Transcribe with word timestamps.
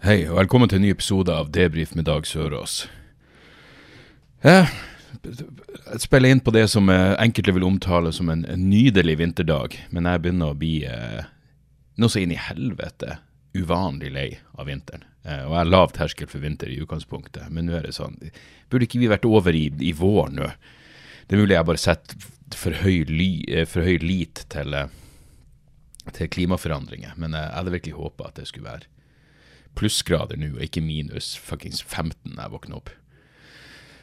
Hei, 0.00 0.22
og 0.30 0.38
velkommen 0.38 0.70
til 0.72 0.78
en 0.78 0.86
ny 0.86 0.90
episode 0.94 1.28
av 1.28 1.50
Debrif 1.52 1.90
med 1.92 2.06
Dag 2.08 2.24
Sørås. 2.24 2.86
Jeg 4.40 5.98
spiller 6.00 6.32
inn 6.32 6.38
på 6.40 6.54
det 6.56 6.62
som 6.72 6.88
enkelte 6.88 7.52
vil 7.52 7.66
omtale 7.68 8.08
som 8.16 8.30
en, 8.32 8.46
nydelig 8.56 9.18
vinterdag, 9.20 9.74
men 9.92 10.08
jeg 10.08 10.22
begynner 10.24 10.54
å 10.54 10.56
bli 10.56 10.86
eh, 10.88 11.26
noe 12.00 12.08
så 12.08 12.22
inn 12.22 12.32
i 12.32 12.38
helvete 12.40 13.18
uvanlig 13.52 14.08
lei 14.14 14.24
av 14.56 14.70
vinteren. 14.70 15.04
Eh, 15.20 15.42
og 15.42 15.52
jeg 15.52 15.58
har 15.58 15.68
lav 15.68 15.92
terskel 15.92 16.30
for 16.32 16.40
vinter 16.46 16.72
i 16.72 16.78
utgangspunktet, 16.80 17.50
men 17.52 17.68
nå 17.68 17.76
er 17.76 17.90
det 17.90 17.92
sånn 17.98 18.16
Burde 18.72 18.88
ikke 18.88 19.02
vi 19.02 19.10
vært 19.12 19.28
over 19.28 19.52
i, 19.52 19.66
i 19.84 19.92
vår 19.98 20.32
nå? 20.32 20.48
Det 21.28 21.36
er 21.36 21.42
mulig 21.42 21.58
jeg 21.58 21.68
bare 21.68 21.82
setter 21.82 22.30
for 22.56 22.80
høy, 22.86 23.04
ly, 23.04 23.28
eh, 23.52 23.68
for 23.68 23.84
høy 23.84 24.00
lit 24.00 24.46
til, 24.48 24.72
eh, 24.80 24.88
til 26.16 26.32
klimaforandringer, 26.32 27.20
men 27.20 27.36
eh, 27.36 27.44
jeg 27.50 27.58
hadde 27.58 27.76
virkelig 27.76 28.00
håpa 28.00 28.30
at 28.30 28.40
det 28.40 28.48
skulle 28.48 28.70
være 28.70 28.88
plussgrader 29.78 30.36
nå, 30.40 30.54
og 30.56 30.62
ikke 30.66 30.82
minus 30.82 31.34
fuckings 31.38 31.82
15 31.82 32.34
når 32.34 32.42
jeg 32.46 32.52
våkner 32.54 32.76
opp. 32.80 32.90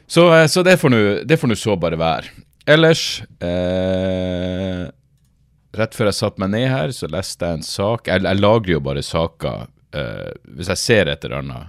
Så, 0.07 0.27
eh, 0.33 0.47
så 0.47 0.63
det 0.63 0.77
får 0.79 0.89
nå- 0.93 1.55
så 1.55 1.75
bare 1.79 1.97
være. 1.99 2.29
Ellers 2.67 3.21
eh, 3.41 4.87
Rett 5.77 5.93
før 5.93 6.09
jeg 6.09 6.17
satte 6.17 6.41
meg 6.41 6.49
ned 6.55 6.69
her, 6.71 6.89
så 6.95 7.07
leste 7.11 7.45
jeg 7.45 7.59
en 7.59 7.65
sak. 7.65 8.07
Jeg, 8.09 8.23
jeg 8.25 8.39
lagrer 8.39 8.71
jo 8.77 8.79
bare 8.81 9.03
saker. 9.03 9.67
eh, 9.93 10.31
hvis 10.57 10.67
jeg 10.73 10.77
ser 10.81 11.07
et 11.11 11.23
eller 11.25 11.37
annet, 11.43 11.67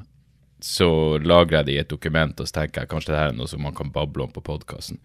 så 0.65 1.19
lagrer 1.23 1.59
jeg 1.61 1.67
det 1.69 1.75
i 1.75 1.81
et 1.83 1.89
dokument, 1.93 2.41
og 2.41 2.47
så 2.49 2.53
tenker 2.63 2.83
jeg 2.83 2.89
kanskje 2.91 3.13
det 3.13 3.19
her 3.21 3.29
er 3.33 3.37
noe 3.37 3.47
som 3.51 3.61
man 3.63 3.75
kan 3.77 3.91
bable 3.95 4.25
om 4.25 4.33
på 4.35 4.43
podkasten. 4.43 4.99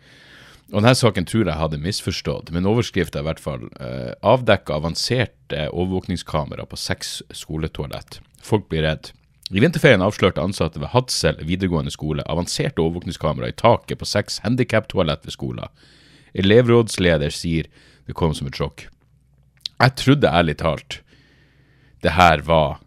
Og 0.72 0.80
denne 0.82 0.96
saken 0.96 1.26
tror 1.30 1.46
jeg 1.46 1.60
hadde 1.60 1.78
misforstått, 1.84 2.50
men 2.56 2.66
overskrift 2.66 3.16
er 3.16 3.22
i 3.22 3.28
hvert 3.28 3.40
fall 3.44 3.68
eh, 3.80 4.14
'Avdekka 4.24 4.78
avanserte 4.80 5.68
overvåkningskamera 5.74 6.66
på 6.66 6.78
seks 6.80 7.22
skoletoalett'. 7.34 8.22
Folk 8.44 8.68
blir 8.72 8.84
redd. 8.86 9.12
I 9.54 9.62
vinterferien 9.62 10.04
avslørte 10.04 10.42
ansatte 10.42 10.82
ved 10.82 10.92
Hadsel 10.94 11.40
videregående 11.46 11.92
skole 11.94 12.26
avanserte 12.32 12.82
overvåkningskamera 12.82 13.52
i 13.52 13.58
taket 13.60 14.00
på 14.02 14.08
seks 14.08 14.40
handikaptoalett 14.44 15.26
ved 15.28 15.36
skolen. 15.36 15.72
Elevrådsleder 16.34 17.34
sier 17.34 17.70
det 18.08 18.16
kom 18.18 18.34
som 18.36 18.50
et 18.50 18.58
sjokk. 18.58 18.88
Jeg 19.78 19.96
trodde 20.00 20.32
ærlig 20.32 20.58
talt 20.62 21.00
det 22.04 22.16
her 22.18 22.42
var 22.44 22.82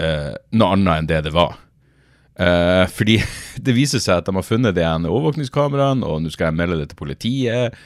uh, 0.00 0.34
noe 0.56 0.74
annet 0.74 0.94
enn 0.94 1.10
det 1.10 1.22
det 1.26 1.34
var. 1.36 1.58
Uh, 2.38 2.86
fordi 2.88 3.18
det 3.66 3.76
viser 3.76 4.02
seg 4.02 4.22
at 4.22 4.30
de 4.30 4.36
har 4.38 4.46
funnet 4.46 4.76
det 4.78 4.86
ene 4.86 5.10
overvåkningskameraene, 5.10 6.06
og 6.06 6.22
nå 6.22 6.32
skal 6.32 6.50
jeg 6.50 6.60
melde 6.60 6.80
det 6.80 6.90
til 6.92 7.02
politiet, 7.02 7.76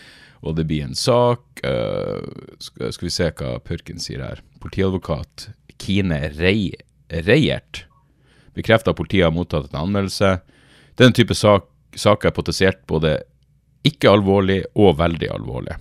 og 0.42 0.56
det 0.58 0.66
blir 0.70 0.86
en 0.86 0.98
sak. 0.98 1.42
Uh, 1.64 2.22
skal, 2.62 3.08
vi 3.08 3.14
se 3.14 3.32
hva 3.38 3.56
Purken 3.64 4.02
sier 4.02 4.22
her. 4.22 4.44
Politiadvokat 4.62 5.48
Kine 5.82 6.20
Rei, 6.38 6.70
Reiert 7.10 7.84
bekrefter 8.54 8.92
at 8.92 8.98
politiet 9.00 9.26
har 9.26 9.34
mottatt 9.34 9.70
en 9.72 9.80
anmeldelse. 9.86 10.36
Den 11.00 11.14
type 11.16 11.34
sak, 11.34 11.66
saker 11.96 12.30
er 12.30 12.36
potensielt 12.36 12.84
både 12.86 13.16
ikke 13.86 14.12
alvorlig 14.12 14.62
og 14.78 14.98
veldig 15.00 15.30
alvorlig. 15.34 15.74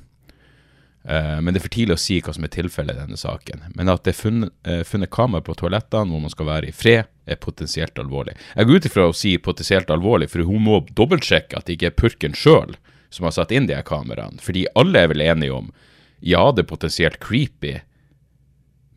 Eh, 1.03 1.37
men 1.41 1.51
det 1.51 1.61
er 1.61 1.65
for 1.65 1.73
tidlig 1.73 1.97
å 1.97 2.01
si 2.01 2.19
hva 2.21 2.33
som 2.35 2.45
er 2.45 2.53
tilfellet 2.53 2.97
i 2.97 3.01
denne 3.03 3.19
saken. 3.19 3.65
Men 3.77 3.91
at 3.93 4.05
det 4.05 4.13
er 4.13 4.19
funnet, 4.21 4.53
eh, 4.65 4.83
funnet 4.87 5.11
kamera 5.13 5.41
på 5.45 5.55
toalettene 5.57 6.13
hvor 6.13 6.23
man 6.23 6.33
skal 6.33 6.49
være 6.49 6.69
i 6.69 6.75
fred, 6.75 7.09
er 7.25 7.41
potensielt 7.41 7.99
alvorlig. 8.01 8.35
Jeg 8.55 8.67
går 8.67 8.75
ut 8.75 8.89
ifra 8.89 9.07
å 9.09 9.15
si 9.15 9.37
potensielt 9.37 9.93
alvorlig, 9.93 10.29
for 10.29 10.43
hun 10.47 10.65
må 10.65 10.81
dobbeltsjekke 10.89 11.57
at 11.57 11.65
det 11.65 11.77
ikke 11.77 11.91
er 11.91 11.99
purken 12.01 12.33
sjøl 12.33 12.75
som 13.11 13.27
har 13.27 13.35
satt 13.35 13.51
inn 13.51 13.67
de 13.67 13.75
her 13.75 13.85
kameraene. 13.85 14.41
Fordi 14.41 14.65
alle 14.75 15.03
er 15.03 15.11
vel 15.11 15.21
enige 15.21 15.53
om 15.53 15.71
ja, 16.21 16.51
det 16.51 16.65
er 16.65 16.69
potensielt 16.69 17.19
creepy 17.19 17.79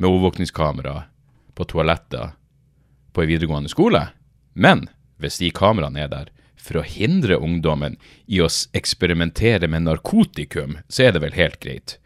med 0.04 0.10
overvåkningskamera 0.10 1.02
på 1.54 1.64
toaletter 1.64 2.30
på 3.12 3.22
en 3.22 3.28
videregående 3.28 3.68
skole, 3.72 4.08
men 4.52 4.88
hvis 5.16 5.38
de 5.40 5.48
kameraene 5.54 6.02
er 6.04 6.10
der 6.12 6.32
for 6.60 6.80
å 6.80 6.84
hindre 6.84 7.38
ungdommen 7.40 7.96
i 8.26 8.42
å 8.44 8.48
eksperimentere 8.76 9.68
med 9.68 9.86
narkotikum, 9.86 10.78
så 10.88 11.06
er 11.06 11.14
det 11.14 11.22
vel 11.24 11.36
helt 11.38 11.56
greit. 11.62 11.96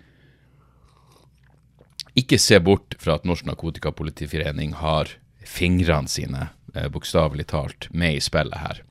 Ikke 2.15 2.39
se 2.39 2.59
bort 2.63 2.95
fra 3.03 3.19
at 3.19 3.27
Norsk 3.27 3.47
Narkotikapolitiforening 3.51 4.77
har 4.79 5.11
fingrene 5.43 6.11
sine, 6.11 6.51
eh, 6.75 6.89
bokstavelig 6.89 7.49
talt, 7.51 7.89
med 7.91 8.15
i 8.15 8.23
spillet 8.23 8.63
her. 8.63 8.83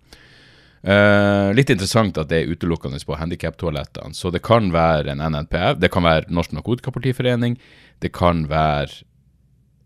Uh, 0.88 1.50
litt 1.57 1.72
interessant 1.73 2.16
at 2.22 2.29
det 2.29 2.38
er 2.38 2.51
utelukkende 2.53 3.00
på 3.03 3.17
handikaptoalettene, 3.17 4.13
så 4.16 4.29
det 4.31 4.44
kan 4.46 4.69
være 4.72 5.12
en 5.12 5.23
NNPF, 5.34 5.81
det 5.81 5.90
kan 5.91 6.06
være 6.06 6.29
Norsk 6.31 6.53
Narkotikapolitiforening, 6.53 7.57
det 8.03 8.12
kan 8.13 8.46
være 8.50 9.03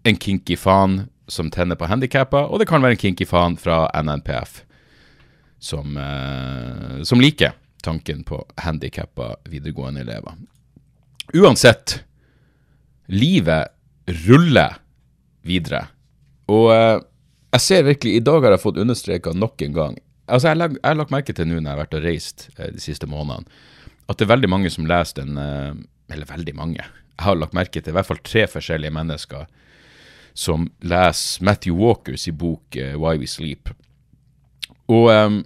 en 0.10 0.18
kinky 0.18 0.56
faen 0.58 1.06
som 1.32 1.50
tenner 1.54 1.78
på 1.80 1.88
handikappa, 1.88 2.46
og 2.50 2.60
det 2.60 2.68
kan 2.68 2.82
være 2.84 2.98
en 2.98 3.04
kinky 3.06 3.26
faen 3.30 3.56
fra 3.58 3.86
NNPF 4.02 4.64
som, 5.62 5.96
eh, 5.98 7.02
som 7.08 7.22
liker 7.22 7.54
tanken 7.86 8.24
på 8.28 8.42
handikappa 8.62 9.36
videregående 9.50 10.02
elever. 10.04 10.36
Uansett, 11.34 12.02
livet 13.08 13.72
ruller 14.28 14.76
videre. 15.48 15.86
Og 16.52 16.72
eh, 16.74 16.98
jeg 17.56 17.62
ser 17.64 17.84
virkelig, 17.88 18.16
i 18.20 18.24
dag 18.26 18.44
har 18.44 18.56
jeg 18.58 18.64
fått 18.64 18.80
understreka 18.82 19.34
nok 19.36 19.62
en 19.68 19.74
gang 19.76 19.98
Altså, 20.32 20.48
jeg 20.48 20.58
lag- 20.62 20.76
jeg 20.78 20.86
har 20.88 20.96
lagt 20.96 21.12
merke 21.12 21.34
til 21.36 21.48
nå 21.50 21.58
når 21.58 21.66
jeg 21.66 21.74
har 21.76 21.80
vært 21.82 21.96
og 21.98 22.04
reist 22.06 22.44
eh, 22.56 22.70
de 22.72 22.80
siste 22.80 23.08
månedene, 23.10 23.44
at 24.08 24.16
det 24.18 24.24
er 24.24 24.30
veldig 24.32 24.50
mange 24.54 24.70
som 24.72 24.86
leser 24.88 25.18
den 25.26 25.36
eh, 25.42 25.74
Eller 26.14 26.26
veldig 26.30 26.54
mange. 26.56 26.86
Jeg 27.22 27.28
har 27.28 27.38
lagt 27.38 27.54
merke 27.54 27.78
til 27.78 27.94
i 27.94 27.98
hvert 28.00 28.08
fall 28.10 28.22
tre 28.26 28.48
forskjellige 28.50 28.96
mennesker 28.98 29.46
som 30.34 30.72
leser 30.82 31.44
Matthew 31.46 31.78
Walkers 31.78 32.26
i 32.26 32.34
bok 32.34 32.74
uh, 32.80 32.96
Why 32.98 33.20
We 33.22 33.28
Sleep. 33.30 33.70
Og 34.90 35.12
um, 35.12 35.42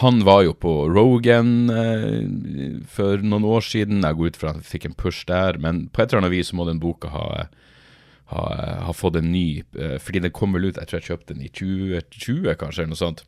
han 0.00 0.22
var 0.24 0.46
jo 0.46 0.54
på 0.56 0.70
Rogan 0.88 1.68
eh, 1.68 2.78
for 2.88 3.20
noen 3.20 3.44
år 3.44 3.64
siden. 3.66 4.00
Jeg 4.00 4.16
går 4.16 4.32
ut 4.32 4.38
fra 4.40 4.54
han 4.54 4.64
fikk 4.64 4.88
en 4.88 4.96
push 4.96 5.26
der, 5.28 5.58
men 5.60 5.84
på 5.92 6.00
et 6.00 6.08
eller 6.08 6.24
annet 6.24 6.32
vis 6.32 6.52
må 6.56 6.64
den 6.64 6.80
boka 6.80 7.10
ha, 7.12 7.26
ha, 8.32 8.44
ha 8.86 8.94
fått 8.96 9.20
en 9.20 9.28
ny 9.34 9.60
eh, 9.76 9.98
Fordi 10.00 10.24
den 10.24 10.32
kom 10.32 10.56
vel 10.56 10.70
ut, 10.70 10.80
jeg 10.80 10.88
tror 10.88 11.00
jeg 11.00 11.10
kjøpte 11.10 11.36
den 11.36 11.44
i 11.44 11.52
2020, 11.52 12.56
kanskje, 12.62 12.86
eller 12.86 12.94
noe 12.94 13.02
sånt. 13.02 13.26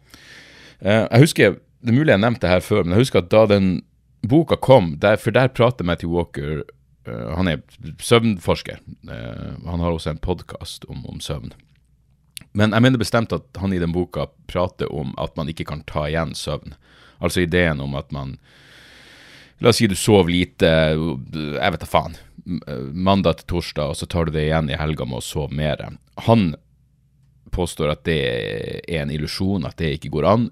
Eh, 0.81 1.05
jeg 1.05 1.27
husker, 1.27 1.59
Det 1.85 1.93
er 1.93 1.99
mulig 1.99 2.15
jeg 2.15 2.25
nevnte 2.25 2.47
det 2.47 2.55
her 2.55 2.65
før, 2.65 2.83
men 2.85 2.97
jeg 2.97 3.05
husker 3.05 3.21
at 3.21 3.31
da 3.35 3.45
den 3.51 3.69
boka 4.31 4.57
kom, 4.57 4.95
der, 5.01 5.19
for 5.21 5.35
der 5.35 5.53
prater 5.53 5.87
Matthew 5.87 6.15
Walker 6.15 6.65
uh, 7.09 7.37
Han 7.37 7.49
er 7.49 7.63
søvnforsker. 8.01 8.81
Uh, 9.09 9.61
han 9.67 9.81
har 9.81 9.93
også 9.93 10.15
en 10.15 10.23
podkast 10.23 10.85
om, 10.89 11.05
om 11.07 11.21
søvn. 11.21 11.53
Men 12.55 12.73
jeg 12.73 12.85
mener 12.85 13.03
bestemt 13.03 13.33
at 13.35 13.47
han 13.59 13.73
i 13.75 13.81
den 13.83 13.95
boka 13.95 14.29
prater 14.51 14.91
om 14.93 15.15
at 15.19 15.35
man 15.37 15.51
ikke 15.51 15.67
kan 15.71 15.83
ta 15.89 16.07
igjen 16.09 16.35
søvn. 16.39 16.77
Altså 17.19 17.43
ideen 17.43 17.81
om 17.83 17.97
at 17.99 18.13
man 18.15 18.39
La 19.63 19.71
oss 19.71 19.79
si 19.79 19.87
du 19.87 19.95
sov 19.97 20.27
lite, 20.29 20.67
jeg 20.67 21.73
vet 21.73 21.81
da 21.81 21.87
faen, 21.89 22.17
mandag 22.93 23.39
til 23.39 23.55
torsdag, 23.55 23.93
og 23.93 23.97
så 23.97 24.09
tar 24.11 24.27
du 24.27 24.35
det 24.35 24.49
igjen 24.49 24.67
i 24.69 24.77
helga 24.77 25.07
med 25.09 25.21
å 25.21 25.25
sove 25.25 25.55
mer. 25.55 25.81
Han 26.27 26.57
påstår 27.55 27.93
at 27.95 28.03
det 28.09 28.19
er 28.27 28.99
en 28.99 29.13
illusjon, 29.15 29.65
at 29.65 29.79
det 29.79 29.95
ikke 29.97 30.11
går 30.17 30.29
an. 30.29 30.49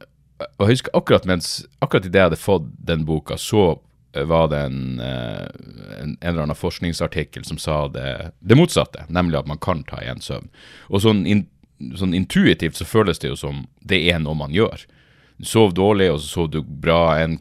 Og 0.58 0.66
jeg 0.66 0.76
husker 0.76 0.96
akkurat 0.96 1.26
mens 1.28 1.54
akkurat 1.84 2.06
idet 2.06 2.20
jeg 2.20 2.30
hadde 2.30 2.40
fått 2.40 2.68
den 2.88 3.06
boka, 3.08 3.38
så 3.40 3.80
var 4.12 4.48
det 4.48 4.58
en, 4.58 5.00
eh, 5.00 5.46
en, 6.00 6.16
en 6.20 6.28
eller 6.28 6.42
annen 6.42 6.58
forskningsartikkel 6.58 7.44
som 7.44 7.58
sa 7.58 7.86
det, 7.88 8.32
det 8.40 8.58
motsatte, 8.58 9.06
nemlig 9.08 9.38
at 9.40 9.48
man 9.48 9.60
kan 9.62 9.84
ta 9.88 10.02
igjen 10.02 10.20
søvn. 10.20 10.50
Og 10.92 11.04
sånn, 11.04 11.22
in, 11.26 11.46
sånn 11.96 12.12
intuitivt 12.14 12.76
så 12.76 12.84
føles 12.88 13.22
det 13.22 13.32
jo 13.32 13.38
som 13.40 13.64
det 13.80 14.02
er 14.12 14.20
noe 14.20 14.36
man 14.36 14.52
gjør. 14.52 14.84
Du 15.40 15.48
sov 15.48 15.72
dårlig, 15.74 16.10
og 16.12 16.20
så 16.20 16.28
sov 16.28 16.50
du 16.52 16.60
bra 16.62 17.16
en, 17.22 17.38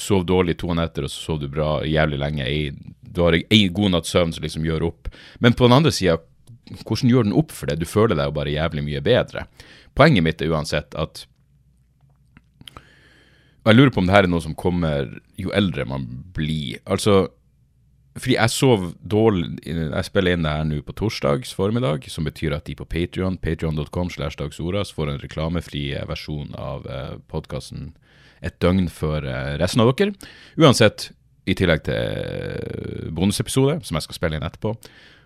sov 0.00 0.22
dårlig 0.28 0.56
to 0.62 0.70
netter, 0.76 1.08
og 1.08 1.12
så 1.12 1.32
sov 1.32 1.42
du 1.42 1.48
bra 1.50 1.80
jævlig 1.82 2.20
lenge. 2.22 2.46
I, 2.46 2.70
du 3.02 3.24
har 3.26 3.36
ei 3.36 3.66
god 3.74 3.96
natts 3.96 4.14
søvn 4.14 4.32
som 4.36 4.46
liksom 4.46 4.64
gjør 4.68 4.86
opp. 4.92 5.10
Men 5.42 5.58
på 5.58 5.66
den 5.66 5.76
andre 5.80 5.92
sida, 5.94 6.20
hvordan 6.86 7.10
gjør 7.10 7.26
den 7.26 7.36
opp 7.36 7.52
for 7.52 7.68
det? 7.68 7.80
Du 7.82 7.90
føler 7.90 8.16
deg 8.16 8.30
jo 8.30 8.38
bare 8.38 8.54
jævlig 8.54 8.86
mye 8.86 9.02
bedre. 9.04 9.48
Poenget 9.98 10.24
mitt 10.26 10.42
er 10.42 10.54
uansett 10.54 10.94
at 10.98 11.26
Og 13.64 13.70
jeg 13.72 13.78
lurer 13.78 13.94
på 13.94 14.02
om 14.02 14.08
det 14.08 14.12
her 14.12 14.26
er 14.26 14.30
noe 14.30 14.44
som 14.44 14.56
kommer 14.56 15.08
jo 15.40 15.52
eldre 15.56 15.86
man 15.88 16.04
blir. 16.36 16.82
Altså, 16.84 17.30
fordi 18.14 18.36
jeg 18.36 18.52
sov 18.52 18.84
dårlig 19.00 19.56
Jeg 19.64 20.06
spiller 20.06 20.36
inn 20.36 20.44
det 20.44 20.52
her 20.52 20.66
nå 20.68 20.82
på 20.86 20.94
torsdags 21.00 21.54
formiddag, 21.56 22.04
som 22.12 22.28
betyr 22.28 22.54
at 22.54 22.68
de 22.68 22.76
på 22.76 22.84
Patrion, 22.84 23.38
patrion.com 23.40 24.12
slash 24.12 24.38
dagsoras, 24.38 24.92
får 24.92 25.10
en 25.10 25.22
reklamefri 25.22 25.88
eh, 25.96 26.06
versjon 26.06 26.52
av 26.54 26.86
eh, 26.86 27.16
podkasten 27.32 27.94
et 28.44 28.60
døgn 28.60 28.90
før 28.92 29.24
eh, 29.24 29.56
resten 29.58 29.80
av 29.82 29.94
dere. 29.96 30.12
Uansett, 30.60 31.08
i 31.48 31.56
tillegg 31.56 31.82
til 31.88 33.10
bonusepisode, 33.16 33.80
som 33.84 33.96
jeg 33.96 34.06
skal 34.06 34.16
spille 34.20 34.38
inn 34.38 34.46
etterpå, 34.46 34.76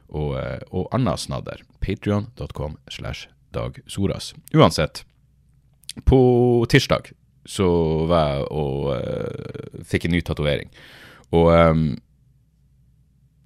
og, 0.08 0.32
og 0.72 0.88
anna 0.96 1.14
snadder. 1.20 1.60
Patrion.com 1.84 2.78
slash 2.90 3.28
dagsoras. 3.54 4.32
Uansett, 4.56 5.04
på 6.08 6.18
tirsdag 6.70 7.12
så 7.48 7.68
var 8.10 8.34
jeg 8.34 8.48
og 8.60 8.90
uh, 8.92 9.80
fikk 9.88 10.08
en 10.08 10.14
ny 10.16 10.20
tatovering. 10.24 10.70
Og 11.32 11.48
um, 11.52 11.88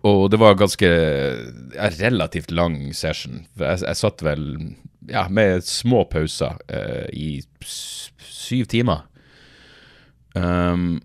og 0.02 0.32
det 0.32 0.38
var 0.42 0.58
ganske 0.58 0.88
ja, 0.88 1.88
relativt 2.00 2.50
lang 2.50 2.90
session. 2.96 3.44
Jeg, 3.54 3.84
jeg 3.84 3.98
satt 4.00 4.24
vel 4.26 4.42
ja, 5.10 5.28
med 5.30 5.62
små 5.62 6.02
pauser 6.10 6.58
uh, 6.58 7.06
i 7.14 7.38
syv 7.62 8.66
timer. 8.72 9.04
Um, 10.34 10.98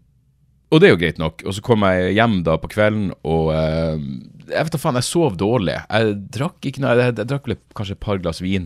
og 0.73 0.81
det 0.81 0.89
er 0.89 0.95
jo 0.95 1.01
greit 1.03 1.21
nok. 1.21 1.45
Og 1.45 1.55
så 1.55 1.63
kom 1.63 1.85
jeg 1.85 2.17
hjem 2.17 2.41
da 2.47 2.57
på 2.59 2.71
kvelden, 2.73 3.11
og 3.21 3.53
uh, 3.53 4.01
jeg 4.50 4.65
vet 4.65 4.73
da 4.73 4.81
faen, 4.81 4.97
jeg 5.00 5.11
sov 5.11 5.38
dårlig. 5.39 5.77
Jeg 5.77 6.17
drakk 6.33 6.69
ikke 6.69 6.83
noe, 6.83 6.97
jeg, 6.97 7.15
jeg 7.21 7.29
drakk 7.29 7.53
kanskje 7.77 8.00
et 8.00 8.03
par 8.03 8.21
glass 8.23 8.41
vin. 8.41 8.65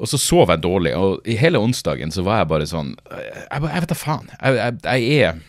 Og 0.00 0.08
så 0.08 0.18
sov 0.20 0.48
jeg 0.48 0.62
dårlig, 0.64 0.94
og 0.96 1.28
i 1.28 1.36
hele 1.36 1.60
onsdagen 1.60 2.12
så 2.14 2.24
var 2.24 2.42
jeg 2.42 2.50
bare 2.54 2.68
sånn 2.68 2.94
Jeg, 3.10 3.60
jeg 3.60 3.82
vet 3.84 3.90
da 3.92 3.98
faen. 3.98 4.30
Jeg, 4.40 4.56
jeg, 4.56 4.78
jeg 4.86 5.20
er 5.20 5.40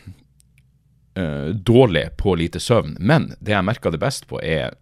uh, 1.20 1.50
dårlig 1.56 2.10
på 2.20 2.36
lite 2.40 2.60
søvn. 2.60 2.98
Men 3.00 3.32
det 3.40 3.56
jeg 3.56 3.68
merka 3.68 3.94
det 3.94 4.02
best 4.04 4.28
på, 4.28 4.42
er 4.44 4.76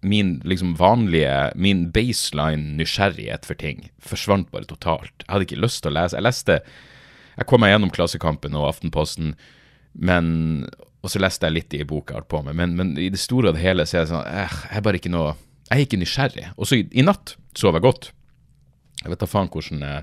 min 0.00 0.38
liksom 0.48 0.74
vanlige, 0.80 1.52
min 1.54 1.86
baseline 1.92 2.76
nysgjerrighet 2.78 3.44
for 3.48 3.58
ting 3.60 3.88
forsvant 4.00 4.48
bare 4.52 4.68
totalt. 4.68 5.12
Jeg 5.24 5.32
hadde 5.32 5.48
ikke 5.48 5.64
lyst 5.64 5.82
til 5.84 5.92
å 5.92 5.98
lese. 5.98 6.16
Jeg 6.16 6.28
leste 6.28 6.60
Jeg 7.36 7.46
kom 7.48 7.62
meg 7.62 7.72
gjennom 7.72 7.92
Klassekampen 7.94 8.56
og 8.58 8.68
Aftenposten, 8.68 9.34
men 9.94 10.66
og 11.00 11.08
så 11.08 11.20
leste 11.22 11.48
jeg 11.48 11.56
litt 11.56 11.76
i 11.76 11.86
boka 11.88 12.18
jeg 12.18 12.28
på 12.28 12.42
med, 12.44 12.56
men, 12.58 12.74
men, 12.76 12.90
i 13.00 13.08
det 13.12 13.20
store 13.20 13.50
og 13.50 13.56
det 13.56 13.64
hele 13.64 13.86
så 13.88 13.96
er 13.96 14.02
det 14.04 14.12
sånn 14.12 14.26
eh, 14.26 14.56
Jeg 14.68 14.76
er 14.76 14.84
bare 14.84 15.00
ikke 15.00 15.12
noe 15.12 15.30
Jeg 15.70 15.76
er 15.76 15.84
ikke 15.86 16.00
nysgjerrig. 16.00 16.48
Og 16.56 16.68
så 16.68 16.80
i, 16.80 16.82
i, 16.92 17.04
natt 17.06 17.36
sov 17.56 17.78
jeg 17.78 17.84
godt. 17.86 18.10
Jeg 19.00 19.12
vet 19.12 19.22
da 19.22 19.28
faen 19.30 19.52
hvordan 19.52 19.84
eh, 19.86 20.02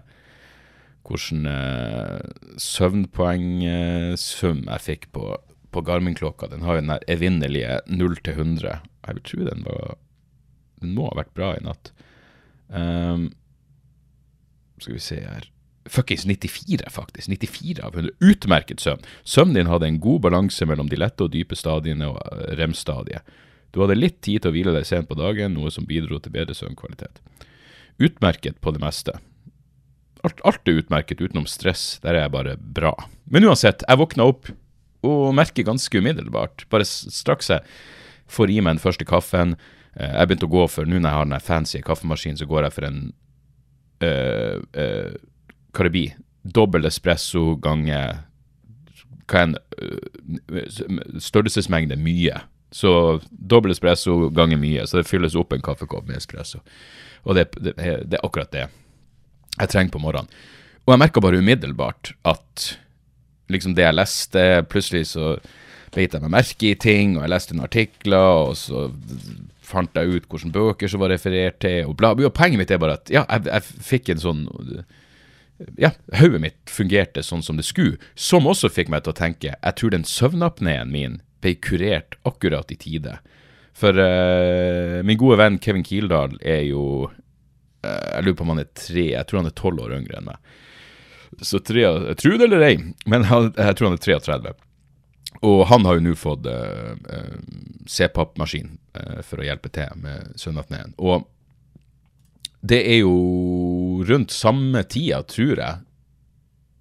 hvordan 1.07 1.47
uh, 1.47 2.19
søvnpoengsum 2.59 4.65
jeg 4.65 4.83
fikk 4.83 5.05
på 5.15 5.23
på 5.71 5.81
Garmin-klokka. 5.81 6.47
Den 6.47 6.63
har 6.65 6.77
jo 6.77 6.81
den 6.81 6.93
der 6.93 7.05
evinnelige 7.11 7.79
0 7.87 8.17
til 8.23 8.33
100. 8.33 8.79
Jeg 9.07 9.17
vil 9.17 9.23
tro 9.23 9.45
den 9.45 9.65
var 9.65 9.97
Den 10.81 10.93
må 10.93 11.09
ha 11.09 11.17
vært 11.17 11.33
bra 11.33 11.55
i 11.57 11.63
natt. 11.65 11.91
Um, 12.69 13.31
skal 14.77 14.93
vi 14.93 15.01
se 15.01 15.21
her 15.23 15.47
Fuckings 15.87 16.25
94, 16.27 16.83
faktisk. 16.91 17.31
94 17.31 17.81
av 17.81 17.95
100. 17.95 18.13
Utmerket 18.19 18.83
søvn. 18.83 19.05
Søvnen 19.23 19.55
din 19.55 19.71
hadde 19.71 19.87
en 19.87 20.01
god 20.03 20.19
balanse 20.27 20.67
mellom 20.67 20.91
de 20.91 20.99
lette 20.99 21.23
og 21.23 21.31
dype 21.33 21.55
stadiene 21.55 22.09
og 22.11 22.19
eh, 22.27 22.57
rem-stadiet. 22.59 23.23
Du 23.71 23.79
hadde 23.81 23.95
litt 23.95 24.19
tid 24.21 24.43
til 24.43 24.51
å 24.51 24.53
hvile 24.53 24.73
deg 24.75 24.85
sent 24.85 25.07
på 25.07 25.17
dagen, 25.17 25.55
noe 25.55 25.71
som 25.71 25.87
bidro 25.87 26.19
til 26.19 26.35
bedre 26.35 26.53
søvnkvalitet. 26.57 27.23
Utmerket 27.99 28.61
på 28.61 28.73
det 28.75 28.81
meste. 28.83 29.15
Alt, 30.25 30.41
alt 30.45 30.69
er 30.69 30.81
utmerket 30.81 31.21
utenom 31.21 31.47
stress. 31.49 31.97
Der 32.03 32.15
er 32.15 32.25
jeg 32.25 32.33
bare 32.33 32.57
bra. 32.57 32.93
Men 33.25 33.47
uansett, 33.47 33.85
jeg 33.87 34.01
våkna 34.01 34.27
opp 34.29 34.51
og 35.07 35.33
merker 35.37 35.65
ganske 35.67 36.01
umiddelbart. 36.01 36.65
Bare 36.69 36.85
straks 36.87 37.51
jeg 37.53 37.65
får 38.27 38.51
i 38.51 38.59
meg 38.61 38.75
den 38.75 38.83
første 38.83 39.05
kaffen 39.07 39.55
eh, 39.95 40.11
Jeg 40.11 40.27
begynte 40.27 40.49
å 40.49 40.51
gå 40.51 40.65
for 40.67 40.89
Nå 40.89 40.97
når 40.99 41.07
jeg 41.07 41.17
har 41.17 41.29
den 41.29 41.45
fancy 41.45 41.81
kaffemaskinen, 41.85 42.39
så 42.39 42.47
går 42.49 42.67
jeg 42.67 42.75
for 42.75 42.87
en 42.89 43.01
øh, 44.03 45.13
Karibi. 45.77 46.09
Dobbel 46.43 46.89
espresso 46.89 47.55
ganger 47.61 48.23
hva 49.27 49.41
uh, 49.51 50.69
Størrelsesmengde 51.19 51.97
mye. 51.99 52.37
Så 52.71 52.91
dobbel 53.31 53.73
espresso 53.73 54.29
ganger 54.35 54.59
mye, 54.59 54.85
så 54.87 54.99
det 54.99 55.07
fylles 55.07 55.35
opp 55.39 55.53
en 55.55 55.63
kaffekopp 55.63 56.07
med 56.07 56.19
espresso. 56.19 56.61
Og 57.27 57.37
det, 57.37 57.49
det, 57.59 57.75
det 57.77 58.17
er 58.17 58.25
akkurat 58.25 58.53
det 58.53 58.67
jeg 59.57 59.71
trenger 59.73 59.93
på 59.93 60.01
morgenen. 60.01 60.29
Og 60.85 60.93
jeg 60.93 61.01
merka 61.01 61.21
bare 61.23 61.39
umiddelbart 61.41 62.13
at 62.29 62.67
liksom 63.51 63.73
det 63.75 63.83
jeg 63.83 63.97
leste. 63.97 64.43
Plutselig 64.71 65.09
så 65.11 65.35
beit 65.95 66.13
jeg 66.13 66.23
meg 66.23 66.33
merke 66.33 66.69
i 66.69 66.77
ting, 66.79 67.17
og 67.17 67.25
jeg 67.25 67.33
leste 67.33 67.55
noen 67.55 67.67
artikler, 67.67 68.43
og 68.47 68.53
så 68.59 68.85
fant 69.67 69.97
jeg 69.97 70.13
ut 70.13 70.29
hvilke 70.29 70.53
bøker 70.53 70.91
som 70.91 71.03
var 71.03 71.11
referert 71.11 71.59
til, 71.63 71.89
og 71.89 71.97
bla. 71.99 72.13
Og 72.15 72.35
poenget 72.35 72.61
mitt 72.61 72.71
er 72.71 72.81
bare 72.81 72.99
at 73.01 73.11
ja, 73.11 73.25
jeg, 73.27 73.49
jeg 73.49 73.87
fikk 73.89 74.13
en 74.13 74.23
sånn 74.23 74.45
ja, 75.81 75.91
hodet 76.19 76.43
mitt 76.43 76.69
fungerte 76.69 77.23
sånn 77.25 77.43
som 77.43 77.57
det 77.57 77.65
skulle, 77.67 77.97
som 78.15 78.47
også 78.47 78.69
fikk 78.71 78.91
meg 78.93 79.03
til 79.03 79.15
å 79.15 79.17
tenke 79.17 79.55
jeg 79.55 79.77
tror 79.79 79.93
den 79.93 80.05
søvnapneen 80.05 80.93
min 80.93 81.17
ble 81.41 81.55
kurert 81.61 82.17
akkurat 82.27 82.71
i 82.73 82.77
tide. 82.79 83.17
For 83.77 83.93
uh, 83.93 85.03
min 85.05 85.19
gode 85.21 85.37
venn 85.37 85.59
Kevin 85.61 85.85
Kildahl 85.85 86.37
er 86.41 86.63
jo 86.65 86.83
uh, 87.07 88.07
Jeg 88.15 88.23
lurer 88.25 88.37
på 88.39 88.47
om 88.47 88.53
han 88.55 88.63
er 88.63 88.71
tre, 88.73 89.11
jeg 89.13 89.29
tror 89.29 89.43
han 89.43 89.51
er 89.51 89.57
tolv 89.57 89.83
år 89.85 89.97
yngre 89.99 90.17
enn 90.19 90.31
meg. 90.31 90.55
Så 91.45 91.61
tre, 91.61 91.83
Tro 92.17 92.37
det 92.39 92.47
eller 92.47 92.65
ei, 92.65 92.77
men 93.05 93.27
han, 93.29 93.51
jeg 93.53 93.77
tror 93.77 93.91
han 93.91 93.97
er 93.99 94.03
33. 94.03 94.53
Og 95.45 95.59
han 95.69 95.85
har 95.85 95.97
jo 95.97 96.05
nå 96.07 96.15
fått 96.17 96.47
uh, 96.49 96.95
CPAP-maskin 97.85 98.71
uh, 98.97 99.19
for 99.21 99.43
å 99.43 99.45
hjelpe 99.45 99.69
til 99.75 100.01
med 100.01 100.31
søvnapneen. 100.39 100.95
Og 100.97 101.27
det 102.67 102.81
er 102.89 103.03
jo 103.03 103.13
rundt 104.07 104.33
samme 104.33 104.81
tida, 104.89 105.21
tror 105.29 105.61
jeg. 105.61 105.83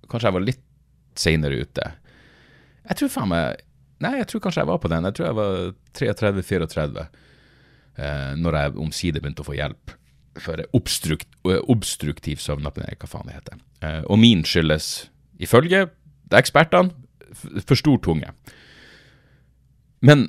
Kanskje 0.08 0.30
jeg 0.30 0.38
var 0.38 0.46
litt 0.46 0.64
seinere 1.16 1.60
ute. 1.60 1.90
Jeg 2.86 3.00
tror 3.00 3.12
faen 3.12 3.32
meg 3.34 3.65
Nei, 4.04 4.16
jeg 4.20 4.28
tror 4.30 4.42
kanskje 4.44 4.64
jeg 4.64 4.70
var 4.70 4.80
på 4.82 4.90
den. 4.92 5.06
Jeg 5.08 5.16
tror 5.16 5.26
jeg 5.26 5.38
var 5.38 5.54
33-34 5.96 7.04
eh, 7.06 8.32
når 8.36 8.58
jeg 8.60 8.76
omsider 8.84 9.24
begynte 9.24 9.44
å 9.44 9.48
få 9.48 9.56
hjelp 9.56 9.94
for 10.42 10.60
obstrukt, 10.76 11.28
obstruktiv 11.64 12.42
søvnapné, 12.44 12.90
hva 13.00 13.08
faen 13.08 13.30
det 13.30 13.38
heter. 13.38 13.60
Eh, 13.80 14.02
og 14.04 14.20
min 14.20 14.44
skyldes, 14.44 15.08
ifølge 15.40 15.86
ekspertene, 16.36 16.92
for 17.36 17.76
stor 17.78 18.00
tunge. 18.04 18.28
Men 20.04 20.28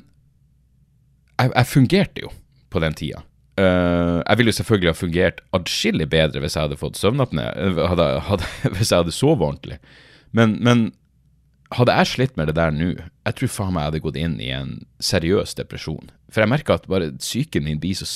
jeg, 1.38 1.52
jeg 1.52 1.70
fungerte 1.70 2.24
jo 2.24 2.32
på 2.72 2.82
den 2.84 2.96
tida. 2.98 3.22
Uh, 3.58 4.22
jeg 4.22 4.38
ville 4.38 4.52
jo 4.52 4.56
selvfølgelig 4.60 4.90
ha 4.92 4.94
fungert 4.94 5.40
adskillig 5.56 6.06
bedre 6.12 6.38
hvis 6.44 6.54
jeg 6.54 6.68
hadde 6.68 6.78
fått 6.78 6.98
søvnapné, 7.00 7.46
hadde, 7.90 8.50
hvis 8.76 8.92
jeg 8.92 9.00
hadde 9.00 9.14
sovet 9.14 9.46
ordentlig. 9.48 9.78
Men, 10.36 10.58
men, 10.62 10.84
hadde 11.76 11.94
jeg 11.98 12.08
slitt 12.08 12.38
med 12.38 12.48
det 12.48 12.56
der 12.56 12.72
nå, 12.72 12.94
jeg 12.96 13.36
tror 13.36 13.50
faen 13.52 13.74
meg 13.74 13.82
jeg 13.82 13.90
hadde 13.90 14.04
gått 14.06 14.18
inn 14.20 14.36
i 14.40 14.48
en 14.56 14.70
seriøs 15.04 15.52
depresjon. 15.58 16.08
For 16.32 16.44
jeg 16.44 16.52
merker 16.52 16.78
at 16.78 16.88
bare 16.88 17.10
psyken 17.18 17.66
min 17.66 17.80
blir 17.82 17.98
så 17.98 18.08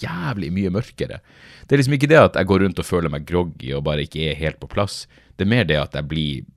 jævlig 0.00 0.48
mye 0.54 0.72
mørkere. 0.72 1.20
Det 1.66 1.76
er 1.76 1.82
liksom 1.82 1.98
ikke 1.98 2.10
det 2.10 2.20
at 2.20 2.38
jeg 2.38 2.48
går 2.48 2.64
rundt 2.64 2.80
og 2.80 2.88
føler 2.88 3.12
meg 3.12 3.28
groggy 3.28 3.74
og 3.76 3.84
bare 3.88 4.06
ikke 4.06 4.30
er 4.30 4.40
helt 4.40 4.60
på 4.62 4.70
plass. 4.72 5.02
Det 5.36 5.44
er 5.44 5.52
mer 5.52 5.68
det 5.68 5.78
at 5.80 5.96
jeg 5.98 6.08
blir 6.08 6.48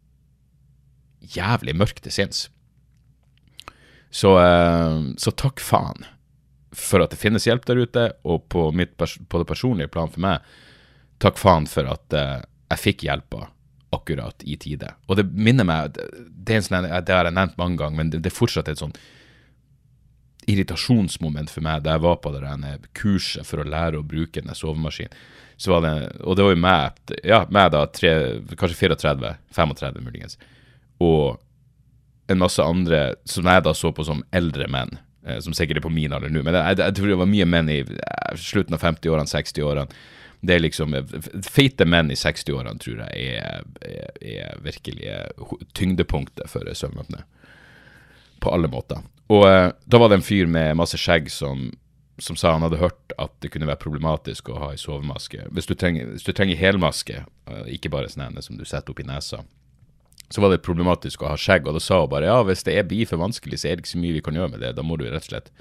jævlig 1.36 1.76
mørk 1.78 2.00
til 2.04 2.16
sinns. 2.16 2.48
Så, 4.12 4.36
uh, 4.36 5.12
så 5.20 5.36
takk 5.36 5.64
faen 5.64 6.08
for 6.76 7.04
at 7.04 7.12
det 7.12 7.20
finnes 7.20 7.44
hjelp 7.48 7.66
der 7.68 7.84
ute, 7.84 8.04
og 8.24 8.46
på, 8.52 8.70
på 8.72 9.42
det 9.42 9.48
personlige 9.48 9.92
plan 9.92 10.12
for 10.12 10.24
meg, 10.24 10.46
takk 11.20 11.40
faen 11.40 11.68
for 11.68 11.88
at 11.92 12.16
uh, 12.16 12.40
jeg 12.72 12.84
fikk 12.86 13.04
hjelpa 13.08 13.50
akkurat 13.92 14.44
i 14.48 14.58
tide. 14.60 14.94
Og 15.08 15.20
det 15.20 15.28
minner 15.32 15.68
meg 15.68 15.92
Det, 15.94 16.54
er 16.54 16.62
en 16.62 16.66
sånn, 16.66 16.88
det 16.88 17.16
har 17.16 17.28
jeg 17.28 17.36
nevnt 17.36 17.58
mange 17.60 17.80
ganger, 17.82 17.98
men 17.98 18.14
det, 18.14 18.22
det 18.24 18.32
er 18.32 18.38
fortsatt 18.38 18.72
et 18.72 18.80
sånn 18.82 18.96
irritasjonsmoment 20.50 21.52
for 21.54 21.64
meg 21.66 21.84
da 21.86 21.96
jeg 21.96 22.04
var 22.04 22.18
på 22.24 22.32
det 22.34 22.72
kurset 22.98 23.46
for 23.46 23.62
å 23.62 23.68
lære 23.68 24.00
å 24.00 24.08
bruke 24.08 24.42
den 24.42 24.56
sovemaskinen. 24.58 25.14
Så 25.62 25.70
var 25.76 25.84
det, 25.86 25.94
og 26.26 26.38
det 26.38 26.46
var 26.48 26.56
jo 26.56 26.62
meg, 26.64 27.02
ja, 27.28 27.44
meg 27.54 27.70
da, 27.76 27.84
tre, 27.94 28.42
kanskje 28.58 28.90
34, 28.90 29.36
35 29.54 30.02
muligens, 30.02 30.40
og 30.98 31.38
en 32.32 32.42
masse 32.42 32.64
andre 32.64 33.02
som 33.30 33.46
jeg 33.46 33.64
da 33.66 33.74
så 33.78 33.92
på 33.94 34.06
som 34.08 34.24
eldre 34.34 34.66
menn, 34.72 34.96
eh, 35.26 35.38
som 35.44 35.54
sikkert 35.54 35.82
er 35.82 35.86
på 35.86 35.94
min 35.94 36.14
alder 36.16 36.34
nå. 36.34 36.42
Men 36.48 36.58
jeg, 36.58 36.80
jeg, 36.80 36.96
tror 36.98 37.12
det 37.12 37.20
var 37.22 37.30
mye 37.30 37.48
menn 37.50 37.70
i 37.70 37.80
slutten 38.40 38.78
av 38.78 38.82
50-årene, 38.82 39.30
60-årene. 39.30 40.02
Det 40.42 40.56
er 40.56 40.64
liksom 40.64 40.96
Feite 41.46 41.86
menn 41.86 42.10
i 42.10 42.18
60-årene 42.18 42.82
tror 42.82 43.04
jeg 43.04 43.36
er, 43.38 43.68
er, 43.86 44.16
er 44.22 44.64
virkelig 44.66 45.12
tyngdepunktet 45.78 46.50
for 46.50 46.66
søvnapné. 46.66 47.22
På 48.42 48.54
alle 48.56 48.72
måter. 48.72 49.04
Og 49.30 49.46
eh, 49.46 49.70
da 49.86 50.02
var 50.02 50.10
det 50.10 50.20
en 50.20 50.26
fyr 50.26 50.50
med 50.50 50.80
masse 50.80 50.98
skjegg 50.98 51.30
som, 51.30 51.68
som, 52.18 52.36
sa 52.36 52.56
han 52.56 52.66
hadde 52.66 52.82
hørt 52.82 53.14
at 53.22 53.36
det 53.46 53.52
kunne 53.54 53.70
være 53.70 53.84
problematisk 53.84 54.50
å 54.50 54.58
ha 54.64 54.72
ei 54.74 54.82
sovemaske. 54.82 55.46
Hvis 55.54 55.70
du 55.70 55.76
trenger, 55.78 56.10
hvis 56.16 56.26
du 56.26 56.34
trenger 56.34 56.60
helmaske, 56.60 57.22
ikke 57.70 57.94
bare 57.94 58.10
sånn 58.10 58.42
som 58.42 58.58
du 58.58 58.66
setter 58.66 58.96
opp 58.96 59.04
i 59.04 59.08
nesa, 59.08 59.44
så 60.32 60.42
var 60.42 60.54
det 60.54 60.64
problematisk 60.64 61.24
å 61.24 61.32
ha 61.34 61.38
skjegg, 61.40 61.68
og 61.68 61.76
da 61.76 61.84
sa 61.84 62.02
hun 62.02 62.12
bare 62.12 62.30
ja, 62.30 62.40
hvis 62.48 62.64
det 62.64 62.78
blir 62.88 63.08
for 63.10 63.20
vanskelig, 63.22 63.62
så 63.62 63.68
er 63.68 63.78
det 63.78 63.86
ikke 63.86 63.94
så 63.94 64.02
mye 64.02 64.16
vi 64.16 64.24
kan 64.24 64.38
gjøre 64.38 64.54
med 64.54 64.64
det, 64.64 64.74
da 64.78 64.86
må 64.86 64.98
du 64.98 65.06
rett 65.10 65.26
og 65.26 65.34
slett 65.34 65.52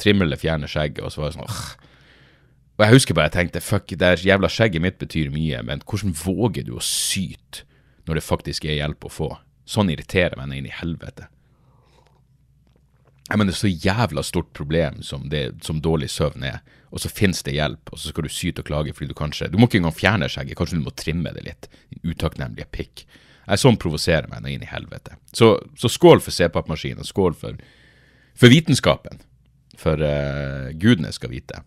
trimme 0.00 0.24
eller 0.24 0.40
fjerne 0.40 0.68
skjegget, 0.70 1.04
og 1.04 1.12
så 1.12 1.22
var 1.22 1.32
det 1.32 1.38
sånn. 1.38 1.92
Og 2.76 2.84
jeg 2.84 2.92
husker 2.92 3.16
bare 3.16 3.30
jeg 3.30 3.36
tenkte 3.38 3.64
fuck, 3.64 3.88
det 3.96 4.26
jævla 4.26 4.50
skjegget 4.52 4.84
mitt 4.84 4.98
betyr 5.00 5.30
mye, 5.32 5.62
men 5.64 5.80
hvordan 5.88 6.12
våger 6.18 6.66
du 6.66 6.74
å 6.76 6.84
syte 6.84 7.64
når 8.06 8.20
det 8.20 8.26
faktisk 8.26 8.66
er 8.68 8.82
hjelp 8.82 9.08
å 9.08 9.12
få? 9.12 9.30
Sånn 9.66 9.88
irriterer 9.90 10.36
meg 10.38 10.52
inn 10.58 10.68
i 10.68 10.74
helvete. 10.74 11.30
Jeg 13.26 13.40
mener, 13.40 13.56
så 13.56 13.66
jævla 13.66 14.22
stort 14.22 14.52
problem 14.54 15.00
som, 15.02 15.24
det, 15.32 15.56
som 15.66 15.80
dårlig 15.82 16.12
søvn 16.12 16.44
er, 16.46 16.60
og 16.94 17.00
så 17.02 17.10
finnes 17.10 17.42
det 17.42 17.56
hjelp, 17.56 17.90
og 17.90 17.98
så 17.98 18.12
skal 18.12 18.28
du 18.28 18.30
syte 18.30 18.62
og 18.62 18.68
klage 18.68 18.92
fordi 18.94 19.10
du 19.10 19.16
kanskje 19.18 19.48
Du 19.50 19.56
må 19.58 19.66
ikke 19.66 19.80
engang 19.80 19.96
fjerne 19.96 20.28
skjegget, 20.30 20.58
kanskje 20.60 20.78
du 20.78 20.84
må 20.84 20.92
trimme 20.94 21.32
det 21.34 21.42
litt. 21.48 21.70
Din 21.90 22.12
utakknemlige 22.12 22.68
pikk. 22.70 23.06
Jeg 23.46 23.62
Sånn 23.62 23.78
provoserer 23.80 24.28
meg 24.30 24.46
inn 24.52 24.62
i 24.62 24.70
helvete. 24.70 25.16
Så, 25.34 25.56
så 25.78 25.90
skål 25.90 26.22
for 26.22 26.34
CPAP-maskinen, 26.34 27.06
skål 27.06 27.34
for, 27.38 27.58
for 28.38 28.52
vitenskapen. 28.52 29.24
For 29.76 29.98
uh, 29.98 30.70
gudene 30.78 31.10
skal 31.14 31.34
vite 31.34 31.64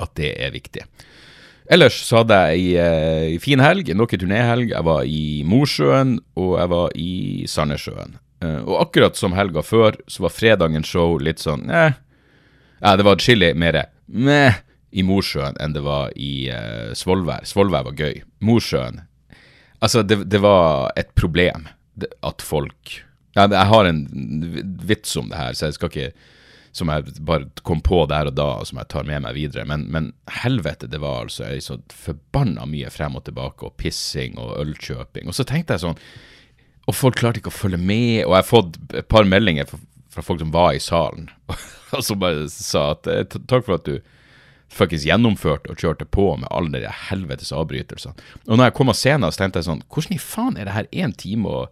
at 0.00 0.14
det 0.18 0.32
er 0.40 0.54
viktig. 0.54 0.86
Ellers 1.72 1.96
så 2.04 2.20
hadde 2.20 2.38
jeg 2.50 2.58
ei, 2.58 3.32
ei 3.32 3.38
fin 3.42 3.62
helg, 3.62 3.92
nok 3.96 4.12
en 4.12 4.22
turnéhelg. 4.24 4.72
Jeg 4.74 4.86
var 4.86 5.06
i 5.06 5.42
Mosjøen, 5.48 6.16
og 6.36 6.56
jeg 6.58 6.72
var 6.72 6.96
i 6.98 7.12
Sandnessjøen. 7.48 8.18
Uh, 8.42 8.58
og 8.66 8.74
akkurat 8.88 9.18
som 9.18 9.36
helga 9.38 9.62
før, 9.62 9.96
så 10.10 10.24
var 10.24 10.34
fredagens 10.34 10.90
show 10.90 11.14
litt 11.22 11.38
sånn 11.42 11.68
eh. 11.70 11.94
Ja, 12.82 12.96
det 12.98 13.06
var 13.06 13.14
atskillig 13.14 13.52
mer 13.54 13.78
meh 14.10 14.58
i 14.92 15.04
Mosjøen 15.06 15.54
enn 15.62 15.76
det 15.76 15.84
var 15.84 16.10
i 16.18 16.48
eh, 16.50 16.90
Svolvær. 16.98 17.46
Svolvær 17.48 17.86
var 17.86 17.96
gøy. 17.96 18.24
Mosjøen 18.44 19.04
Altså, 19.82 20.04
det, 20.06 20.20
det 20.30 20.38
var 20.38 20.92
et 20.98 21.08
problem 21.18 21.64
at 22.22 22.42
folk 22.44 22.92
ja, 23.34 23.48
Jeg 23.48 23.66
har 23.66 23.88
en 23.88 24.02
vits 24.86 25.16
om 25.18 25.30
det 25.32 25.40
her, 25.40 25.56
så 25.58 25.66
jeg 25.66 25.78
skal 25.78 25.90
ikke 25.90 26.10
som 26.72 26.88
jeg 26.88 27.12
bare 27.20 27.50
kom 27.68 27.82
på 27.84 28.00
der 28.08 28.30
og 28.30 28.36
da, 28.36 28.48
og 28.62 28.68
som 28.68 28.80
jeg 28.80 28.88
tar 28.92 29.04
med 29.08 29.22
meg 29.26 29.36
videre. 29.36 29.66
Men, 29.68 29.84
men 29.92 30.10
helvete, 30.40 30.88
det 30.88 31.02
var 31.02 31.26
altså 31.26 31.44
ei 31.50 31.60
så 31.60 31.76
forbanna 31.92 32.64
mye 32.68 32.90
frem 32.92 33.18
og 33.18 33.26
tilbake, 33.26 33.68
og 33.68 33.76
pissing 33.80 34.38
og 34.40 34.54
ølkjøping. 34.62 35.28
Og 35.28 35.36
så 35.36 35.46
tenkte 35.48 35.76
jeg 35.76 35.84
sånn 35.84 36.00
Og 36.88 36.96
folk 36.96 37.20
klarte 37.20 37.38
ikke 37.38 37.52
å 37.52 37.54
følge 37.54 37.78
med, 37.78 38.24
og 38.24 38.32
jeg 38.32 38.40
har 38.40 38.48
fått 38.48 38.80
et 38.98 39.08
par 39.12 39.28
meldinger 39.28 39.68
fra, 39.68 40.24
folk 40.24 40.40
som 40.40 40.50
var 40.52 40.72
i 40.74 40.80
salen, 40.82 41.28
og 41.94 42.02
som 42.02 42.18
bare 42.20 42.48
sa 42.50 42.90
at 42.96 43.06
eh, 43.06 43.22
takk 43.28 43.68
for 43.68 43.76
at 43.76 43.86
du 43.86 44.00
faktisk 44.72 45.06
gjennomførte 45.06 45.70
og 45.70 45.78
kjørte 45.78 46.08
på 46.08 46.24
med 46.40 46.48
alle 46.50 46.80
de 46.80 46.90
helvetes 47.10 47.52
avbrytelsene. 47.54 48.16
Og 48.48 48.56
når 48.56 48.70
jeg 48.70 48.76
kom 48.78 48.90
av 48.90 48.96
scenen, 48.98 49.28
så 49.28 49.42
tenkte 49.42 49.60
jeg 49.60 49.68
sånn 49.68 49.84
Hvordan 49.92 50.16
i 50.16 50.22
faen 50.24 50.56
er 50.56 50.68
det 50.68 50.76
her 50.76 50.88
én 51.04 51.12
time 51.12 51.52
og 51.52 51.68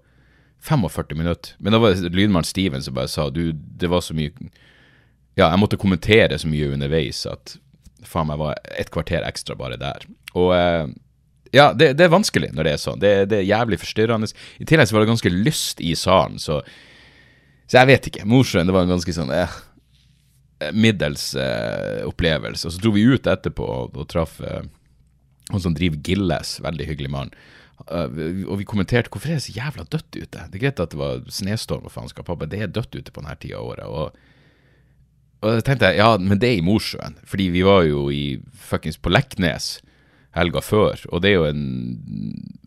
45 0.69 1.17
minutter? 1.17 1.57
Men 1.59 1.75
da 1.75 1.81
var 1.81 1.97
det 1.97 2.13
lydmann 2.13 2.45
Steven 2.45 2.85
som 2.85 2.97
bare 3.01 3.09
sa 3.09 3.31
du, 3.33 3.47
det 3.57 3.89
var 3.89 4.05
så 4.05 4.17
mye 4.17 4.53
ja, 5.39 5.47
jeg 5.47 5.61
måtte 5.63 5.79
kommentere 5.81 6.39
så 6.41 6.49
mye 6.51 6.73
underveis 6.75 7.23
at 7.29 7.57
faen 8.07 8.29
meg 8.31 8.41
var 8.41 8.59
et 8.79 8.91
kvarter 8.93 9.25
ekstra 9.27 9.57
bare 9.59 9.79
der. 9.81 10.07
Og 10.39 10.53
eh, 10.57 10.91
ja, 11.55 11.71
det, 11.75 11.95
det, 11.99 12.07
er 12.07 12.13
vanskelig 12.13 12.53
når 12.55 12.67
det 12.67 12.75
er 12.75 12.83
sånn. 12.83 13.01
Det, 13.03 13.13
det, 13.31 13.41
er 13.41 13.49
jævlig 13.49 13.81
forstyrrende. 13.83 14.31
I 14.63 14.69
tillegg 14.69 14.91
så 14.91 14.97
var 14.97 15.05
det 15.05 15.13
ganske 15.13 15.33
lyst 15.35 15.83
i 15.83 15.95
salen, 15.99 16.39
så, 16.43 16.61
så 17.67 17.81
jeg 17.81 17.91
vet 17.91 18.11
ikke. 18.11 18.29
Mosjøen, 18.29 18.69
det 18.69 18.77
var 18.77 18.87
en 18.87 18.95
ganske 18.95 19.15
sånn 19.17 19.33
eh, 19.35 19.57
middels 20.73 21.33
eh, 21.39 22.03
opplevelse. 22.09 22.69
Og 22.69 22.77
så 22.77 22.83
dro 22.83 22.95
vi 22.95 23.07
ut 23.09 23.31
etterpå 23.31 23.67
og, 23.67 23.99
og 23.99 24.11
traff 24.11 24.39
eh, 24.45 24.63
han 25.51 25.63
som 25.65 25.75
driver 25.75 25.99
Gilles, 26.07 26.59
veldig 26.63 26.87
hyggelig 26.87 27.11
mann. 27.11 27.35
Uh, 27.89 28.45
og 28.45 28.59
vi 28.61 28.67
kommenterte 28.69 29.09
hvorfor 29.09 29.33
er 29.33 29.39
det 29.39 29.47
så 29.47 29.55
jævla 29.57 29.87
dødt 29.89 30.19
ute. 30.19 30.43
Det 30.53 30.59
er 30.59 30.63
greit 30.63 30.83
at 30.83 30.93
det 30.93 31.01
var 31.01 31.23
snestorm 31.33 31.87
og 31.89 31.95
faenskap, 31.95 32.29
pappa, 32.29 32.47
det 32.47 32.61
er 32.61 32.71
dødt 32.71 32.93
ute 32.95 33.11
på 33.11 33.23
denne 33.23 33.35
tida 33.41 33.59
av 33.59 33.71
året. 33.73 33.89
Og 33.89 34.30
og 35.41 35.57
da 35.57 35.61
tenkte 35.65 35.89
jeg 35.91 36.01
ja, 36.03 36.11
men 36.21 36.41
det 36.41 36.51
er 36.51 36.59
i 36.61 36.65
Mosjøen, 36.65 37.17
fordi 37.29 37.49
vi 37.55 37.63
var 37.65 37.85
jo 37.89 38.09
i 38.13 38.41
fuckings 38.53 39.01
på 39.01 39.13
Leknes 39.13 39.79
helga 40.37 40.63
før, 40.63 41.01
og 41.11 41.23
det 41.25 41.33
er 41.33 41.39
jo 41.39 41.47
en 41.49 41.63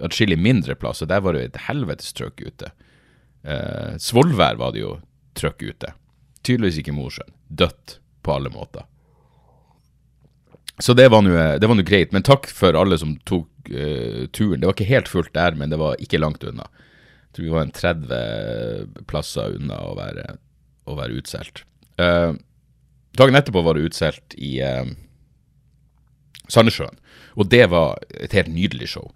atskillig 0.03 0.39
mindre 0.41 0.75
plass, 0.75 1.03
og 1.03 1.11
der 1.11 1.21
var 1.23 1.35
det 1.35 1.43
jo 1.43 1.51
et 1.51 1.61
helvetes 1.67 2.15
trøkk 2.17 2.43
ute. 2.43 2.71
Eh, 3.43 3.93
Svolvær 4.01 4.57
var 4.59 4.73
det 4.75 4.83
jo 4.83 4.97
trøkk 5.37 5.63
ute. 5.69 5.93
Tydeligvis 6.43 6.81
ikke 6.81 6.95
Mosjøen. 6.95 7.31
Dødt 7.47 7.99
på 8.23 8.35
alle 8.35 8.51
måter. 8.51 8.87
Så 10.81 10.95
det 10.97 11.09
var 11.11 11.21
nå 11.21 11.83
greit, 11.85 12.11
men 12.11 12.25
takk 12.25 12.47
for 12.49 12.75
alle 12.75 12.97
som 12.97 13.13
tok 13.29 13.69
uh, 13.69 14.25
turen. 14.33 14.59
Det 14.59 14.65
var 14.65 14.73
ikke 14.73 14.89
helt 14.89 15.11
fullt 15.11 15.33
der, 15.35 15.53
men 15.59 15.69
det 15.69 15.77
var 15.79 15.99
ikke 16.01 16.19
langt 16.19 16.43
unna. 16.43 16.65
Jeg 16.65 17.35
tror 17.35 17.45
vi 17.45 17.53
var 17.53 17.67
en 17.67 17.75
30 17.77 19.05
plasser 19.09 19.53
unna 19.59 19.77
å 19.85 19.93
være, 19.99 20.25
å 20.89 20.97
være 20.97 21.19
utsolgt. 21.21 21.61
Uh, 22.01 22.33
Dagen 23.17 23.37
etterpå 23.37 23.61
var 23.61 23.77
det 23.77 23.89
utsolgt 23.89 24.33
i 24.41 24.55
eh, 24.65 24.87
Sandnessjøen, 26.49 26.97
og 27.37 27.49
det 27.51 27.65
var 27.71 27.97
et 28.17 28.33
helt 28.37 28.51
nydelig 28.53 28.87
show. 28.95 29.07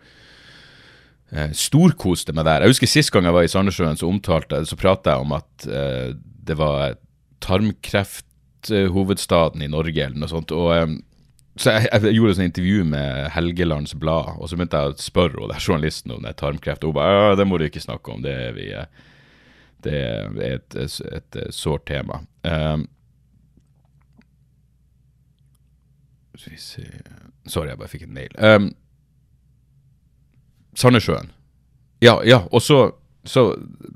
Eh, 1.32 1.52
storkoste 1.58 2.34
meg 2.36 2.46
der. 2.48 2.62
Jeg 2.64 2.72
husker 2.76 2.90
Sist 2.92 3.12
gang 3.12 3.26
jeg 3.28 3.36
var 3.36 3.44
i 3.44 3.52
Sandnessjøen, 3.52 4.00
så 4.00 4.10
omtalte 4.10 4.66
så 4.70 4.76
prata 4.80 5.08
jeg 5.16 5.22
om 5.26 5.32
at 5.36 5.52
eh, 5.68 6.10
det 6.48 6.56
var 6.60 6.78
tarmkrefthovedstaden 7.44 9.62
i 9.66 9.72
Norge, 9.72 10.04
eller 10.06 10.20
noe 10.22 10.32
sånt. 10.32 10.52
og 10.56 10.70
eh, 10.76 10.90
så 11.58 11.68
jeg, 11.74 11.90
jeg, 11.90 12.14
gjorde 12.14 12.34
et 12.36 12.48
intervju 12.52 12.80
med 12.86 13.34
Helgelands 13.34 13.94
Blad, 13.98 14.38
og 14.38 14.46
så 14.50 14.56
begynte 14.58 14.78
jeg 14.78 14.94
å 14.94 15.02
spørre 15.02 15.42
og 15.42 15.50
journalisten 15.58 16.14
om 16.14 16.22
det 16.22 16.30
er 16.32 16.38
tarmkreft. 16.38 16.84
Og 16.86 16.90
hun 16.94 17.00
bare 17.00 17.40
det 17.40 17.48
må 17.50 17.58
du 17.58 17.66
ikke 17.66 17.82
snakke 17.82 18.14
om, 18.14 18.22
det 18.22 18.34
er, 18.34 18.52
vi, 18.54 18.70
eh, 18.78 18.86
det 19.86 19.98
er 19.98 20.38
et, 20.52 20.70
et, 20.78 21.02
et 21.18 21.34
sårt 21.56 21.86
tema. 21.90 22.16
Um, 22.46 22.86
Skal 26.38 26.54
vi 26.54 26.62
se 26.62 26.86
Sorry, 27.48 27.72
jeg 27.72 27.80
bare 27.80 27.92
fikk 27.92 28.06
en 28.08 28.14
mail. 28.14 28.34
Um, 28.38 28.70
Sandnessjøen. 30.78 31.32
Ja, 32.04 32.20
ja, 32.28 32.44
og 32.52 32.62
så, 32.62 32.92
så 33.26 33.50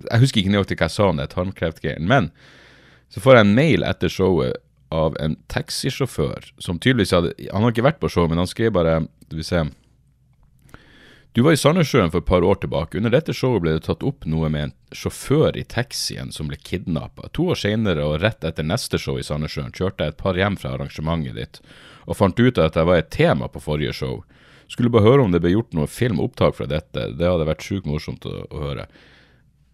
Jeg 0.10 0.24
husker 0.24 0.42
ikke 0.42 0.54
nøyaktig 0.56 0.80
hva 0.80 0.88
jeg 0.88 0.96
sa 0.96 1.10
om 1.12 1.20
det 1.20 1.30
tarmkreftgreiene, 1.36 2.08
men 2.08 2.32
så 3.12 3.22
får 3.22 3.38
jeg 3.38 3.46
en 3.46 3.58
mail 3.58 3.84
etter 3.84 4.10
showet 4.10 4.62
av 4.92 5.16
en 5.24 5.36
taxisjåfør 5.52 6.50
som 6.64 6.80
tydeligvis 6.80 7.14
hadde 7.16 7.36
Han 7.52 7.64
har 7.64 7.76
ikke 7.76 7.86
vært 7.86 8.02
på 8.02 8.10
show, 8.12 8.28
men 8.28 8.40
han 8.42 8.50
skrev 8.50 8.74
bare 8.76 9.02
Skal 9.28 9.40
vi 9.40 9.48
se 9.48 9.64
du 11.32 11.46
var 11.46 11.54
i 11.56 11.60
Sandnessjøen 11.60 12.10
for 12.12 12.20
et 12.20 12.28
par 12.28 12.44
år 12.44 12.58
tilbake. 12.60 12.98
Under 13.00 13.14
dette 13.14 13.32
showet 13.32 13.64
ble 13.64 13.72
det 13.78 13.86
tatt 13.86 14.02
opp 14.04 14.26
noe 14.28 14.50
med 14.52 14.66
en 14.66 14.74
sjåfør 14.92 15.56
i 15.56 15.64
taxien 15.64 16.28
som 16.36 16.50
ble 16.52 16.58
kidnappa. 16.60 17.30
To 17.38 17.46
år 17.54 17.62
senere 17.62 18.04
og 18.04 18.18
rett 18.20 18.44
etter 18.44 18.68
neste 18.68 19.00
show 19.00 19.16
i 19.16 19.24
Sandnessjøen 19.24 19.72
kjørte 19.72 20.04
jeg 20.04 20.12
et 20.12 20.20
par 20.20 20.36
hjem 20.36 20.58
fra 20.60 20.74
arrangementet 20.76 21.40
ditt, 21.40 21.62
og 22.08 22.18
fant 22.18 22.40
ut 22.40 22.62
at 22.62 22.78
jeg 22.78 22.88
var 22.88 23.02
et 23.02 23.12
tema 23.14 23.50
på 23.52 23.62
forrige 23.64 23.94
show. 23.98 24.22
Skulle 24.72 24.92
bare 24.94 25.06
høre 25.06 25.26
om 25.26 25.34
det 25.34 25.42
ble 25.44 25.54
gjort 25.54 25.74
noe 25.76 25.90
filmopptak 25.90 26.56
fra 26.56 26.68
dette. 26.70 27.10
Det 27.20 27.28
hadde 27.28 27.48
vært 27.50 27.66
sjukt 27.66 27.90
morsomt 27.90 28.26
å, 28.26 28.46
å, 28.48 28.62
høre. 28.64 28.88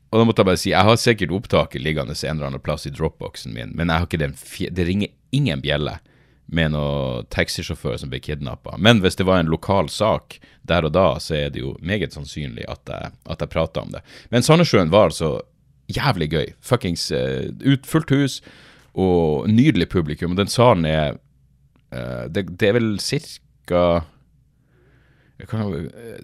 Og 0.09 0.19
da 0.19 0.25
måtte 0.25 0.41
jeg 0.41 0.49
bare 0.49 0.61
si, 0.61 0.71
jeg 0.71 0.87
har 0.87 0.99
sikkert 0.99 1.33
opptaket 1.35 1.83
liggende 1.83 2.15
en 2.17 2.37
eller 2.37 2.49
annen 2.49 2.63
plass 2.63 2.87
i 2.87 2.93
dropboxen 2.95 3.53
min, 3.53 3.75
men 3.75 3.91
jeg 3.91 4.01
har 4.01 4.07
ikke 4.07 4.21
den 4.23 4.37
det 4.73 4.85
ringer 4.87 5.11
ingen 5.35 5.61
bjelle 5.61 5.97
med 6.47 6.71
noen 6.71 7.27
taxisjåfør 7.33 7.97
som 7.99 8.11
ble 8.11 8.21
kidnappa. 8.23 8.77
Men 8.79 9.01
hvis 9.03 9.19
det 9.19 9.27
var 9.27 9.41
en 9.41 9.51
lokal 9.51 9.91
sak 9.91 10.39
der 10.67 10.87
og 10.87 10.93
da, 10.95 11.09
så 11.19 11.35
er 11.35 11.51
det 11.51 11.59
jo 11.59 11.75
meget 11.83 12.15
sannsynlig 12.15 12.63
at 12.71 12.87
jeg, 12.87 13.11
at 13.27 13.43
jeg 13.43 13.51
prata 13.51 13.83
om 13.83 13.91
det. 13.91 14.01
Men 14.31 14.45
Sandnessjøen 14.47 14.93
var 14.93 15.11
altså 15.11 15.35
jævlig 15.91 16.31
gøy. 16.31 16.47
Fuckings 16.63 17.09
uh, 17.11 17.51
ut, 17.67 17.87
fullt 17.87 18.11
hus 18.15 18.39
og 18.97 19.47
nydelig 19.51 19.89
publikum. 19.91 20.33
Og 20.33 20.39
den 20.39 20.51
salen 20.51 20.87
er 20.87 21.19
det, 21.89 22.43
det, 22.59 22.67
er 22.67 22.73
vel 22.75 22.97
cirka 22.99 24.03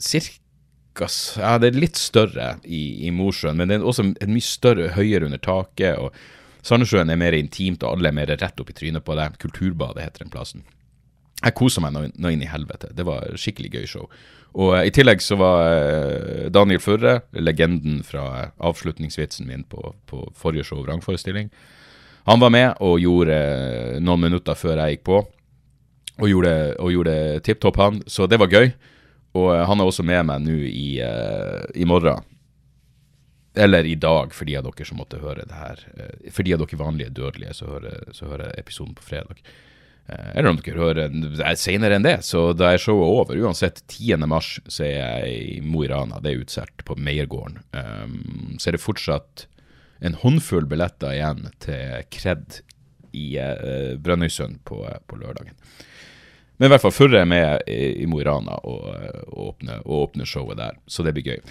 Cirka 0.04 1.08
Ja, 1.40 1.56
det 1.62 1.70
er 1.72 1.80
litt 1.80 1.98
større 1.98 2.50
i, 2.66 3.08
i 3.08 3.12
Mosjøen, 3.16 3.58
men 3.58 3.72
det 3.72 3.80
er 3.80 3.86
også 3.88 4.04
en 4.12 4.34
mye 4.34 4.46
større, 4.46 4.92
høyere 4.98 5.26
under 5.30 5.42
taket. 5.42 5.98
og 5.98 6.14
Sandnessjøen 6.64 7.10
er 7.10 7.20
mer 7.20 7.34
intimt, 7.38 7.84
og 7.84 7.96
alle 7.96 8.12
er 8.12 8.18
mer 8.20 8.30
rett 8.30 8.62
opp 8.62 8.70
i 8.70 8.76
trynet 8.78 9.06
på 9.06 9.16
det. 9.18 9.32
Kulturbadet 9.42 10.04
heter 10.06 10.26
den 10.26 10.34
plassen. 10.34 10.64
Jeg 11.44 11.58
kosa 11.58 11.82
meg 11.84 11.96
nå 11.98 12.30
inn 12.30 12.44
i 12.46 12.48
helvete. 12.48 12.92
Det 12.96 13.04
var 13.08 13.34
skikkelig 13.40 13.74
gøy 13.74 13.88
show. 13.90 14.06
Og 14.54 14.76
uh, 14.78 14.84
I 14.86 14.94
tillegg 14.94 15.24
så 15.26 15.36
var 15.42 16.50
Daniel 16.54 16.82
Furre, 16.84 17.24
legenden 17.34 18.04
fra 18.06 18.52
avslutningsvitsen 18.62 19.50
min 19.50 19.66
på, 19.66 19.96
på 20.08 20.28
forrige 20.38 20.70
show, 20.70 20.84
vrangforestilling, 20.86 21.50
han 22.24 22.40
var 22.40 22.54
med 22.56 22.78
og 22.80 23.02
gjorde 23.04 23.38
noen 24.00 24.22
minutter 24.30 24.56
før 24.56 24.80
jeg 24.80 24.96
gikk 24.96 25.08
på, 25.10 25.18
og 26.22 26.30
gjorde, 26.30 26.54
gjorde 26.94 27.16
tipp 27.46 27.64
topp, 27.64 27.80
han. 27.82 28.04
Så 28.08 28.28
det 28.30 28.38
var 28.42 28.52
gøy. 28.52 28.74
Og 29.34 29.50
han 29.66 29.82
er 29.82 29.90
også 29.90 30.06
med 30.06 30.28
meg 30.30 30.44
nå 30.46 30.60
i, 30.70 31.02
i 31.02 31.88
morgen 31.90 32.22
eller 33.54 33.86
i 33.86 33.96
dag, 33.96 34.34
for 34.34 34.50
de 34.50 34.56
av 34.58 34.66
dere 34.66 34.86
som 34.88 34.98
måtte 34.98 35.22
høre 35.22 35.46
det 35.46 35.58
her. 35.58 35.84
Eh, 35.98 36.32
for 36.34 36.46
de 36.46 36.56
av 36.56 36.64
dere 36.64 36.80
vanlige 36.80 37.14
dødelige, 37.14 37.54
så 37.60 37.70
hører, 37.70 38.10
så 38.16 38.32
hører 38.32 38.56
episoden 38.58 38.96
på 38.98 39.06
fredag. 39.06 39.44
Eh, 40.08 40.30
eller 40.34 40.50
om 40.50 40.60
dere 40.60 40.82
hører 40.82 41.56
senere 41.60 42.00
enn 42.00 42.08
det. 42.08 42.18
Så 42.26 42.48
da 42.58 42.72
er 42.74 42.82
showet 42.82 43.14
over. 43.14 43.38
Uansett, 43.46 43.84
10. 43.86 44.26
mars 44.30 44.56
så 44.66 44.88
er 44.88 44.96
jeg 44.98 45.40
i 45.54 45.62
Mo 45.62 45.86
i 45.86 45.92
Rana. 45.92 46.22
Det 46.24 46.34
er 46.34 46.44
utsolgt 46.44 46.86
på 46.88 46.98
Meiergården. 46.98 47.62
Um, 47.78 48.58
så 48.58 48.72
er 48.72 48.78
det 48.78 48.84
fortsatt 48.84 49.48
en 50.04 50.18
håndfull 50.20 50.66
billetter 50.68 51.14
igjen 51.14 51.46
til 51.64 52.02
Kred 52.12 52.64
i 53.14 53.38
uh, 53.38 53.94
Brønnøysund 54.02 54.64
på, 54.68 54.82
på, 55.08 55.20
lørdagen. 55.22 55.54
Men 56.64 56.70
i 56.70 56.78
hvert 56.78 56.84
fall 56.86 56.94
Furre 56.96 57.18
er 57.20 57.28
med 57.28 57.66
i, 57.68 58.06
Mo 58.08 58.22
i 58.22 58.24
Rana 58.24 58.54
og, 58.64 58.86
og, 59.36 59.66
åpner, 59.84 60.24
showet 60.24 60.56
der, 60.62 60.78
så 60.88 61.04
det 61.04 61.12
blir 61.12 61.26
gøy. 61.28 61.42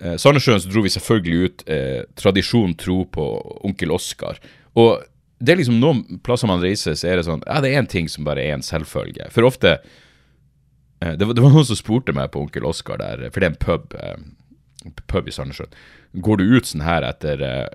Eh, 0.00 0.16
Sandnessjøen 0.18 0.58
så 0.58 0.72
dro 0.72 0.82
vi 0.82 0.90
selvfølgelig 0.90 1.36
ut 1.44 1.62
eh, 1.70 2.00
tradisjon 2.18 2.74
tro 2.74 3.04
på 3.14 3.26
onkel 3.68 3.94
Oskar. 3.94 4.40
Og 4.74 5.04
det 5.38 5.54
er 5.54 5.60
liksom 5.60 5.78
noen 5.78 6.18
plasser 6.26 6.50
man 6.50 6.64
reiser, 6.66 6.98
så 6.98 7.12
er 7.12 7.20
det 7.20 7.28
sånn 7.28 7.44
Ja, 7.46 7.60
det 7.62 7.70
er 7.70 7.78
én 7.78 7.90
ting 7.92 8.10
som 8.10 8.26
bare 8.26 8.42
er 8.42 8.56
en 8.56 8.66
selvfølge. 8.66 9.30
For 9.30 9.46
ofte 9.46 9.76
eh, 9.76 11.14
det, 11.14 11.22
var, 11.22 11.36
det, 11.38 11.46
var, 11.46 11.54
noen 11.54 11.70
som 11.70 11.78
spurte 11.78 12.16
meg 12.18 12.34
på 12.34 12.42
Onkel 12.42 12.66
Oskar 12.66 12.98
der, 13.04 13.22
for 13.30 13.38
det 13.38 13.52
er 13.52 13.54
en 13.54 13.62
pub, 13.62 13.94
eh, 14.02 14.98
pub 15.06 15.30
i 15.30 15.36
Sandnessjøen. 15.38 15.78
Går 16.26 16.42
du 16.42 16.56
ut 16.56 16.72
sånn 16.72 16.82
her 16.88 17.06
etter, 17.06 17.46
eh, 17.46 17.66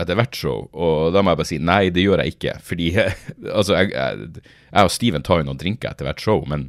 etter 0.00 0.18
hvert 0.18 0.36
show? 0.38 0.66
Og 0.72 1.14
da 1.14 1.22
må 1.22 1.32
jeg 1.32 1.40
bare 1.40 1.50
si 1.50 1.60
nei, 1.62 1.82
det 1.94 2.04
gjør 2.04 2.22
jeg 2.22 2.36
ikke. 2.36 2.56
Fordi 2.66 2.90
altså, 3.58 3.78
jeg, 3.78 3.92
jeg, 3.94 4.42
jeg, 4.42 4.84
og 4.84 4.92
Steven 4.94 5.26
tar 5.26 5.42
jo 5.42 5.48
noen 5.50 5.60
drinker 5.60 5.92
etter 5.92 6.08
hvert 6.08 6.22
show, 6.24 6.44
men 6.50 6.68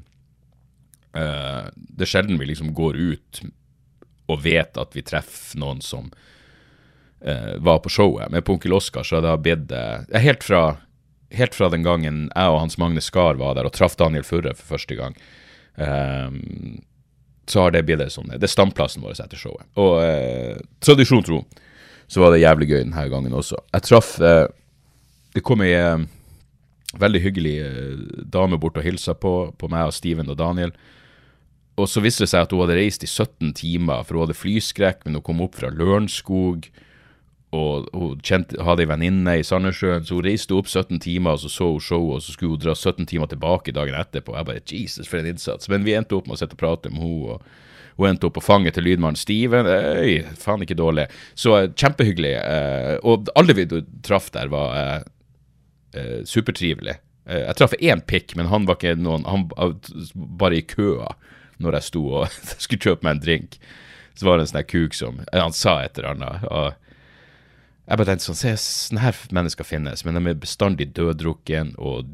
uh, 1.17 1.67
det 1.73 2.07
er 2.07 2.13
sjelden 2.15 2.41
vi 2.41 2.49
liksom 2.51 2.73
går 2.77 2.99
ut 2.99 3.43
og 4.31 4.41
vet 4.41 4.77
at 4.81 4.95
vi 4.97 5.05
treffer 5.05 5.61
noen 5.61 5.83
som 5.85 6.09
uh, 6.09 7.53
var 7.61 7.83
på 7.83 7.93
showet. 7.93 8.31
Men 8.33 8.45
på 8.45 8.57
Onkel 8.57 8.73
Oskar 8.77 9.05
så 9.05 9.19
har 9.19 9.27
det 9.27 9.37
blitt 9.45 9.73
uh, 9.75 10.19
helt, 10.21 10.45
fra, 10.45 10.63
helt 11.35 11.57
fra 11.57 11.69
den 11.73 11.85
gangen 11.85 12.27
jeg 12.31 12.53
og 12.53 12.61
Hans 12.63 12.79
Magne 12.81 13.03
Skar 13.05 13.37
var 13.41 13.57
der 13.57 13.69
og 13.69 13.75
traff 13.77 13.97
Daniel 14.01 14.25
Furre 14.27 14.55
for 14.57 14.75
første 14.75 14.97
gang, 14.99 15.17
Uh, 15.75 16.31
så 17.45 17.61
har 17.61 17.71
det 17.71 17.83
blitt 17.85 18.13
sånn. 18.13 18.31
Det 18.33 18.47
er 18.47 18.51
stamplassen 18.51 19.03
vår 19.05 19.19
etter 19.21 19.39
showet. 19.39 19.67
Og 19.77 19.99
eh, 20.01 20.57
tradisjon 20.83 21.23
tro, 21.25 21.43
så 22.07 22.21
var 22.21 22.33
det 22.33 22.43
jævlig 22.43 22.69
gøy 22.69 22.79
denne 22.83 23.07
gangen 23.11 23.33
også. 23.33 23.57
Jeg 23.73 23.87
traff 23.87 24.15
Det 25.35 25.43
kom 25.43 25.61
ei 25.65 25.73
veldig 26.99 27.21
hyggelig 27.21 27.55
dame 28.31 28.57
bort 28.61 28.77
og 28.79 28.85
hilsa 28.85 29.15
på, 29.17 29.51
på 29.57 29.69
meg 29.71 29.89
og 29.89 29.95
Steven 29.95 30.31
og 30.31 30.37
Daniel. 30.39 30.71
Og 31.75 31.89
så 31.91 31.99
viste 32.03 32.23
det 32.23 32.31
seg 32.31 32.45
at 32.45 32.53
hun 32.55 32.63
hadde 32.63 32.77
reist 32.77 33.03
i 33.03 33.09
17 33.09 33.51
timer, 33.57 34.03
for 34.05 34.15
hun 34.15 34.25
hadde 34.25 34.39
flyskrekk, 34.39 35.03
men 35.03 35.17
hun 35.17 35.25
kom 35.25 35.41
opp 35.43 35.57
fra 35.59 35.71
Lørenskog. 35.75 36.69
Og 37.55 37.89
hun 37.95 38.21
kjente, 38.23 38.57
hadde 38.63 38.85
ei 38.85 38.89
venninne 38.89 39.35
i 39.39 39.43
Sandnessjøen, 39.47 40.07
så 40.07 40.17
hun 40.17 40.25
reiste 40.27 40.55
opp 40.55 40.71
17 40.71 41.01
timer, 41.03 41.35
og 41.35 41.43
så 41.43 41.51
så 41.51 41.69
hun 41.73 41.83
showet, 41.83 42.15
og 42.15 42.23
så 42.23 42.35
skulle 42.35 42.55
hun 42.55 42.63
dra 42.63 42.75
17 42.75 43.09
timer 43.11 43.31
tilbake 43.31 43.75
dagen 43.75 43.99
etterpå. 43.99 44.37
Jeg 44.37 44.47
bare 44.47 44.63
Jesus, 44.63 45.11
for 45.11 45.19
en 45.19 45.29
innsats. 45.33 45.69
Men 45.71 45.87
vi 45.87 45.97
endte 45.99 46.15
opp 46.15 46.29
med 46.29 46.37
å 46.37 46.41
sitte 46.41 46.55
og 46.55 46.63
prate 46.63 46.91
med 46.93 47.03
henne. 47.03 47.35
og 47.35 47.63
hun 47.95 48.09
endte 48.09 48.27
opp 48.27 48.35
på 48.37 48.43
fanget 48.43 48.75
til 48.75 48.87
lydmannen 48.89 49.19
Steven. 49.19 49.67
Øy, 49.67 50.25
faen 50.39 50.63
ikke 50.65 50.77
dårlig. 50.77 51.07
Så 51.39 51.55
uh, 51.55 51.69
kjempehyggelig. 51.71 52.33
Uh, 52.43 52.95
og 53.07 53.31
alle 53.39 53.55
vi 53.55 53.67
traff 54.03 54.27
der, 54.35 54.51
var 54.51 54.75
uh, 54.75 56.21
supertrivelige. 56.27 56.99
jeg 57.25 57.57
traff 57.57 57.73
én 57.79 58.03
pikk, 58.05 58.35
men 58.35 58.51
han 58.51 58.67
var 58.67 58.75
ikke 58.75 58.99
noen 59.01 59.23
Han 59.25 59.47
var 59.49 59.71
bare 60.13 60.59
i 60.59 60.65
køa 60.67 61.15
når 61.57 61.77
jeg 61.79 61.87
sto 61.87 62.01
og 62.19 62.35
skulle 62.63 62.83
kjøpe 62.83 63.07
meg 63.07 63.15
en 63.15 63.23
drink. 63.23 63.59
Så 64.15 64.27
var 64.27 64.37
det 64.37 64.45
en 64.45 64.51
sånn 64.51 64.67
kuk 64.67 64.93
som 64.95 65.21
Han 65.31 65.55
sa 65.55 65.79
et 65.83 65.97
eller 65.97 66.15
annet. 66.15 66.49
og 66.51 66.73
jeg 67.85 67.99
bare 67.99 68.07
tenkte 68.09 68.25
sånn, 68.25 68.37
se, 68.39 68.51
sånne 68.57 69.03
her 69.03 69.17
mennesker 69.37 69.67
finnes, 69.67 70.01
men 70.05 70.17
de 70.17 70.31
er 70.31 70.39
bestandig 70.41 70.87
døddrukken, 70.97 71.75
og 71.77 72.07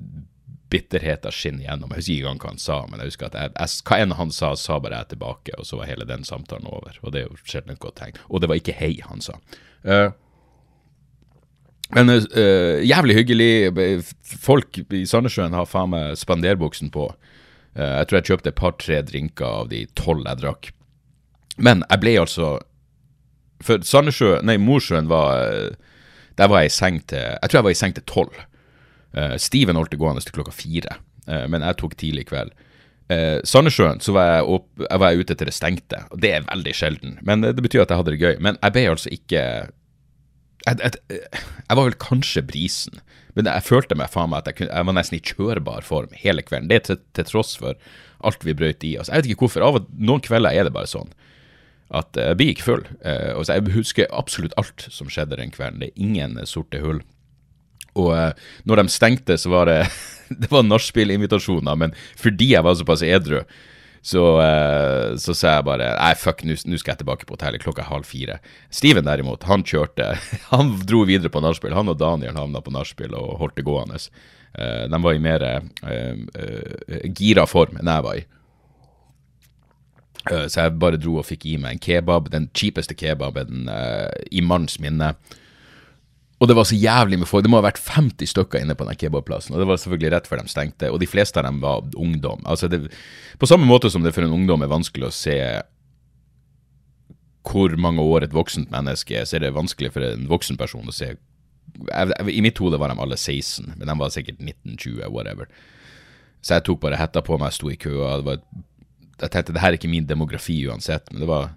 bitterheten 0.71 1.33
skinner 1.35 1.67
gjennom. 1.67 1.91
Jeg 1.91 2.01
husker 2.01 2.15
ikke 2.15 2.31
engang 2.31 2.41
hva 2.41 2.51
han 2.53 2.61
sa, 2.63 2.79
men 2.87 3.01
jeg 3.01 3.11
husker 3.11 3.27
at 3.29 3.37
jeg, 3.37 3.53
jeg, 3.57 3.83
hva 3.87 3.99
enn 4.01 4.17
han 4.17 4.33
sa, 4.35 4.51
sa 4.59 4.79
bare 4.83 5.01
jeg 5.01 5.13
tilbake, 5.13 5.55
og 5.59 5.67
så 5.67 5.79
var 5.79 5.89
hele 5.91 6.07
den 6.07 6.25
samtalen 6.27 6.69
over. 6.71 6.97
Og 7.03 7.13
det 7.13 7.21
er 7.21 7.29
jo 7.29 7.39
sjelden 7.43 7.75
et 7.75 7.83
godt 7.83 7.99
tegn. 7.99 8.19
Og 8.29 8.41
det 8.41 8.51
var 8.51 8.61
ikke 8.61 8.77
hei 8.79 8.93
han 9.05 9.23
sa. 9.23 9.37
Uh, 9.83 10.13
men 11.91 12.13
uh, 12.15 12.79
jævlig 12.87 13.17
hyggelig. 13.19 13.51
Folk 14.23 14.79
i 14.95 15.03
Sandnessjøen 15.09 15.57
har 15.57 15.67
faen 15.67 15.91
meg 15.91 16.19
spanderbuksen 16.19 16.91
på. 16.93 17.09
Uh, 17.75 17.97
jeg 17.99 18.07
tror 18.07 18.19
jeg 18.19 18.29
kjøpte 18.31 18.53
et 18.53 18.59
par-tre 18.61 19.01
drinker 19.07 19.47
av 19.63 19.71
de 19.73 19.83
tolv 19.99 20.23
jeg 20.23 20.43
drakk. 20.43 20.71
Men 21.59 21.83
jeg 21.89 22.01
ble 22.01 22.15
altså 22.21 22.53
For 23.61 23.83
Sandnessjøen 23.85 24.47
nei, 24.47 24.55
Mosjøen 24.57 25.09
var 25.11 25.35
Der 26.39 26.47
var 26.49 26.63
jeg 26.63 26.71
i 26.71 26.73
seng 26.73 27.01
til 27.11 27.19
Jeg 27.19 27.51
tror 27.51 27.59
jeg 27.59 27.65
var 27.67 27.75
i 27.75 27.77
seng 27.77 27.93
til 27.97 28.05
tolv. 28.07 28.39
Uh, 29.17 29.35
Steven 29.41 29.79
holdt 29.79 29.93
det 29.93 29.99
gående 30.01 30.23
til 30.23 30.35
klokka 30.37 30.53
fire, 30.55 30.97
uh, 31.27 31.45
men 31.51 31.65
jeg 31.65 31.79
tok 31.81 31.97
tidlig 31.99 32.27
kveld. 32.31 32.53
Uh, 33.11 33.41
Sandnessjøen 33.47 33.99
så 34.03 34.15
var 34.15 34.29
jeg, 34.29 34.47
opp, 34.55 34.69
jeg 34.85 35.03
var 35.03 35.19
ute 35.19 35.35
til 35.35 35.49
det 35.49 35.55
stengte, 35.55 36.03
og 36.13 36.23
det 36.23 36.33
er 36.37 36.47
veldig 36.47 36.75
sjelden. 36.77 37.17
Men 37.27 37.43
det 37.43 37.59
betyr 37.59 37.83
at 37.83 37.91
jeg 37.91 38.01
hadde 38.03 38.15
det 38.15 38.21
gøy. 38.21 38.35
Men 38.43 38.59
jeg 38.61 38.75
ble 38.77 38.85
altså 38.93 39.11
ikke 39.11 39.43
jeg, 40.67 40.77
jeg, 40.77 40.91
jeg, 41.09 41.73
var 41.73 41.87
vel 41.87 41.97
kanskje 42.01 42.43
brisen, 42.45 43.01
men 43.33 43.47
jeg 43.49 43.65
følte 43.65 43.97
meg 43.97 44.11
faen 44.13 44.29
meg 44.31 44.43
at 44.43 44.51
jeg, 44.51 44.59
kunne, 44.59 44.75
jeg 44.75 44.87
var 44.87 44.97
nesten 44.97 45.17
i 45.17 45.23
kjørbar 45.25 45.87
form 45.87 46.15
hele 46.21 46.43
kvelden. 46.45 46.69
Det 46.69 46.83
til, 46.87 46.99
til 47.17 47.27
tross 47.27 47.55
for 47.59 47.79
alt 48.27 48.45
vi 48.45 48.55
brøt 48.57 48.85
i 48.85 48.95
oss. 49.01 49.09
Jeg 49.09 49.23
vet 49.23 49.31
ikke 49.31 49.47
hvorfor. 49.47 49.65
Av 49.65 49.79
noen 49.97 50.23
kvelder 50.23 50.53
er 50.53 50.67
det 50.67 50.75
bare 50.75 50.89
sånn 50.91 51.09
at 51.91 52.15
jeg 52.15 52.37
blir 52.39 52.53
ikke 52.53 52.67
full. 52.67 52.83
Eh, 53.03 53.31
og 53.35 53.47
jeg 53.49 53.73
husker 53.75 54.11
absolutt 54.15 54.55
alt 54.59 54.85
som 54.93 55.09
skjedde 55.11 55.39
den 55.39 55.51
kvelden. 55.51 55.81
Det 55.81 55.91
er 55.91 56.05
ingen 56.05 56.37
sorte 56.47 56.79
hull. 56.83 57.01
Og 57.99 58.13
uh, 58.15 58.31
når 58.67 58.83
de 58.83 58.93
stengte, 58.93 59.37
så 59.37 59.51
var 59.51 59.69
det 59.69 59.81
det 60.41 60.51
var 60.51 60.63
nachspiel-invitasjoner, 60.67 61.75
men 61.75 61.93
fordi 62.19 62.53
jeg 62.53 62.63
var 62.63 62.77
såpass 62.79 63.03
edru, 63.03 63.41
så, 64.01 64.23
uh, 64.41 65.17
så 65.21 65.35
sa 65.37 65.57
jeg 65.57 65.67
bare 65.67 65.91
nei, 65.99 66.13
fuck, 66.17 66.41
nå 66.47 66.55
skal 66.57 66.93
jeg 66.93 67.01
tilbake 67.03 67.27
på 67.27 67.35
hotellet 67.35 67.63
klokka 67.63 67.85
halv 67.85 68.07
fire. 68.09 68.39
Steven 68.73 69.05
derimot, 69.05 69.45
han 69.49 69.65
kjørte 69.67 70.15
Han 70.53 70.73
dro 70.89 71.03
videre 71.05 71.29
på 71.29 71.43
nachspiel. 71.43 71.75
Han 71.77 71.91
og 71.91 71.99
Daniel 72.01 72.39
havna 72.39 72.63
på 72.63 72.73
nachspiel 72.73 73.13
og 73.17 73.35
holdt 73.43 73.59
det 73.59 73.67
gående. 73.67 74.01
Uh, 74.57 74.87
de 74.89 75.01
var 75.03 75.15
i 75.17 75.23
mer 75.23 75.47
gira 77.17 77.45
form 77.47 77.77
enn 77.79 77.91
jeg 77.91 78.05
var 78.07 78.17
i. 78.19 78.23
så 80.21 80.65
jeg 80.65 80.73
bare 80.81 80.99
dro 81.01 81.15
og 81.17 81.25
fikk 81.25 81.45
i 81.49 81.55
meg 81.57 81.75
en 81.75 81.81
kebab, 81.81 82.27
den 82.33 82.49
kjipeste 82.57 82.93
kebaben 82.97 83.69
i 84.29 84.41
manns 84.45 84.75
minne. 84.81 85.15
Og 86.41 86.49
det 86.49 86.55
var 86.57 86.65
så 86.65 86.75
jævlig 86.75 87.19
med 87.21 87.29
folk. 87.29 87.43
Det 87.45 87.51
må 87.53 87.59
ha 87.59 87.67
vært 87.67 87.81
50 87.85 88.31
stykker 88.31 88.63
inne 88.63 88.73
på 88.77 88.87
den 88.87 88.97
kebabplassen. 88.97 89.53
Og 89.53 89.61
det 89.61 89.67
var 89.69 89.77
selvfølgelig 89.77 90.11
rett 90.15 90.29
før 90.29 90.41
de 90.41 90.49
stengte. 90.49 90.89
Og 90.89 90.97
de 91.03 91.09
fleste 91.09 91.37
av 91.37 91.45
dem 91.45 91.59
var 91.61 91.85
ungdom. 91.93 92.41
Altså 92.49 92.69
det, 92.71 92.87
på 93.37 93.49
samme 93.49 93.69
måte 93.69 93.91
som 93.93 94.01
det 94.01 94.15
for 94.15 94.25
en 94.25 94.33
ungdom 94.33 94.65
er 94.65 94.71
vanskelig 94.71 95.11
å 95.11 95.13
se 95.13 95.37
hvor 97.45 97.73
mange 97.81 98.01
år 98.01 98.25
et 98.25 98.33
voksent 98.33 98.73
menneske 98.73 99.19
er, 99.19 99.27
så 99.29 99.37
er 99.37 99.45
det 99.45 99.53
vanskelig 99.53 99.93
for 99.93 100.05
en 100.05 100.27
voksen 100.29 100.57
person 100.57 100.89
å 100.89 100.93
se 100.93 101.13
I 102.29 102.41
mitt 102.43 102.59
hode 102.61 102.77
var 102.81 102.91
de 102.91 103.01
alle 103.01 103.17
16, 103.17 103.73
men 103.77 103.87
de 103.87 103.95
var 103.97 104.11
sikkert 104.13 104.41
19-20, 104.41 105.07
whatever. 105.13 105.49
Så 106.41 106.57
jeg 106.57 106.65
tok 106.67 106.81
bare 106.81 106.99
hetta 106.99 107.21
på 107.25 107.37
meg, 107.41 107.53
sto 107.53 107.69
i 107.71 107.77
køa. 107.79 108.17
jeg 108.21 109.29
tenkte 109.29 109.53
det 109.53 109.61
her 109.61 109.73
er 109.73 109.77
ikke 109.77 109.89
min 109.89 110.09
demografi 110.09 110.57
uansett, 110.67 111.09
men 111.11 111.21
det 111.21 111.29
var 111.29 111.51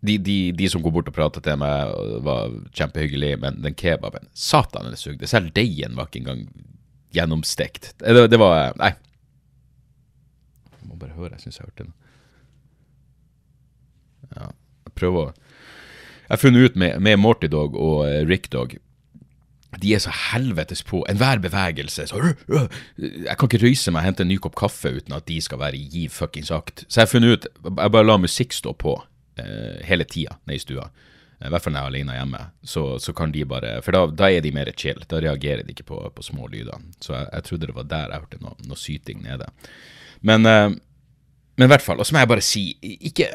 de, 0.00 0.16
de, 0.18 0.36
de, 0.56 0.68
som 0.72 0.82
går 0.82 0.94
bort 0.94 1.08
og 1.10 1.16
prater 1.16 1.44
til 1.44 1.58
meg, 1.60 1.92
var 2.24 2.52
kjempehyggelige, 2.76 3.36
men 3.42 3.60
den 3.64 3.76
kebaben 3.76 4.30
Satan, 4.32 4.88
den 4.88 4.96
sugde. 4.96 5.28
Selv 5.28 5.52
deigen 5.56 5.96
var 5.98 6.08
ikke 6.08 6.22
engang 6.22 6.46
gjennomstekt. 7.12 7.92
Det, 8.00 8.26
det, 8.32 8.40
var 8.40 8.72
Nei. 8.80 8.94
Jeg 10.78 10.88
må 10.88 10.96
bare 10.96 11.16
høre. 11.18 11.34
Jeg 11.36 11.44
syns 11.44 11.60
jeg 11.60 11.68
hørte 11.68 11.84
den. 11.84 11.96
Ja, 14.36 14.52
jeg 14.86 14.94
prøver 14.96 15.30
å 15.30 15.32
Jeg 15.32 16.36
har 16.36 16.44
funnet 16.44 16.70
ut 16.70 16.76
med, 16.78 17.00
med 17.02 17.18
Morty 17.18 17.48
Dog 17.50 17.74
og 17.74 18.04
uh, 18.06 18.20
Rick 18.28 18.52
Dog 18.52 18.76
de 19.78 19.92
er 19.94 20.00
så 20.02 20.10
helvetes 20.10 20.82
på. 20.82 21.04
Enhver 21.08 21.38
bevegelse 21.38 22.06
så, 22.10 22.18
øh, 22.18 22.34
øh, 22.48 22.68
Jeg 22.98 23.36
kan 23.38 23.48
ikke 23.48 23.66
røyse 23.66 23.90
meg 23.90 24.00
og 24.00 24.04
hente 24.04 24.22
en 24.22 24.28
ny 24.28 24.36
kopp 24.42 24.56
kaffe 24.58 24.90
uten 24.96 25.14
at 25.14 25.28
de 25.28 25.40
skal 25.40 25.58
være 25.58 25.76
i 25.76 25.88
giv 25.92 26.10
fuckings 26.10 26.50
akt. 26.50 26.84
Så 26.88 27.00
jeg 27.00 27.06
har 27.06 27.12
funnet 27.12 27.32
ut 27.32 27.46
Jeg 27.64 27.92
bare 27.92 28.06
lar 28.06 28.18
musikk 28.18 28.52
stå 28.52 28.72
på 28.72 28.96
eh, 28.98 29.09
hele 29.86 30.06
tida 30.08 30.36
nede 30.44 30.58
i 30.58 30.62
stua. 30.62 30.90
Eh, 31.40 31.48
I 31.48 31.52
hvert 31.54 31.64
fall 31.64 31.74
når 31.74 31.80
jeg 31.80 31.88
er 31.88 31.94
alene 31.94 32.18
hjemme. 32.18 32.42
Så, 32.74 32.84
så 33.02 33.14
kan 33.16 33.32
de 33.34 33.46
bare 33.48 33.78
For 33.84 33.96
da, 33.96 34.04
da, 34.12 34.30
er 34.30 34.44
de 34.44 34.52
mer 34.54 34.70
chill. 34.76 35.00
Da 35.08 35.22
reagerer 35.22 35.64
de 35.64 35.74
ikke 35.74 35.88
på, 35.90 36.02
på 36.14 36.26
små 36.26 36.50
lyder. 36.52 36.78
Så 37.00 37.16
jeg, 37.16 37.28
jeg, 37.32 37.48
trodde 37.48 37.70
det 37.70 37.78
var 37.78 37.90
der 37.90 38.14
jeg 38.14 38.24
hørte 38.26 38.44
noe, 38.44 38.56
noe 38.68 38.80
syting 38.80 39.24
nede. 39.24 39.50
Men, 40.26 40.46
eh, 40.46 40.70
men 41.56 41.68
i 41.68 41.72
hvert 41.72 41.84
fall. 41.84 42.00
Og 42.00 42.08
så 42.08 42.16
må 42.16 42.22
jeg 42.22 42.32
bare 42.32 42.44
si 42.44 42.64
Ikke 42.80 43.30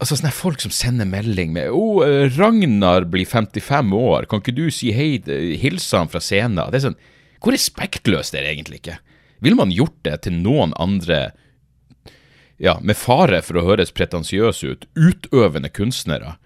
Altså 0.00 0.16
sånne 0.16 0.32
folk 0.32 0.62
som 0.62 0.72
sender 0.72 1.04
melding 1.04 1.50
med 1.52 1.68
'Å, 1.68 1.76
oh, 1.76 2.28
Ragnar 2.32 3.04
blir 3.12 3.28
55 3.28 3.90
år, 3.92 4.24
kan 4.30 4.40
ikke 4.40 4.54
du 4.56 4.70
si 4.72 4.94
hei, 4.96 5.20
hilse 5.60 5.92
han 5.92 6.08
fra 6.08 6.22
scenen?' 6.24 6.70
Det 6.72 6.78
er 6.78 6.86
sånn 6.86 6.96
Hvor 7.36 7.52
respektløst 7.52 8.32
er 8.32 8.46
det 8.46 8.54
egentlig 8.54 8.80
ikke? 8.80 8.96
Ville 9.44 9.60
man 9.60 9.74
gjort 9.76 9.98
det 10.04 10.22
til 10.24 10.40
noen 10.40 10.72
andre 10.80 11.34
ja, 12.60 12.76
med 12.84 12.98
fare 13.00 13.40
for 13.44 13.56
å 13.56 13.64
høres 13.64 13.92
pretensiøse 13.96 14.72
ut, 14.74 14.86
utøvende 14.98 15.70
kunstnere. 15.72 16.36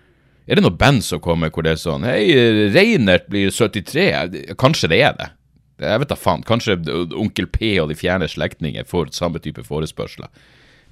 Er 0.46 0.58
det 0.58 0.64
noe 0.64 0.76
band 0.76 1.02
som 1.02 1.22
kommer 1.24 1.50
hvor 1.50 1.64
det 1.64 1.72
er 1.74 1.80
sånn 1.80 2.04
Hei, 2.04 2.28
Reinert 2.74 3.26
blir 3.32 3.50
73. 3.50 4.54
Kanskje 4.60 4.90
det 4.92 5.00
er 5.00 5.16
det. 5.18 5.30
Jeg 5.82 6.02
vet 6.02 6.12
da 6.12 6.18
faen, 6.18 6.44
kanskje 6.46 6.76
onkel 7.18 7.48
P 7.50 7.72
og 7.82 7.90
de 7.90 7.96
fjerne 7.98 8.28
slektninger 8.30 8.86
får 8.86 9.10
samme 9.16 9.40
type 9.42 9.64
forespørsler. 9.66 10.30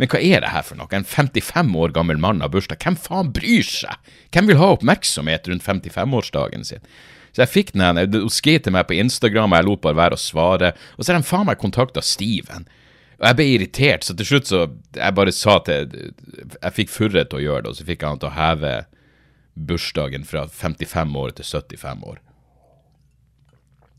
Men 0.00 0.08
hva 0.10 0.18
er 0.18 0.42
det 0.42 0.50
her 0.50 0.64
for 0.66 0.80
noe? 0.80 0.90
En 0.96 1.06
55 1.06 1.74
år 1.78 1.92
gammel 1.94 2.18
mann 2.18 2.40
har 2.42 2.50
bursdag. 2.50 2.80
Hvem 2.82 2.96
faen 2.98 3.30
bryr 3.36 3.66
seg? 3.68 4.12
Hvem 4.34 4.48
vil 4.48 4.58
ha 4.58 4.72
oppmerksomhet 4.74 5.46
rundt 5.52 5.66
55-årsdagen 5.66 6.66
sin? 6.66 6.82
Så 7.32 7.44
jeg 7.44 7.52
fikk 7.52 7.74
den, 7.76 8.00
hun 8.00 8.32
skrev 8.32 8.64
til 8.64 8.74
meg 8.74 8.88
på 8.88 8.96
Instagram, 8.98 9.52
og 9.52 9.60
jeg 9.60 9.68
lot 9.68 9.84
bare 9.84 10.00
være 10.00 10.18
å 10.18 10.20
svare. 10.20 10.72
Og 10.96 11.04
så 11.04 11.12
har 11.12 11.20
de 11.20 11.28
faen 11.28 11.46
meg 11.48 11.60
kontakta 11.60 12.02
Steven. 12.04 12.66
Og 13.22 13.28
jeg 13.28 13.38
ble 13.38 13.46
irritert, 13.52 14.02
så 14.02 14.16
til 14.18 14.26
slutt 14.26 14.50
så 14.50 14.64
Jeg 14.98 15.14
bare 15.14 15.32
sa 15.34 15.60
til 15.62 15.92
Jeg 16.58 16.74
fikk 16.74 16.90
Furre 16.90 17.22
til 17.22 17.38
å 17.38 17.44
gjøre 17.44 17.62
det, 17.62 17.70
og 17.70 17.78
så 17.78 17.86
fikk 17.86 18.02
han 18.06 18.18
til 18.18 18.32
å 18.32 18.36
heve 18.36 18.74
bursdagen 19.52 20.24
fra 20.24 20.46
55 20.48 21.16
år 21.20 21.34
til 21.36 21.44
75 21.44 22.06
år. 22.08 22.20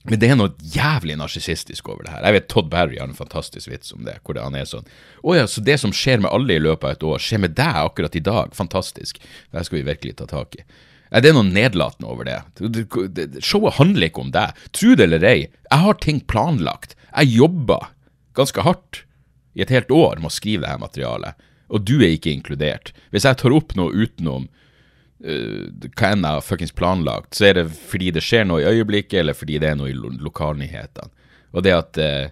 Men 0.04 0.20
det 0.20 0.28
er 0.28 0.36
noe 0.36 0.52
jævlig 0.74 1.16
narsissistisk 1.16 1.88
over 1.88 2.04
det 2.04 2.12
her. 2.12 2.26
Jeg 2.28 2.36
vet 2.36 2.48
Todd 2.52 2.72
Barry 2.72 2.98
har 3.00 3.08
en 3.08 3.16
fantastisk 3.16 3.70
vits 3.72 3.94
om 3.96 4.02
det, 4.04 4.18
hvor 4.26 4.40
han 4.42 4.58
er 4.60 4.66
sånn 4.68 4.90
Å 5.24 5.36
ja, 5.38 5.46
så 5.48 5.64
det 5.64 5.78
som 5.80 5.94
skjer 5.96 6.26
med 6.26 6.34
alle 6.34 6.58
i 6.58 6.64
løpet 6.64 6.90
av 6.90 6.98
et 6.98 7.06
år, 7.08 7.24
skjer 7.24 7.46
med 7.46 7.56
deg 7.56 7.80
akkurat 7.86 8.18
i 8.20 8.24
dag. 8.26 8.52
Fantastisk. 8.58 9.22
Det 9.54 9.64
skal 9.64 9.80
vi 9.80 9.86
virkelig 9.88 10.18
ta 10.20 10.28
tak 10.28 10.60
i. 10.60 10.66
Det 11.14 11.30
er 11.30 11.38
noe 11.38 11.46
nedlatende 11.46 12.10
over 12.10 12.28
det. 12.28 12.42
Showet 13.46 13.78
handler 13.78 14.10
ikke 14.10 14.26
om 14.26 14.34
deg. 14.34 14.60
Tro 14.76 14.98
det 14.98 15.08
eller 15.08 15.24
ei, 15.30 15.40
jeg 15.46 15.86
har 15.86 16.00
ting 16.02 16.20
planlagt. 16.28 16.98
Jeg 17.14 17.38
jobber 17.38 17.92
ganske 18.36 18.66
hardt 18.66 19.04
i 19.54 19.64
et 19.64 19.74
helt 19.74 19.92
år 19.94 20.22
med 20.22 20.32
å 20.32 20.34
skrive 20.34 20.66
dette 20.66 20.82
materialet, 20.82 21.50
og 21.74 21.86
du 21.88 21.96
er 22.02 22.14
ikke 22.16 22.34
inkludert. 22.34 22.92
Hvis 23.14 23.26
jeg 23.28 23.40
tar 23.40 23.56
opp 23.56 23.74
noe 23.78 23.94
utenom 23.94 24.48
uh, 25.26 25.66
hva 25.96 26.12
enn 26.12 26.26
jeg 26.26 26.38
har 26.38 26.46
fuckings 26.46 26.76
planlagt, 26.76 27.34
så 27.38 27.50
er 27.50 27.60
det 27.60 27.68
fordi 27.74 28.12
det 28.14 28.24
skjer 28.26 28.48
noe 28.50 28.62
i 28.62 28.70
øyeblikket, 28.70 29.20
eller 29.24 29.38
fordi 29.38 29.60
det 29.62 29.72
er 29.72 29.80
noe 29.80 29.92
i 29.92 29.98
lo 29.98 30.12
lokalnyhetene. 30.28 31.30
Og 31.54 31.66
det 31.66 31.74
at, 31.76 32.02
uh, 32.02 32.30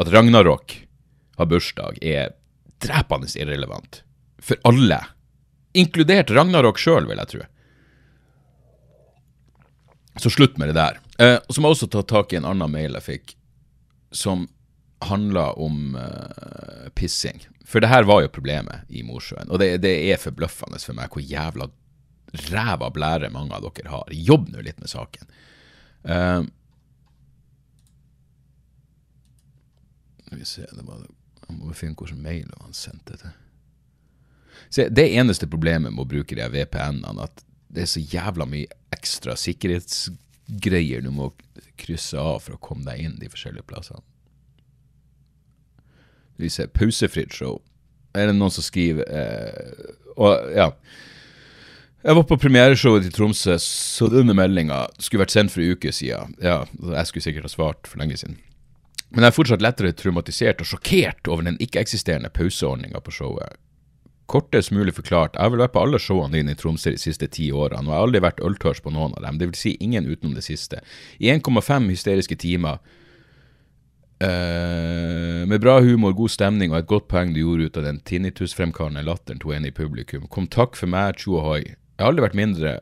at 0.00 0.12
Ragnarok 0.12 0.76
har 1.38 1.48
bursdag, 1.50 2.00
er 2.02 2.34
drepende 2.82 3.30
irrelevant. 3.36 4.02
For 4.42 4.60
alle. 4.68 5.00
Inkludert 5.78 6.30
Ragnarok 6.34 6.80
sjøl, 6.80 7.08
vil 7.08 7.20
jeg 7.20 7.32
tro. 7.32 7.46
Så 10.18 10.32
slutt 10.34 10.56
med 10.58 10.72
det 10.72 10.78
der. 10.78 11.00
Uh, 11.18 11.38
så 11.48 11.60
må 11.60 11.70
jeg 11.70 11.78
også 11.78 11.90
ta 11.92 12.04
tak 12.06 12.32
i 12.32 12.40
en 12.40 12.48
annen 12.48 12.72
mail 12.72 12.96
jeg 12.98 13.06
fikk, 13.06 13.34
som 14.14 14.46
handla 15.04 15.52
om 15.52 15.96
uh, 15.96 16.88
pissing. 16.94 17.42
For 17.68 17.84
det 17.84 17.90
her 17.92 18.06
var 18.08 18.22
jo 18.24 18.32
problemet 18.32 18.88
i 18.88 19.04
Mosjøen. 19.06 19.50
Og 19.50 19.60
det, 19.62 19.76
det 19.84 19.92
er 20.10 20.20
forbløffende 20.20 20.80
for 20.82 20.98
meg 20.98 21.12
hvor 21.12 21.24
jævla 21.24 21.68
ræva 22.48 22.90
blære 22.92 23.30
mange 23.32 23.56
av 23.56 23.64
dere 23.64 23.92
har. 23.92 24.12
Jobb 24.12 24.50
nå 24.52 24.64
litt 24.64 24.80
med 24.82 24.90
saken. 24.90 25.28
Uh, 26.08 26.44
vi 30.30 30.44
se 30.44 30.66
det 30.72 30.84
var, 30.84 31.06
Jeg 31.48 31.56
må 31.56 31.72
finne 31.76 31.96
hvilken 31.96 32.22
mail 32.22 32.48
han 32.60 32.76
sendte 32.76 33.16
til. 33.16 33.36
Se, 34.68 34.88
det 34.92 35.06
eneste 35.16 35.48
problemet 35.48 35.94
med 35.94 36.04
å 36.04 36.08
bruke 36.08 36.36
de 36.36 36.44
VPN-ene, 36.52 37.24
at 37.24 37.44
det 37.72 37.84
er 37.84 37.90
så 37.90 38.02
jævla 38.02 38.44
mye 38.48 38.68
ekstra 38.92 39.36
sikkerhetsgreier 39.38 41.04
du 41.04 41.10
må 41.14 41.30
krysse 41.80 42.20
av 42.20 42.42
for 42.44 42.56
å 42.56 42.62
komme 42.62 42.84
deg 42.88 43.04
inn 43.04 43.18
de 43.20 43.30
forskjellige 43.32 43.68
plassene. 43.68 44.04
Vi 46.38 46.50
ser 46.52 46.70
pausefritt 46.72 47.34
show. 47.34 47.60
Er 48.16 48.30
det 48.30 48.38
noen 48.38 48.52
som 48.54 48.64
skriver 48.64 49.04
eh, 49.06 49.94
Og 50.16 50.52
ja. 50.56 50.72
Jeg 52.06 52.14
var 52.14 52.24
på 52.30 52.38
premiereshowet 52.38 53.04
til 53.04 53.12
Tromsø, 53.12 53.56
så 53.60 54.06
denne 54.08 54.32
meldinga 54.38 54.84
skulle 55.02 55.24
vært 55.24 55.34
sendt 55.34 55.52
for 55.52 55.64
en 55.64 55.74
uke 55.74 55.90
siden. 55.92 56.36
Ja, 56.40 56.60
jeg 56.94 57.10
skulle 57.10 57.24
sikkert 57.24 57.48
ha 57.48 57.50
svart 57.50 57.90
for 57.90 57.98
lenge 58.00 58.16
siden. 58.20 58.38
Men 59.10 59.24
jeg 59.24 59.32
er 59.32 59.34
fortsatt 59.34 59.64
lettere 59.64 59.90
traumatisert 59.96 60.62
og 60.62 60.68
sjokkert 60.70 61.28
over 61.32 61.42
den 61.48 61.58
ikke-eksisterende 61.64 62.30
pauseordninga 62.30 63.02
på 63.02 63.14
showet. 63.18 63.58
Kortest 64.28 64.70
mulig 64.76 64.92
forklart, 64.92 65.34
jeg 65.34 65.42
har 65.42 65.52
vel 65.54 65.62
vært 65.64 65.72
på 65.72 65.82
alle 65.82 65.98
showene 66.04 66.36
dine 66.36 66.52
i 66.52 66.58
Tromsø 66.60 66.92
de 66.92 67.00
siste 67.00 67.26
ti 67.32 67.46
årene, 67.48 67.86
og 67.86 67.90
jeg 67.90 67.96
har 67.96 68.06
aldri 68.06 68.20
vært 68.20 68.42
øltørs 68.44 68.82
på 68.84 68.92
noen 68.92 69.14
av 69.16 69.24
dem, 69.24 69.38
det 69.40 69.48
vil 69.48 69.56
si 69.56 69.72
ingen 69.80 70.04
utenom 70.04 70.34
det 70.36 70.44
siste. 70.44 70.82
I 71.16 71.32
1,5 71.32 71.88
hysteriske 71.88 72.36
timer 72.38 72.82
Uh, 74.18 75.46
med 75.46 75.60
bra 75.62 75.76
humor, 75.78 76.10
god 76.18 76.32
stemning 76.34 76.72
og 76.72 76.80
et 76.80 76.88
godt 76.90 77.06
poeng 77.06 77.30
du 77.30 77.38
gjorde 77.38 77.68
ut 77.68 77.76
av 77.78 77.84
den 77.86 78.00
tinnitusfremkallende 78.02 79.04
latteren 79.06 79.38
til 79.38 79.54
en 79.54 79.68
i 79.68 79.74
publikum. 79.74 80.26
Kom 80.26 80.48
takk 80.50 80.74
for 80.74 80.90
meg, 80.90 81.20
tjo 81.22 81.36
ohoi. 81.38 81.62
Jeg 81.62 82.02
har 82.02 82.10
aldri 82.10 82.24
vært 82.26 82.38
mindre 82.38 82.72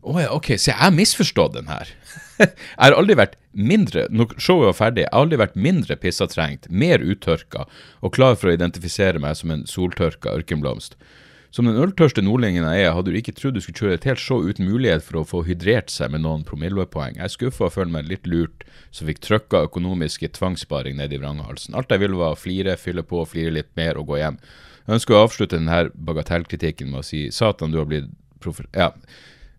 Å 0.00 0.12
oh, 0.12 0.18
ja, 0.20 0.30
ok, 0.32 0.54
så 0.56 0.70
jeg 0.70 0.80
har 0.80 0.94
misforstått 0.96 1.58
den 1.58 1.68
her. 1.68 1.88
jeg 2.40 2.80
har 2.80 2.96
aldri 2.96 3.18
vært 3.20 3.36
mindre 3.52 4.06
Når 4.08 4.32
showet 4.40 4.70
var 4.70 4.78
ferdig, 4.78 5.04
jeg 5.04 5.12
har 5.12 5.26
aldri 5.26 5.40
vært 5.42 5.58
mindre 5.68 5.96
pissatrengt, 6.00 6.70
mer 6.72 7.04
uttørka 7.04 7.66
og 8.00 8.14
klar 8.16 8.40
for 8.40 8.48
å 8.48 8.56
identifisere 8.56 9.20
meg 9.20 9.36
som 9.36 9.52
en 9.52 9.66
soltørka 9.68 10.32
ørkenblomst. 10.38 10.96
Som 11.50 11.66
den 11.66 11.78
øltørste 11.82 12.22
nordlendingen 12.22 12.62
jeg 12.68 12.84
er, 12.86 12.92
hadde 12.94 13.10
du 13.10 13.16
ikke 13.18 13.34
trodd 13.34 13.56
du 13.56 13.60
skulle 13.64 13.80
kjøre 13.82 13.96
et 13.98 14.04
helt 14.06 14.22
show 14.22 14.44
uten 14.46 14.68
mulighet 14.70 15.02
for 15.02 15.18
å 15.18 15.26
få 15.26 15.40
hydrert 15.48 15.90
seg 15.90 16.12
med 16.14 16.22
noen 16.22 16.44
promillepoeng. 16.46 17.16
Jeg 17.18 17.26
er 17.26 17.32
skuffa 17.32 17.66
og 17.66 17.74
føler 17.74 17.90
meg 17.96 18.06
litt 18.06 18.28
lurt, 18.30 18.62
som 18.94 19.10
fikk 19.10 19.18
trøkka 19.26 19.64
økonomiske 19.66 20.30
tvangssparing 20.36 21.00
ned 21.00 21.10
i 21.16 21.18
vranghalsen. 21.18 21.74
Alt 21.74 21.90
jeg 21.90 22.04
ville 22.04 22.20
var 22.20 22.36
å 22.36 22.38
flire, 22.38 22.76
fylle 22.78 23.02
på, 23.02 23.24
flire 23.26 23.56
litt 23.56 23.72
mer 23.80 23.98
og 23.98 24.12
gå 24.12 24.20
hjem. 24.20 24.38
Jeg 24.84 25.00
ønsker 25.00 25.16
å 25.16 25.24
avslutte 25.24 25.58
denne 25.58 25.88
bagatellkritikken 25.94 26.92
med 26.92 27.02
å 27.02 27.08
si 27.08 27.26
satan, 27.34 27.74
du 27.74 27.80
har 27.82 27.90
blitt 27.90 28.06
profe... 28.42 28.68
Ja. 28.76 28.92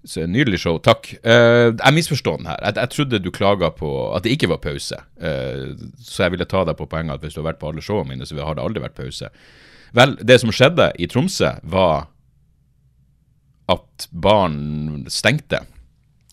Så, 0.07 0.23
nydelig 0.25 0.63
show, 0.63 0.79
takk. 0.81 1.11
Uh, 1.21 1.75
jeg 1.75 1.93
misforstår 1.93 2.39
den 2.39 2.47
her. 2.49 2.63
Jeg, 2.63 2.77
jeg, 2.79 2.91
trodde 2.95 3.19
du 3.21 3.29
klaga 3.35 3.69
på 3.75 3.89
at 4.15 4.23
det 4.25 4.31
ikke 4.33 4.49
var 4.49 4.63
pause. 4.63 4.97
Uh, 5.21 5.75
så 6.01 6.23
jeg 6.25 6.33
ville 6.37 6.47
ta 6.49 6.63
deg 6.65 6.79
på 6.79 6.87
poenget 6.89 7.19
at 7.19 7.27
hvis 7.27 7.35
du 7.35 7.43
har 7.43 7.51
vært 7.51 7.59
på 7.61 7.69
alle 7.69 7.83
showene 7.85 8.15
mine, 8.15 8.25
så 8.25 8.39
har 8.39 8.57
det 8.57 8.63
aldri 8.63 8.81
vært 8.81 8.97
pause. 8.97 9.29
Vel, 9.95 10.15
det 10.23 10.39
som 10.39 10.53
skjedde 10.55 10.91
i 10.99 11.07
Tromsø, 11.11 11.51
var 11.63 12.07
at 13.71 14.07
barn 14.11 15.05
stengte. 15.11 15.63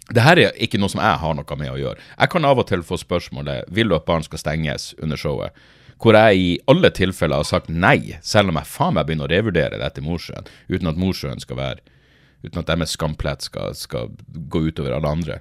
Dette 0.08 0.32
er 0.32 0.54
ikke 0.64 0.80
noe 0.80 0.90
som 0.92 1.02
jeg 1.02 1.20
har 1.20 1.34
noe 1.36 1.58
med 1.60 1.72
å 1.72 1.78
gjøre. 1.78 2.00
Jeg 2.16 2.32
kan 2.32 2.46
av 2.48 2.62
og 2.62 2.68
til 2.70 2.84
få 2.86 2.96
spørsmålet 3.00 3.68
vil 3.74 3.90
du 3.90 3.98
at 3.98 4.06
barn 4.08 4.24
skal 4.24 4.40
stenges 4.40 4.92
under 5.02 5.20
showet, 5.20 5.52
hvor 5.98 6.14
jeg 6.14 6.38
i 6.38 6.50
alle 6.70 6.90
tilfeller 6.94 7.42
har 7.42 7.46
sagt 7.46 7.68
nei, 7.68 8.16
selv 8.22 8.52
om 8.52 8.60
jeg 8.60 8.70
faen 8.70 8.94
meg 8.96 9.08
begynner 9.08 9.26
å 9.26 9.32
revurdere 9.34 9.80
det 9.80 9.86
etter 9.86 10.06
Mosjøen, 10.06 10.46
uten 10.70 10.90
at 10.90 11.00
Mosjøen 11.00 11.42
skal 11.42 11.58
være 11.60 11.96
Uten 12.42 12.60
at 12.60 12.68
deres 12.70 12.92
skamplett 12.94 13.42
skal, 13.42 13.72
skal 13.74 14.12
gå 14.30 14.60
utover 14.70 14.94
alle 14.94 15.10
andre. 15.10 15.40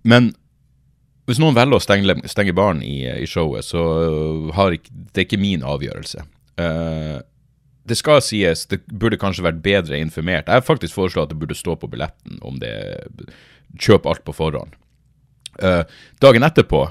Men 0.00 0.30
hvis 1.28 1.40
noen 1.42 1.56
velger 1.56 1.76
å 1.76 1.84
stenge, 1.84 2.14
stenge 2.30 2.54
barn 2.56 2.80
i, 2.84 3.02
i, 3.04 3.26
showet, 3.28 3.66
så 3.68 3.82
har 4.56 4.72
ikke, 4.72 4.92
det 5.12 5.20
er 5.20 5.26
ikke 5.26 5.40
min 5.42 5.64
avgjørelse. 5.66 6.24
Uh, 6.56 7.18
det 7.88 7.98
skal 8.00 8.22
sies, 8.24 8.64
det 8.70 8.80
burde 8.88 9.20
kanskje 9.20 9.44
vært 9.44 9.62
bedre 9.64 10.00
informert. 10.00 10.48
Jeg 10.48 10.60
har 10.60 10.64
faktisk 10.64 10.96
foreslått 10.96 11.28
at 11.28 11.34
det 11.34 11.40
burde 11.40 11.56
stå 11.56 11.76
på 11.80 11.90
billetten 11.92 12.40
om 12.44 12.60
det 12.62 12.74
Kjøp 13.78 14.06
alt 14.08 14.22
på 14.24 14.32
forhånd. 14.32 14.72
Uh, 15.60 15.82
dagen 16.24 16.46
etterpå 16.46 16.86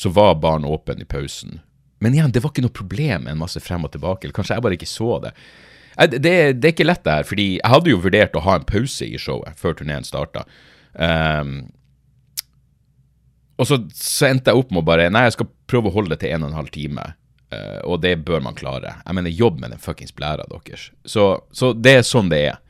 så 0.00 0.08
var 0.16 0.38
baren 0.40 0.64
åpen 0.64 1.02
i 1.02 1.04
pausen. 1.04 1.58
Men 2.00 2.16
igjen, 2.16 2.32
det 2.32 2.40
var 2.40 2.54
ikke 2.54 2.64
noe 2.64 2.72
problem 2.72 3.26
med 3.26 3.34
en 3.34 3.42
masse 3.42 3.60
frem 3.60 3.84
og 3.84 3.92
tilbake. 3.92 4.24
Eller 4.24 4.36
kanskje 4.38 4.56
jeg 4.56 4.64
bare 4.64 4.78
ikke 4.78 4.88
så 4.88 5.18
det. 5.20 5.34
Det, 6.00 6.22
det, 6.24 6.32
det 6.56 6.70
er 6.70 6.72
ikke 6.72 6.86
lett, 6.88 7.02
det 7.04 7.18
her. 7.18 7.28
fordi 7.28 7.46
jeg 7.58 7.72
hadde 7.74 7.92
jo 7.92 8.00
vurdert 8.00 8.38
å 8.38 8.44
ha 8.46 8.56
en 8.56 8.64
pause 8.64 9.04
i 9.04 9.20
showet 9.20 9.60
før 9.60 9.76
turneen 9.76 10.08
starta. 10.08 10.46
Um, 10.96 11.68
og 13.60 13.68
så, 13.68 13.76
så, 13.92 14.30
endte 14.30 14.52
jeg 14.52 14.62
opp 14.62 14.70
med 14.72 14.82
å 14.82 14.88
bare 14.88 15.10
Nei, 15.12 15.26
jeg 15.28 15.36
skal 15.36 15.50
prøve 15.70 15.90
å 15.90 15.94
holde 15.98 16.14
det 16.14 16.22
til 16.22 16.34
en 16.34 16.46
og 16.46 16.52
en 16.52 16.58
halv 16.62 16.72
time. 16.74 17.04
Uh, 17.50 17.80
og 17.84 18.00
det 18.04 18.14
bør 18.26 18.42
man 18.44 18.56
klare. 18.58 18.96
Jeg 19.04 19.18
mener, 19.18 19.34
jobb 19.34 19.60
med 19.60 19.74
den 19.74 19.82
fuckings 19.82 20.14
blæra 20.16 20.46
deres. 20.48 20.88
Så, 21.04 21.30
så, 21.52 21.72
det 21.74 21.96
er 21.98 22.06
sånn 22.06 22.32
det 22.32 22.42
er. 22.52 22.60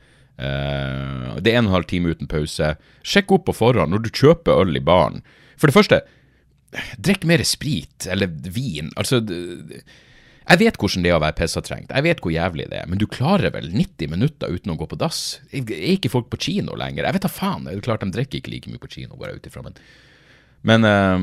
Uh, 0.41 1.37
det 1.39 1.53
er 1.53 1.61
en 1.61 1.69
og 1.69 1.71
en 1.71 1.77
halv 1.79 1.89
time 1.91 2.11
uten 2.11 2.29
pause. 2.29 2.73
Sjekk 3.07 3.31
opp 3.37 3.47
på 3.47 3.55
forhånd 3.55 3.93
når 3.93 4.05
du 4.05 4.11
kjøper 4.11 4.65
øl 4.65 4.75
i 4.75 4.83
baren. 4.83 5.21
For 5.61 5.69
det 5.69 5.77
første, 5.77 6.01
drikk 6.97 7.27
mer 7.29 7.43
sprit 7.47 8.09
eller 8.09 8.31
vin. 8.51 8.91
Altså 8.99 9.21
jeg 10.51 10.59
vet 10.59 10.77
hvordan 10.81 11.05
det 11.05 11.11
er 11.11 11.15
å 11.15 11.21
være 11.21 11.37
pissatrengt, 11.37 11.91
jeg 11.93 12.03
vet 12.03 12.21
hvor 12.23 12.33
jævlig 12.33 12.65
det 12.71 12.79
er, 12.81 12.87
men 12.89 12.99
du 12.99 13.05
klarer 13.07 13.53
vel 13.53 13.69
90 13.71 14.09
minutter 14.11 14.51
uten 14.51 14.73
å 14.73 14.77
gå 14.79 14.87
på 14.89 14.97
dass? 14.99 15.39
Er 15.53 15.69
ikke 15.93 16.11
folk 16.11 16.31
på 16.33 16.39
kino 16.47 16.75
lenger? 16.79 17.05
Jeg 17.05 17.15
vet 17.15 17.27
da 17.27 17.31
faen, 17.31 17.67
det 17.67 17.75
er 17.75 17.83
klart 17.85 18.03
de 18.03 18.09
drikker 18.11 18.41
ikke 18.41 18.53
like 18.55 18.71
mye 18.71 18.81
på 18.81 18.89
kino, 18.91 19.15
går 19.19 19.31
jeg 19.31 19.39
ut 19.39 19.51
ifra, 19.51 19.63
men 19.67 19.77
men 20.67 20.85
uh, 20.85 21.17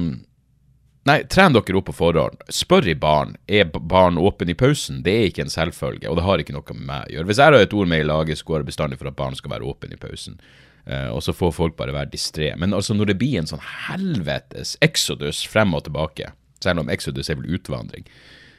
Nei, 1.09 1.23
tren 1.25 1.55
dere 1.55 1.79
opp 1.79 1.87
på 1.89 1.95
forhånd. 1.97 2.43
Spør 2.53 2.89
i 2.91 2.95
baren. 2.99 3.37
Er 3.49 3.71
baren 3.73 4.19
åpen 4.21 4.51
i 4.53 4.57
pausen? 4.59 4.99
Det 5.07 5.15
er 5.15 5.29
ikke 5.31 5.47
en 5.47 5.53
selvfølge, 5.53 6.09
og 6.11 6.19
det 6.19 6.25
har 6.27 6.43
ikke 6.43 6.53
noe 6.53 6.75
med 6.75 6.85
meg 6.91 7.07
å 7.07 7.15
gjøre. 7.15 7.29
Hvis 7.31 7.41
jeg 7.41 7.49
har 7.49 7.57
et 7.57 7.77
ord 7.79 7.89
med 7.89 8.03
i 8.03 8.09
laget, 8.09 8.41
så 8.41 8.49
går 8.51 8.61
det 8.61 8.69
bestandig 8.69 8.99
for 9.01 9.09
at 9.09 9.17
baren 9.17 9.39
skal 9.39 9.55
være 9.55 9.65
åpen 9.71 9.95
i 9.95 10.01
pausen. 10.01 10.37
Uh, 10.85 11.09
og 11.15 11.23
så 11.25 11.33
får 11.37 11.55
folk 11.57 11.79
bare 11.81 11.97
være 11.97 12.13
distré. 12.13 12.51
Men 12.61 12.77
altså, 12.77 12.97
når 12.99 13.13
det 13.13 13.17
blir 13.23 13.39
en 13.41 13.49
sånn 13.49 13.65
helvetes 13.87 14.75
exodus 14.85 15.41
frem 15.49 15.73
og 15.79 15.87
tilbake, 15.89 16.29
selv 16.65 16.85
om 16.85 16.93
exodus 16.93 17.33
er 17.33 17.41
vel 17.41 17.57
utvandring, 17.57 18.05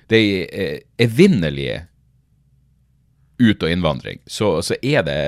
det 0.10 0.20
er 0.50 0.82
evinnelige 1.06 1.84
ut- 3.39 3.63
og 3.63 3.72
innvandring, 3.72 4.20
så, 4.28 4.56
så 4.65 4.76
er 4.82 5.06
det 5.06 5.20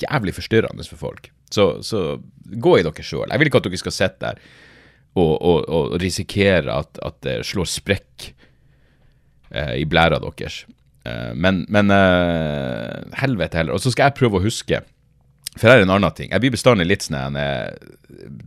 jævlig 0.00 0.34
forstyrrende 0.34 0.86
for 0.88 1.10
folk. 1.10 1.28
Så, 1.52 1.82
så 1.86 2.06
gå 2.44 2.78
i 2.78 2.86
dere 2.86 3.04
sjøl. 3.04 3.28
Jeg 3.28 3.40
vil 3.40 3.50
ikke 3.50 3.60
at 3.60 3.68
dere 3.68 3.84
skal 3.84 3.94
sitte 3.94 4.30
der 4.30 4.40
og, 5.14 5.34
og, 5.38 5.58
og 5.68 5.98
risikere 6.02 6.74
at, 6.74 6.98
at, 7.06 7.20
det 7.26 7.36
slår 7.46 7.68
sprekk 7.70 8.30
eh, 9.50 9.76
i 9.82 9.84
blæra 9.86 10.18
deres. 10.22 10.64
Eh, 11.06 11.30
men, 11.34 11.62
men 11.72 11.92
eh, 11.94 13.14
helvete 13.20 13.60
heller. 13.60 13.76
Og 13.76 13.84
så 13.84 13.94
skal 13.94 14.10
jeg 14.10 14.18
prøve 14.18 14.40
å 14.40 14.44
huske 14.44 14.82
for 15.54 15.70
her 15.70 15.78
er 15.78 15.84
en 15.86 15.94
annen 15.94 16.14
ting. 16.16 16.32
Jeg 16.32 16.42
blir 16.42 16.54
bestandig 16.54 16.88
litt 16.88 17.04
sånn 17.06 17.36
er 17.38 17.76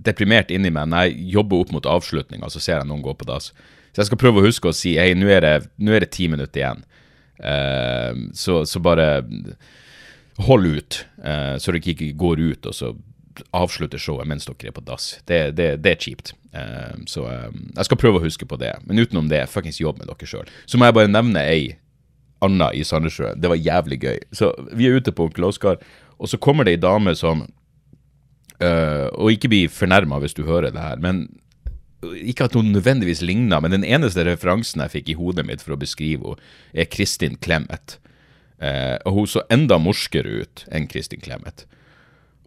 deprimert 0.03 0.51
inni 0.51 0.71
meg 0.75 0.89
når 0.91 1.07
jeg 1.07 1.29
jobber 1.37 1.63
opp 1.63 1.71
mot 1.75 1.87
avslutninga, 1.87 2.49
så 2.51 2.59
ser 2.59 2.81
jeg 2.81 2.89
noen 2.89 3.03
gå 3.05 3.13
på 3.15 3.27
dass. 3.29 3.53
Så 3.95 4.01
jeg 4.01 4.09
skal 4.09 4.19
prøve 4.19 4.41
å 4.41 4.47
huske 4.47 4.69
å 4.69 4.75
si 4.75 4.97
hei, 4.99 5.13
nå 5.15 5.29
er 5.31 5.45
det, 5.45 6.09
ti 6.11 6.27
minutter 6.31 6.59
igjen. 6.61 6.83
Uh, 7.37 8.27
så, 8.35 8.63
så, 8.67 8.81
bare 8.83 9.21
hold 10.47 10.67
ut, 10.67 10.99
uh, 11.21 11.55
så 11.61 11.71
du 11.71 11.79
ikke 11.79 12.11
går 12.17 12.41
ut 12.41 12.67
og 12.67 12.75
så 12.75 12.91
avslutter 13.55 14.01
showet 14.01 14.27
mens 14.29 14.47
dere 14.47 14.71
er 14.71 14.75
på 14.75 14.83
dass. 14.85 15.15
Det, 15.29 15.41
det, 15.57 15.69
det 15.83 15.93
er 15.93 16.03
kjipt. 16.03 16.33
Uh, 16.55 16.95
så 17.09 17.25
jeg 17.27 17.87
skal 17.89 17.99
prøve 18.01 18.21
å 18.21 18.25
huske 18.25 18.47
på 18.49 18.59
det. 18.61 18.73
Men 18.87 19.01
utenom 19.03 19.29
det, 19.31 19.45
fuckings 19.51 19.81
jobb 19.81 20.01
med 20.01 20.09
dere 20.09 20.29
sjøl. 20.29 20.49
Så 20.65 20.79
må 20.79 20.89
jeg 20.89 20.97
bare 20.97 21.11
nevne 21.11 21.43
ei 21.45 21.75
anna 22.45 22.69
i 22.73 22.83
Sandnessjøen. 22.85 23.39
Det 23.41 23.49
var 23.51 23.61
jævlig 23.61 23.99
gøy. 24.03 24.19
Så 24.35 24.51
vi 24.73 24.87
er 24.87 24.99
ute 24.99 25.13
på 25.13 25.27
Onkel 25.27 25.47
Oskar. 25.47 25.81
Og 26.17 26.29
så 26.29 26.39
kommer 26.41 26.65
det 26.65 26.77
ei 26.77 26.81
dame 26.81 27.13
som 27.17 27.43
uh, 27.43 29.07
Og 29.13 29.35
ikke 29.35 29.51
bli 29.51 29.65
fornærma 29.69 30.21
hvis 30.21 30.37
du 30.37 30.45
hører 30.47 30.73
det 30.73 30.81
her, 30.81 30.97
men 31.01 31.27
ikke 32.05 32.45
at 32.45 32.53
hun 32.53 32.69
nødvendigvis 32.71 33.23
ligner, 33.25 33.59
men 33.59 33.73
den 33.73 33.83
eneste 33.83 34.21
referansen 34.25 34.83
jeg 34.83 34.93
fikk 34.93 35.07
i 35.09 35.15
hodet 35.17 35.47
mitt 35.47 35.63
for 35.65 35.73
å 35.73 35.79
beskrive 35.81 36.21
henne, 36.21 36.51
er 36.77 36.89
Kristin 36.93 37.39
Clemet. 37.41 37.97
Uh, 38.61 38.97
og 39.05 39.13
hun 39.13 39.29
så 39.29 39.43
enda 39.53 39.77
morskere 39.81 40.43
ut 40.43 40.63
enn 40.73 40.87
Kristin 40.89 41.21
Clemet. 41.21 41.65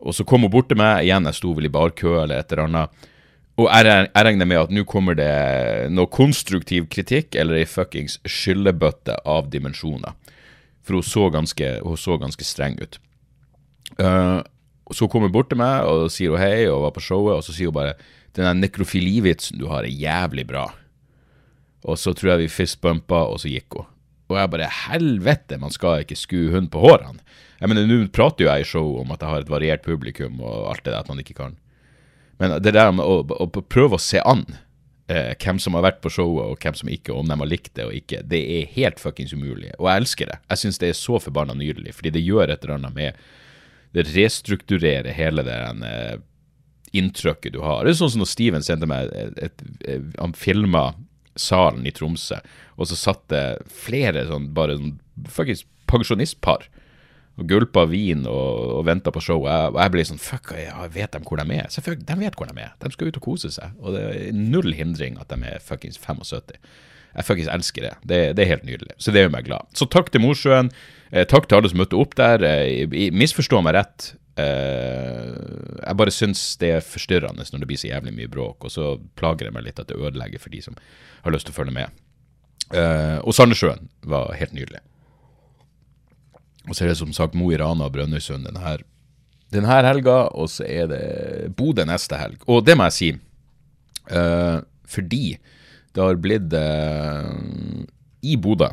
Og 0.00 0.16
så 0.16 0.24
kom 0.24 0.46
hun 0.46 0.52
bort 0.52 0.70
til 0.70 0.80
meg, 0.80 1.04
igjen 1.04 1.28
jeg 1.28 1.36
sto 1.36 1.52
vel 1.56 1.68
i 1.68 1.72
barkø 1.72 2.14
eller 2.22 2.40
et 2.40 2.52
eller 2.52 2.68
annet. 2.68 3.08
Og 3.60 3.66
jeg, 3.68 4.06
regner 4.14 4.48
med 4.48 4.62
at 4.62 4.72
nå 4.72 4.86
kommer 4.88 5.16
det 5.18 5.32
noe 5.92 6.08
konstruktiv 6.08 6.86
kritikk 6.92 7.36
eller 7.36 7.58
ei 7.60 7.66
fuckings 7.68 8.16
skyllebøtte 8.24 9.18
av 9.28 9.50
dimensjoner. 9.52 10.16
For 10.86 10.96
hun 10.96 11.04
så 11.04 11.26
ganske, 11.34 11.74
hun 11.84 12.00
så 12.00 12.16
ganske 12.20 12.46
streng 12.46 12.78
ut. 12.80 12.96
Uh, 14.00 14.40
så 14.94 15.10
kommer 15.10 15.28
hun 15.28 15.34
bort 15.34 15.50
til 15.52 15.60
meg 15.60 15.84
og 15.84 16.08
sier 16.14 16.32
hun 16.32 16.40
hei 16.40 16.64
og 16.70 16.86
var 16.86 16.96
på 16.96 17.04
showet, 17.04 17.36
og 17.36 17.44
så 17.44 17.52
sier 17.52 17.68
hun 17.68 17.76
bare 17.76 17.98
den 18.38 18.46
der 18.46 18.56
nekrofilivitsen 18.56 19.60
du 19.60 19.68
har, 19.68 19.84
er 19.84 19.92
jævlig 19.92 20.46
bra. 20.48 20.70
Og 21.84 21.98
så 21.98 22.14
tror 22.16 22.34
jeg 22.34 22.46
vi 22.46 22.52
fistbumpa, 22.54 23.26
og 23.28 23.42
så 23.42 23.50
gikk 23.52 23.80
hun. 23.80 23.88
Og 24.30 24.38
jeg 24.38 24.52
bare 24.52 24.70
helvete, 24.86 25.58
man 25.60 25.74
skal 25.74 26.04
ikke 26.04 26.18
skue 26.18 26.52
hund 26.54 26.70
på 26.72 26.82
hårene. 26.84 27.22
Jeg 27.60 27.68
mener, 27.68 27.88
Nå 27.88 28.06
prater 28.14 28.46
jo 28.46 28.50
jeg 28.50 28.64
i 28.64 28.68
show 28.68 28.94
om 29.02 29.10
at 29.12 29.20
jeg 29.20 29.32
har 29.32 29.44
et 29.44 29.52
variert 29.52 29.84
publikum 29.84 30.40
og 30.40 30.70
alt 30.70 30.84
det 30.84 30.94
der 30.94 31.02
at 31.02 31.10
man 31.10 31.20
ikke 31.20 31.36
kan. 31.36 31.58
Men 32.40 32.56
det 32.62 32.72
der 32.72 32.92
med 32.96 33.04
å, 33.04 33.20
å, 33.20 33.48
prøve 33.50 33.98
å 33.98 34.00
se 34.00 34.22
an 34.24 34.46
eh, 35.12 35.34
hvem 35.42 35.60
som 35.60 35.76
har 35.76 35.84
vært 35.84 36.00
på 36.00 36.12
showet 36.14 36.46
og 36.46 36.62
hvem 36.62 36.78
som 36.78 36.88
ikke, 36.88 37.12
om 37.12 37.28
de 37.28 37.36
har 37.36 37.50
likt 37.50 37.74
det 37.76 37.84
og 37.90 37.98
ikke, 37.98 38.22
det 38.30 38.40
er 38.40 38.72
helt 38.78 39.02
fuckings 39.02 39.34
umulig. 39.36 39.74
Og 39.76 39.90
jeg 39.90 40.04
elsker 40.04 40.32
det. 40.32 40.40
Jeg 40.48 40.62
syns 40.62 40.80
det 40.80 40.88
er 40.88 40.98
så 41.02 41.20
forbanna 41.20 41.58
nydelig, 41.58 41.98
fordi 41.98 42.14
det 42.16 42.24
gjør 42.24 42.48
et 42.48 42.64
eller 42.64 42.78
annet 42.78 42.96
med 42.96 43.22
det 43.92 44.06
restrukturerer 44.14 45.10
hele 45.12 45.44
det 45.44 45.60
eh, 45.90 46.16
inntrykket 46.96 47.54
du 47.54 47.60
har. 47.62 47.84
Det 47.84 47.92
er 47.92 48.00
sånn 48.00 48.12
som 48.14 48.22
når 48.22 48.30
Steven 48.30 48.64
sendte 48.66 48.88
meg 48.88 49.10
et, 49.14 49.38
et, 49.50 49.64
et, 49.84 50.06
Han 50.18 50.34
filma 50.38 50.92
salen 51.38 51.86
i 51.86 51.92
Tromsø, 51.94 52.40
og 52.76 52.88
så 52.90 52.98
satt 52.98 53.26
det 53.32 53.44
flere 53.70 54.26
sånn 54.28 54.50
bare 54.56 54.78
sånn 54.78 54.96
faktisk 55.30 55.68
pensjonistpar 55.90 56.66
og 57.40 57.48
gulpa 57.48 57.86
vin 57.88 58.26
og, 58.28 58.76
og 58.78 58.84
venta 58.88 59.12
på 59.14 59.22
show. 59.24 59.46
Jeg, 59.48 59.72
og 59.72 59.80
jeg 59.80 59.94
ble 59.94 60.04
sånn 60.10 60.20
Fuck, 60.22 60.52
jeg 60.58 60.92
vet 60.94 61.14
de 61.14 61.22
hvor 61.24 61.40
de 61.40 61.56
er? 61.56 61.70
Selvfølgelig, 61.72 62.06
de 62.08 62.16
vet 62.20 62.38
hvor 62.38 62.50
de 62.50 62.64
er. 62.66 62.74
De 62.82 62.92
skal 62.92 63.10
ut 63.10 63.20
og 63.20 63.24
kose 63.24 63.52
seg. 63.54 63.76
Og 63.80 63.96
det 63.96 64.02
er 64.08 64.36
null 64.36 64.74
hindring 64.76 65.16
at 65.22 65.32
de 65.32 65.38
er 65.48 65.64
fuckings 65.64 66.00
75. 66.00 66.58
Jeg 67.14 67.26
fuckings 67.26 67.50
elsker 67.50 67.88
det. 67.88 67.92
det. 68.06 68.20
det. 68.38 68.44
er 68.44 68.52
helt 68.54 68.66
nydelig. 68.68 68.94
Så 68.98 69.12
det 69.14 69.24
gjør 69.24 69.32
meg 69.34 69.48
glad. 69.48 69.66
Så 69.76 69.88
takk 69.90 70.12
til 70.14 70.22
Mosjøen. 70.22 70.70
Eh, 71.10 71.26
takk 71.28 71.48
til 71.48 71.58
alle 71.58 71.70
som 71.72 71.80
møtte 71.82 71.98
opp 71.98 72.14
der. 72.18 72.44
Eh, 72.46 73.10
misforstå 73.14 73.62
meg 73.66 73.76
rett. 73.78 74.12
Eh, 74.38 75.32
jeg 75.80 75.98
bare 75.98 76.14
syns 76.14 76.44
det 76.60 76.70
er 76.76 76.86
forstyrrende 76.86 77.46
når 77.50 77.64
det 77.64 77.70
blir 77.70 77.80
så 77.80 77.90
jævlig 77.90 78.14
mye 78.16 78.30
bråk, 78.30 78.68
og 78.68 78.72
så 78.72 78.92
plager 79.18 79.48
det 79.48 79.56
meg 79.56 79.66
litt 79.66 79.82
at 79.82 79.90
det 79.90 79.98
ødelegger 79.98 80.42
for 80.42 80.54
de 80.54 80.62
som 80.64 80.78
har 81.24 81.34
lyst 81.34 81.48
til 81.48 81.56
å 81.56 81.58
følge 81.58 81.74
med. 81.76 81.98
Eh, 82.70 83.18
og 83.24 83.34
Sandnessjøen 83.34 83.90
var 84.06 84.36
helt 84.38 84.54
nydelig. 84.54 84.82
Og 86.68 86.76
så 86.76 86.84
er 86.84 86.92
det 86.92 87.00
som 87.00 87.12
sagt 87.16 87.34
Mo 87.34 87.50
i 87.50 87.58
Rana 87.58 87.88
og 87.88 87.94
Brønnøysund 87.96 88.46
denne, 88.46 88.76
denne 89.50 89.80
helga, 89.82 90.28
og 90.30 90.50
så 90.52 90.66
er 90.68 90.90
det 90.92 91.04
Bodø 91.58 91.86
neste 91.88 92.18
helg. 92.20 92.44
Og 92.46 92.62
det 92.66 92.76
må 92.78 92.86
jeg 92.90 92.96
si, 92.98 93.10
eh, 94.14 94.60
fordi 94.86 95.24
det 95.94 96.02
har 96.02 96.18
blitt 96.22 96.52
eh, 96.54 97.30
I 98.22 98.36
Bodø, 98.38 98.70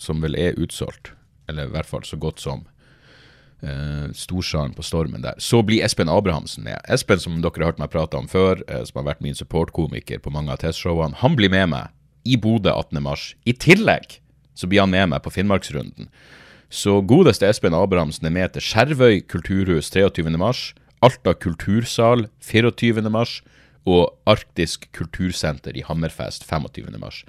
som 0.00 0.22
vel 0.24 0.36
er 0.38 0.58
utsolgt, 0.60 1.12
eller 1.50 1.68
i 1.68 1.74
hvert 1.74 1.88
fall 1.88 2.04
så 2.08 2.16
godt 2.20 2.40
som 2.40 2.64
eh, 3.60 4.08
Storsalen 4.16 4.72
på 4.76 4.84
Stormen 4.86 5.24
der, 5.24 5.36
så 5.38 5.60
blir 5.66 5.84
Espen 5.84 6.08
Abrahamsen 6.08 6.64
med. 6.64 6.80
Espen, 6.88 7.20
som 7.20 7.40
dere 7.42 7.60
har 7.60 7.72
hørt 7.72 7.82
meg 7.82 7.92
prate 7.92 8.16
om 8.16 8.28
før, 8.30 8.64
eh, 8.68 8.82
som 8.88 9.02
har 9.02 9.12
vært 9.12 9.24
min 9.24 9.36
supportkomiker 9.36 10.22
på 10.24 10.32
mange 10.32 10.52
av 10.54 10.62
testshowene, 10.64 11.20
han 11.20 11.36
blir 11.36 11.52
med 11.52 11.72
meg 11.74 11.92
i 12.24 12.40
Bodø 12.40 12.72
18.3. 12.72 13.34
I 13.48 13.56
tillegg 13.56 14.20
så 14.56 14.68
blir 14.68 14.84
han 14.84 14.92
med 14.92 15.12
meg 15.12 15.24
på 15.24 15.32
Finnmarksrunden. 15.32 16.10
Så 16.70 17.00
godeste 17.02 17.48
Espen 17.50 17.74
Abrahamsen 17.74 18.28
er 18.28 18.34
med 18.34 18.52
til 18.54 18.62
Skjervøy 18.62 19.24
kulturhus 19.28 19.90
23.3, 19.90 20.76
Alta 21.00 21.32
kultursal 21.32 22.26
24.3 22.44 23.40
og 23.88 24.10
Arktisk 24.28 24.88
kultursenter 24.96 25.76
i 25.76 25.84
Hammerfest 25.86 26.44
25.3. 26.48 27.24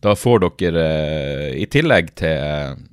Da 0.00 0.14
får 0.16 0.46
dere, 0.60 0.84
eh, 0.84 1.56
i 1.60 1.66
tillegg 1.68 2.14
til, 2.16 2.86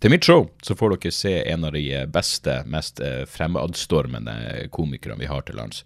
til, 0.00 0.12
mitt 0.12 0.24
show, 0.24 0.46
så 0.64 0.76
får 0.78 0.96
dere 0.96 1.12
se 1.12 1.34
en 1.42 1.66
av 1.68 1.74
de 1.76 1.84
beste, 2.12 2.62
mest 2.70 3.02
eh, 3.04 3.24
fremadstormende 3.28 4.68
komikerne 4.72 5.20
vi 5.20 5.28
har 5.28 5.44
til 5.44 5.60
lands. 5.60 5.82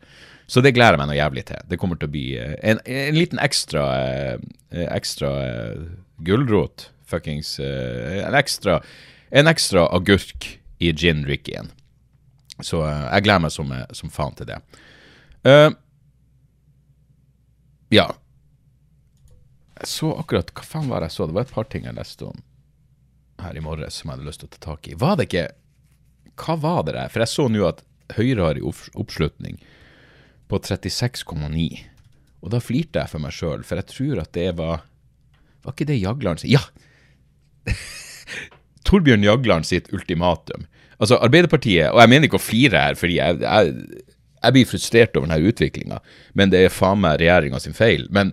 Så 0.51 0.63
det 0.63 0.75
gleder 0.75 0.97
jeg 0.97 1.03
meg 1.03 1.11
noe 1.11 1.19
jævlig 1.19 1.45
til. 1.51 1.67
Det 1.71 1.79
kommer 1.79 1.99
til 1.99 2.11
å 2.11 2.15
bli 2.15 2.27
eh, 2.39 2.55
en, 2.63 2.83
en 2.85 3.19
liten 3.19 3.43
ekstra, 3.43 3.85
ekstra 4.71 5.31
gulrot, 6.23 6.91
fuckings 7.11 7.57
En 7.59 8.37
ekstra, 8.39 8.79
en 9.35 9.51
ekstra 9.51 9.89
agurk 9.91 10.47
i 10.79 10.93
gin-rickyen. 10.95 11.73
Så 12.63 12.85
jeg 12.85 13.25
gleder 13.25 13.43
meg 13.43 13.55
som, 13.55 13.73
som 13.97 14.13
faen 14.13 14.37
til 14.39 14.51
det. 14.53 14.59
Uh, 15.47 15.73
ja. 17.91 18.07
Jeg 19.81 19.89
så 19.89 20.11
akkurat 20.21 20.53
Hva 20.55 20.65
faen 20.67 20.91
var 20.91 21.01
det 21.01 21.11
jeg 21.11 21.17
så? 21.17 21.27
Det 21.29 21.37
var 21.37 21.47
et 21.47 21.55
par 21.55 21.69
ting 21.73 21.87
jeg 21.89 21.97
leste 21.97 22.27
om 22.29 22.43
her 23.41 23.57
i 23.57 23.63
morges 23.65 23.97
som 23.97 24.11
jeg 24.11 24.19
hadde 24.19 24.29
lyst 24.29 24.43
til 24.43 24.51
å 24.51 24.53
ta 24.53 24.61
tak 24.67 24.89
i. 24.91 24.97
Var 25.01 25.17
det 25.17 25.29
ikke 25.31 25.47
Hva 26.41 26.57
var 26.61 26.83
det 26.87 26.97
der? 26.97 27.13
For 27.13 27.25
jeg 27.25 27.33
så 27.33 27.47
nå 27.49 27.65
at 27.69 27.81
Høyre 28.17 28.43
har 28.49 28.59
en 28.59 28.67
oppslutning 28.99 29.61
på 30.51 30.59
36,9. 30.67 31.67
Og 32.43 32.53
da 32.53 32.59
flirte 32.63 32.99
jeg 32.99 33.13
for 33.13 33.23
meg 33.23 33.35
sjøl, 33.37 33.63
for 33.67 33.79
jeg 33.79 33.87
tror 33.93 34.23
at 34.25 34.33
det 34.35 34.49
var 34.59 34.85
Var 35.65 35.77
ikke 35.77 35.89
det 35.91 36.01
Jagland 36.01 36.43
sitt 36.43 36.53
Ja! 36.53 36.63
Torbjørn 38.89 39.23
Jagland 39.23 39.69
sitt 39.69 39.91
ultimatum. 39.95 40.65
Altså, 40.99 41.19
Arbeiderpartiet 41.21 41.93
Og 41.93 42.01
jeg 42.03 42.11
mener 42.13 42.29
ikke 42.29 42.41
å 42.41 42.43
flire 42.43 42.85
her, 42.89 42.99
fordi 42.99 43.19
jeg, 43.21 43.41
jeg 43.45 44.07
jeg 44.41 44.57
blir 44.57 44.69
frustrert 44.69 45.17
over 45.19 45.29
denne 45.29 45.51
utviklinga, 45.51 46.01
men 46.35 46.53
det 46.53 46.65
er 46.65 46.73
faen 46.73 47.03
meg 47.03 47.21
regjeringa 47.21 47.61
sin 47.61 47.77
feil. 47.77 48.07
Men 48.11 48.33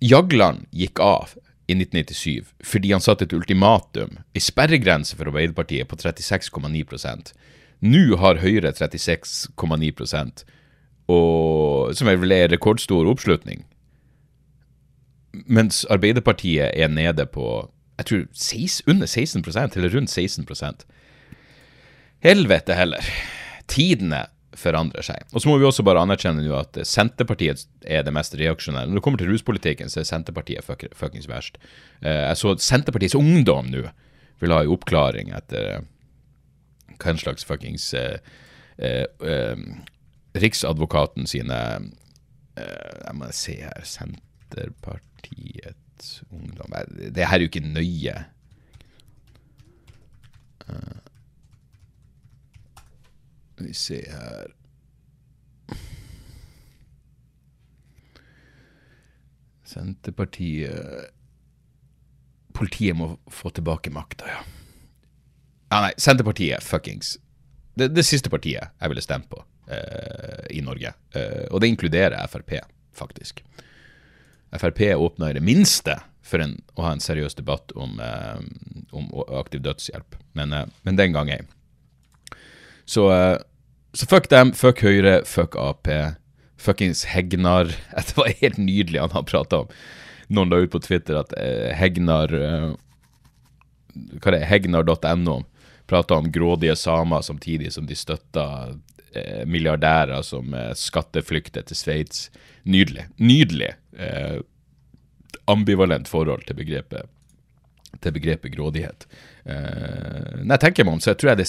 Jagland 0.00 0.64
gikk 0.72 1.02
av 1.04 1.34
i 1.68 1.76
1997 1.76 2.54
fordi 2.66 2.92
han 2.94 3.04
satte 3.04 3.26
et 3.28 3.34
ultimatum, 3.36 4.16
ei 4.34 4.42
sperregrense 4.42 5.18
for 5.18 5.30
Arbeiderpartiet, 5.30 5.88
på 5.90 5.98
36,9% 6.00 7.34
Nå 7.80 8.16
har 8.20 8.40
Høyre 8.42 8.72
36,9% 8.76 10.42
og 11.10 11.94
som 11.96 12.06
vel 12.06 12.34
er 12.34 12.50
rekordstor 12.52 13.08
oppslutning. 13.10 13.64
Mens 15.50 15.82
Arbeiderpartiet 15.90 16.74
er 16.74 16.90
nede 16.92 17.26
på 17.26 17.70
jeg 18.00 18.08
tror 18.08 18.22
16, 18.32 18.88
under 18.88 19.06
16% 19.06 19.76
eller 19.76 19.92
rundt 19.92 20.10
16% 20.10 20.84
Helvete 22.24 22.76
heller. 22.76 23.04
Tidene 23.68 24.26
forandrer 24.58 25.06
seg. 25.06 25.22
Og 25.30 25.42
så 25.42 25.50
må 25.50 25.58
vi 25.60 25.66
også 25.68 25.84
bare 25.86 26.02
anerkjenne 26.02 26.42
nå 26.42 26.54
at 26.58 26.78
Senterpartiet 26.88 27.66
er 27.86 28.02
det 28.06 28.14
mest 28.14 28.34
reaksjonære. 28.38 28.90
Når 28.90 28.98
det 28.98 29.04
kommer 29.04 29.22
til 29.22 29.30
ruspolitikken, 29.30 29.92
så 29.92 30.02
er 30.02 30.08
Senterpartiet 30.08 30.66
fuck, 30.66 30.82
fuckings 30.96 31.28
verst. 31.30 31.60
Eh, 32.02 32.24
jeg 32.26 32.40
så 32.40 32.56
Senterpartiets 32.58 33.18
Ungdom 33.18 33.70
nå 33.70 33.86
vil 34.40 34.54
ha 34.54 34.62
en 34.64 34.74
oppklaring 34.74 35.30
etter 35.36 35.76
eh, 35.76 35.86
hva 37.00 37.12
en 37.12 37.20
slags 37.20 37.46
fuckings 37.46 37.92
eh, 37.94 38.18
eh, 38.78 39.06
eh, 39.24 39.56
Riksadvokaten 40.40 41.26
sine 41.26 41.56
Jeg 42.60 43.14
må 43.18 43.26
se 43.34 43.54
her 43.64 43.86
Senterpartiets 43.88 46.22
Ungdom 46.30 46.70
Det 47.10 47.26
her 47.26 47.38
er 47.38 47.44
jo 47.44 47.50
ikke 47.50 47.66
nøye. 47.66 48.14
Skal 53.60 53.68
vi 53.68 53.74
se 53.76 53.96
her 54.08 54.52
Senterpartiet 59.68 61.10
Politiet 62.56 62.96
må 62.96 63.10
få 63.28 63.52
tilbake 63.52 63.92
makta, 63.92 64.30
ja. 64.32 64.38
Ja, 65.68 65.82
nei, 65.84 65.92
Senterpartiet, 66.00 66.64
fuckings. 66.64 67.18
Det, 67.76 67.90
det 67.92 68.06
siste 68.08 68.32
partiet 68.32 68.72
jeg 68.72 68.92
ville 68.94 69.04
stemt 69.04 69.28
på 69.28 69.44
eh, 69.68 70.48
i 70.56 70.64
Norge. 70.64 70.94
Eh, 71.12 71.44
og 71.52 71.60
det 71.60 71.68
inkluderer 71.74 72.16
Frp, 72.32 72.56
faktisk. 72.96 73.44
Frp 74.56 74.82
åpna 74.96 75.30
i 75.30 75.36
det 75.36 75.44
minste 75.44 76.00
for 76.24 76.40
en, 76.40 76.56
å 76.80 76.88
ha 76.88 76.96
en 76.96 77.04
seriøs 77.04 77.36
debatt 77.36 77.76
om, 77.76 78.00
eh, 78.00 78.40
om 78.96 79.12
aktiv 79.44 79.60
dødshjelp, 79.68 80.16
men, 80.32 80.56
eh, 80.56 80.68
men 80.88 80.96
den 80.96 81.12
gang 81.12 81.36
ei. 81.36 81.42
Så, 82.90 83.06
eh, 83.12 83.38
så 83.92 84.06
fuck 84.06 84.28
dem, 84.30 84.52
fuck 84.56 84.82
Høyre, 84.84 85.20
fuck 85.26 85.56
Ap. 85.58 85.88
Fuckings 86.60 87.04
Hegnar. 87.10 87.72
Det 87.96 88.16
var 88.16 88.34
helt 88.40 88.58
nydelig 88.58 89.00
han 89.00 89.14
har 89.16 89.26
prata 89.28 89.64
om. 89.64 89.72
Noen 90.30 90.52
la 90.52 90.60
ut 90.62 90.70
på 90.70 90.82
Twitter 90.84 91.18
at 91.18 91.32
eh, 91.40 91.72
Hegnar 91.74 92.34
eh, 92.36 92.68
Hva 94.22 94.34
det? 94.36 94.44
Hegnar.no 94.46 95.40
prata 95.90 96.20
om 96.20 96.28
grådige 96.30 96.76
samer 96.78 97.24
samtidig 97.26 97.72
som 97.74 97.88
de 97.88 97.96
støtta 97.98 98.44
eh, 99.10 99.42
milliardærer 99.42 100.22
som 100.22 100.54
skatteflykter 100.78 101.66
til 101.66 101.78
Sveits. 101.78 102.28
Nydelig. 102.62 103.08
Nydelig. 103.18 103.72
Eh, 103.98 104.38
ambivalent 105.50 106.08
forhold 106.08 106.46
til 106.46 106.60
begrepet, 106.60 107.10
til 108.00 108.14
begrepet 108.14 108.54
grådighet. 108.54 109.06
Eh, 109.44 110.42
når 110.44 110.54
jeg 110.54 110.62
tenker 110.66 110.86
meg 110.86 111.02
så 111.04 111.16
tror 111.18 111.32
jeg 111.32 111.42
det, 111.42 111.48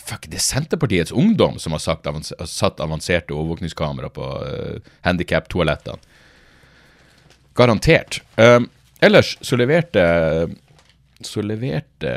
fuck, 0.00 0.28
det 0.30 0.38
er 0.40 0.44
Senterpartiets 0.44 1.12
ungdom 1.12 1.58
som 1.62 1.74
har 1.76 1.82
sagt, 1.82 2.06
avans, 2.06 2.32
satt 2.50 2.80
avanserte 2.82 3.34
overvåkningskamera 3.34 4.10
på 4.12 4.28
uh, 4.42 4.92
handikap-toalettene. 5.06 5.98
Garantert. 7.56 8.20
Um, 8.36 8.68
ellers 9.00 9.36
så 9.40 9.56
leverte 9.56 10.02
så 11.24 11.40
leverte 11.40 12.10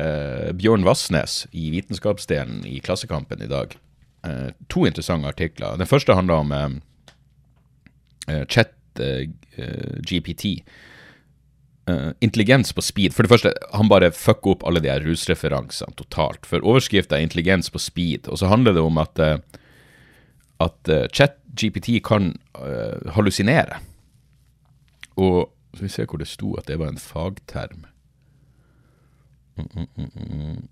Bjørn 0.60 0.84
Vassnes 0.84 1.46
i 1.56 1.70
vitenskapsdelen 1.72 2.66
i 2.68 2.82
Klassekampen 2.84 3.40
i 3.46 3.48
dag 3.48 3.78
uh, 4.28 4.50
to 4.68 4.84
interessante 4.90 5.32
artikler. 5.32 5.80
Den 5.80 5.88
første 5.88 6.18
handla 6.20 6.42
om 6.44 6.52
uh, 6.52 8.44
chat 8.52 8.76
GPT. 9.00 10.60
Uh, 11.90 12.12
intelligens 12.22 12.74
på 12.74 12.84
speed. 12.84 13.16
For 13.16 13.26
det 13.26 13.32
første, 13.32 13.54
han 13.74 13.90
bare 13.90 14.12
fucker 14.14 14.54
opp 14.54 14.66
alle 14.68 14.82
de 14.84 14.92
her 14.92 15.02
rusreferansene 15.06 15.96
totalt. 15.98 16.46
For 16.46 16.62
overskrifta 16.62 17.18
er 17.18 17.26
'intelligens 17.26 17.72
på 17.72 17.80
speed', 17.82 18.30
og 18.30 18.38
så 18.38 18.48
handler 18.52 18.74
det 18.74 18.82
om 18.82 18.98
at, 18.98 19.20
uh, 19.20 19.40
at 20.60 20.92
uh, 20.92 21.08
chat-GPT 21.08 22.00
kan 22.04 22.36
hallusinere. 23.16 23.80
Og 25.16 25.50
skal 25.74 25.88
vi 25.88 25.90
ser 25.90 26.06
hvor 26.06 26.20
det 26.20 26.28
sto 26.28 26.54
at 26.56 26.68
det 26.68 26.80
var 26.80 26.90
en 26.90 26.98
fagterm. 26.98 27.86
Mm, 29.58 29.68
mm, 29.76 29.88
mm, 29.96 30.12
mm. 30.16 30.68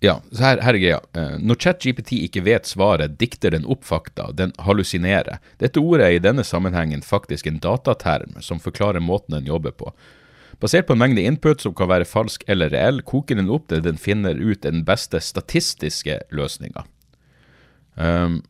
Ja, 0.00 0.20
så 0.30 0.44
her, 0.44 0.60
her 0.62 0.76
er 0.76 0.82
greia. 0.82 0.98
Når 1.42 1.58
ChatGPT 1.62 2.12
ikke 2.22 2.44
vet 2.46 2.68
svaret, 2.70 3.16
dikter 3.18 3.50
den 3.54 3.66
opp 3.66 3.82
fakta, 3.86 4.28
den 4.36 4.52
hallusinerer. 4.62 5.40
Dette 5.58 5.82
ordet 5.82 6.06
er 6.06 6.18
i 6.18 6.22
denne 6.22 6.44
sammenhengen 6.46 7.02
faktisk 7.02 7.48
en 7.50 7.58
dataterm 7.62 8.36
som 8.44 8.62
forklarer 8.62 9.02
måten 9.02 9.34
den 9.34 9.48
jobber 9.50 9.74
på. 9.74 9.90
Basert 10.62 10.86
på 10.86 10.94
en 10.94 11.02
mengde 11.02 11.22
input 11.26 11.62
som 11.62 11.74
kan 11.74 11.90
være 11.90 12.06
falsk 12.06 12.44
eller 12.50 12.70
reell, 12.74 13.02
koker 13.06 13.38
den 13.38 13.50
opp 13.50 13.66
til 13.70 13.82
den 13.82 13.98
finner 13.98 14.38
ut 14.38 14.62
den 14.62 14.84
beste 14.86 15.20
statistiske 15.22 16.20
løsninga. 16.34 16.86
Um, 17.94 18.40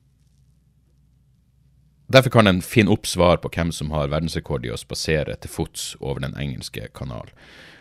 Derfor 2.08 2.32
kan 2.32 2.48
den 2.48 2.62
finne 2.64 2.94
opp 2.94 3.04
svar 3.04 3.36
på 3.36 3.50
hvem 3.52 3.68
som 3.74 3.90
har 3.92 4.08
verdensrekord 4.08 4.64
i 4.64 4.70
å 4.72 4.78
spasere 4.80 5.34
til 5.36 5.52
fots 5.52 5.90
over 6.00 6.22
den 6.24 6.32
engelske 6.40 6.86
kanal. 6.96 7.28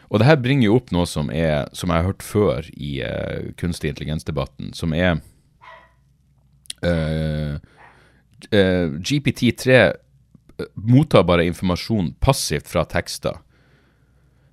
Og 0.08 0.20
det 0.20 0.28
her 0.30 0.40
bringer 0.40 0.70
jo 0.70 0.78
opp 0.80 0.92
noe 0.96 1.08
som, 1.10 1.32
er, 1.34 1.68
som 1.76 1.92
jeg 1.92 2.00
har 2.00 2.08
hørt 2.08 2.24
før 2.24 2.70
i 2.74 3.02
uh, 3.04 3.52
kunstig 3.60 3.92
intelligens-debatten, 3.92 4.72
som 4.78 4.94
er 4.96 5.20
uh, 6.86 7.58
uh, 8.54 8.88
GPT3 8.96 9.82
mottar 10.88 11.28
bare 11.28 11.46
informasjon 11.46 12.14
passivt 12.24 12.72
fra 12.72 12.86
tekster. 12.90 13.36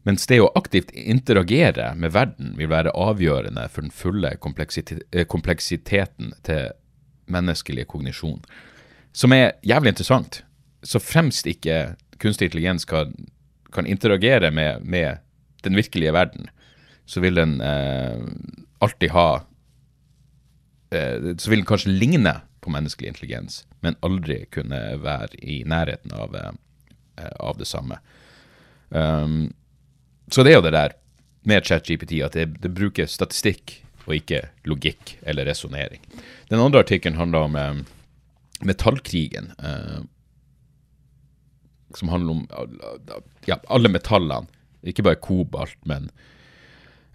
Mens 0.04 0.26
det 0.28 0.42
å 0.42 0.50
aktivt 0.58 0.90
interagere 0.92 1.94
med 1.96 2.12
verden 2.12 2.52
vil 2.58 2.68
være 2.68 2.92
avgjørende 2.92 3.64
for 3.72 3.86
den 3.86 3.94
fulle 3.94 4.34
kompleksiteten 4.42 6.34
til 6.44 6.74
menneskelig 7.32 7.86
kognisjon 7.88 8.42
som 9.14 9.32
er 9.32 9.54
jævlig 9.62 9.94
interessant. 9.94 10.42
Så 10.82 11.00
fremst 11.00 11.46
ikke 11.46 11.94
kunstig 12.22 12.50
intelligens 12.50 12.84
kan, 12.88 13.14
kan 13.72 13.86
interagere 13.86 14.50
med, 14.50 14.82
med, 14.82 15.22
den 15.64 15.76
virkelige 15.78 16.14
verden, 16.14 16.48
så 17.06 17.20
vil 17.20 17.36
den 17.36 17.58
eh, 17.60 18.20
alltid 18.84 19.12
ha 19.12 19.28
eh, 20.94 21.34
Så 21.36 21.50
vil 21.50 21.60
den 21.60 21.68
kanskje 21.68 21.92
ligne 21.92 22.38
på 22.64 22.72
menneskelig 22.72 23.12
intelligens, 23.12 23.64
men 23.84 23.98
aldri 24.00 24.44
kunne 24.54 24.80
være 25.02 25.36
i 25.42 25.62
nærheten 25.68 26.14
av, 26.16 26.36
eh, 26.36 27.32
av 27.40 27.58
det 27.60 27.68
samme. 27.68 28.00
Um, 28.88 29.52
så 30.30 30.44
det 30.44 30.52
er 30.52 30.60
jo 30.60 30.64
det 30.64 30.76
der 30.76 30.94
med 31.44 31.66
ChatGPT 31.66 32.20
at 32.24 32.36
det, 32.36 32.46
det 32.62 32.72
bruker 32.72 33.08
statistikk 33.10 33.80
og 34.04 34.16
ikke 34.16 34.40
logikk 34.68 35.16
eller 35.24 35.48
resonnering. 35.48 36.00
Den 36.48 36.60
andre 36.60 36.84
artikkelen 36.84 37.18
handler 37.18 37.48
om 37.48 37.56
eh, 37.56 37.82
metallkrigen, 38.64 39.52
eh, 39.58 40.00
som 41.94 42.10
handler 42.12 42.32
om 42.32 42.44
ja, 43.48 43.60
alle 43.68 43.92
metallene. 43.92 44.48
Ikke 44.84 45.04
bare 45.06 45.20
kobalt, 45.20 45.76
men 45.88 46.10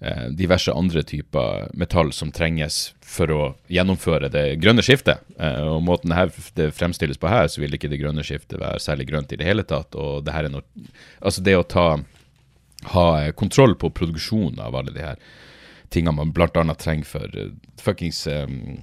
eh, 0.02 0.28
diverse 0.36 0.74
andre 0.74 1.04
typer 1.06 1.70
metall 1.78 2.12
som 2.16 2.34
trenges 2.36 2.94
for 3.06 3.34
å 3.34 3.42
gjennomføre 3.72 4.32
det 4.34 4.46
grønne 4.64 4.86
skiftet. 4.86 5.26
Eh, 5.38 5.62
og 5.70 5.84
måten 5.86 6.16
her, 6.16 6.34
det 6.58 6.72
fremstilles 6.78 7.22
på 7.22 7.32
her, 7.32 7.48
så 7.48 7.62
vil 7.62 7.78
ikke 7.78 7.92
det 7.92 8.02
grønne 8.02 8.26
skiftet 8.26 8.62
være 8.62 8.82
særlig 8.84 9.10
grønt 9.12 9.36
i 9.36 9.42
det 9.42 9.50
hele 9.50 9.68
tatt. 9.68 9.98
Og 9.98 10.24
det 10.26 10.36
her 10.36 10.50
er 10.50 10.56
noe 10.56 10.66
Altså, 11.20 11.44
det 11.46 11.58
å 11.58 11.68
ta 11.68 11.90
ha 12.82 13.32
kontroll 13.32 13.76
på 13.76 13.90
produksjonen 13.90 14.60
av 14.64 14.76
alle 14.76 14.94
de 14.96 15.04
her 15.04 15.20
tingene 15.90 16.16
man 16.16 16.32
bl.a. 16.32 16.76
trenger 16.76 17.06
for 17.06 17.38
uh, 17.38 17.52
fuckings 17.82 18.28
um, 18.28 18.80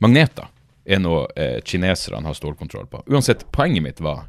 magneter 0.00 0.48
er 0.90 0.98
noe 1.02 1.26
eh, 1.36 1.60
kineserne 1.62 2.24
har 2.26 2.34
stålkontroll 2.34 2.86
på. 2.90 3.02
Uansett, 3.12 3.44
poenget 3.52 3.84
mitt 3.84 4.00
var 4.00 4.24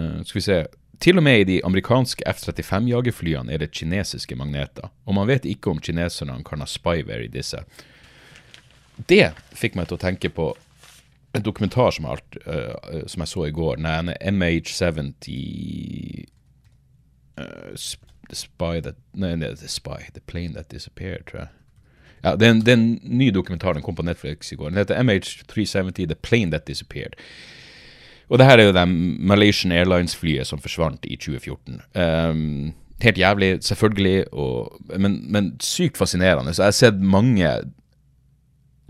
uh, 0.00 0.22
Skal 0.24 0.38
vi 0.38 0.42
se 0.42 0.56
Til 1.00 1.20
og 1.20 1.22
med 1.22 1.40
i 1.40 1.44
de 1.46 1.58
amerikanske 1.64 2.24
F-35-jagerflyene 2.26 3.52
er 3.54 3.62
det 3.62 3.70
kinesiske 3.70 4.34
magneter. 4.36 4.90
Og 5.06 5.14
man 5.14 5.28
vet 5.30 5.46
ikke 5.46 5.70
om 5.70 5.82
kineserne 5.82 6.40
kan 6.46 6.64
ha 6.64 6.66
spyware 6.66 7.24
i 7.24 7.30
disse. 7.32 7.62
Det 9.06 9.30
fikk 9.54 9.78
meg 9.78 9.86
til 9.88 9.98
å 9.98 10.02
tenke 10.02 10.30
på 10.34 10.50
en 11.36 11.44
dokumentar 11.44 11.92
som, 11.94 12.08
alt, 12.10 12.38
uh, 12.46 13.06
som 13.06 13.22
jeg 13.22 13.30
så 13.30 13.46
i 13.46 13.54
går. 13.54 13.78
Den 13.78 14.10
MH70 14.40 15.38
uh, 17.38 17.76
Spy 18.34 18.80
That 18.82 18.98
Nei, 19.14 19.36
The 19.38 19.68
Spy, 19.68 20.10
The 20.14 20.20
Plane 20.26 20.54
That 20.54 20.72
Disappeared, 20.72 21.28
tror 21.30 21.44
jeg. 21.44 21.54
Ja, 22.24 22.34
det 22.34 22.46
er, 22.46 22.50
en, 22.50 22.60
det 22.66 22.72
er, 22.72 22.80
en, 22.80 22.98
ny 23.02 23.30
dokumentar 23.30 23.76
den 23.76 23.82
kom 23.86 23.94
på 23.94 24.02
Netflix 24.02 24.52
i 24.52 24.58
går. 24.58 24.72
Den 24.72 24.82
heter 24.82 24.98
MH370 24.98 26.08
The 26.10 26.18
Plane 26.18 26.50
That 26.50 26.66
Disappeared. 26.66 27.14
Og 28.28 28.38
det 28.40 28.46
her 28.48 28.60
er 28.60 28.68
jo 28.68 28.76
det 28.76 28.84
Malaysian 28.88 29.72
Airlines-flyet 29.72 30.48
som 30.48 30.60
forsvant 30.60 31.06
i 31.08 31.16
2014. 31.16 31.78
Um, 31.78 31.80
ehm, 32.02 32.74
helt 33.02 33.18
jævlig, 33.18 33.50
selvfølgelig, 33.64 34.24
og, 34.32 34.78
men, 34.98 35.18
men, 35.32 35.52
sykt 35.64 35.96
fascinerende. 35.96 36.54
Så 36.54 36.62
jeg 36.62 36.72
har 36.74 36.78
sett 36.78 37.00
mange 37.00 37.52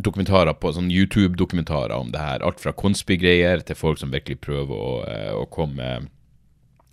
dokumentarer 0.05 0.55
på 0.55 0.73
sånn 0.75 0.91
YouTube-dokumentarer 0.95 1.95
om 1.97 2.11
det 2.15 2.23
her. 2.23 2.45
Alt 2.47 2.63
fra 2.63 2.75
konspigreier 2.75 3.63
til 3.67 3.79
folk 3.79 3.99
som 3.99 4.15
virkelig 4.15 4.41
prøver 4.43 4.75
å, 4.75 4.93
eh, 5.11 5.33
å 5.35 5.47
komme 5.51 5.79
med 5.79 6.15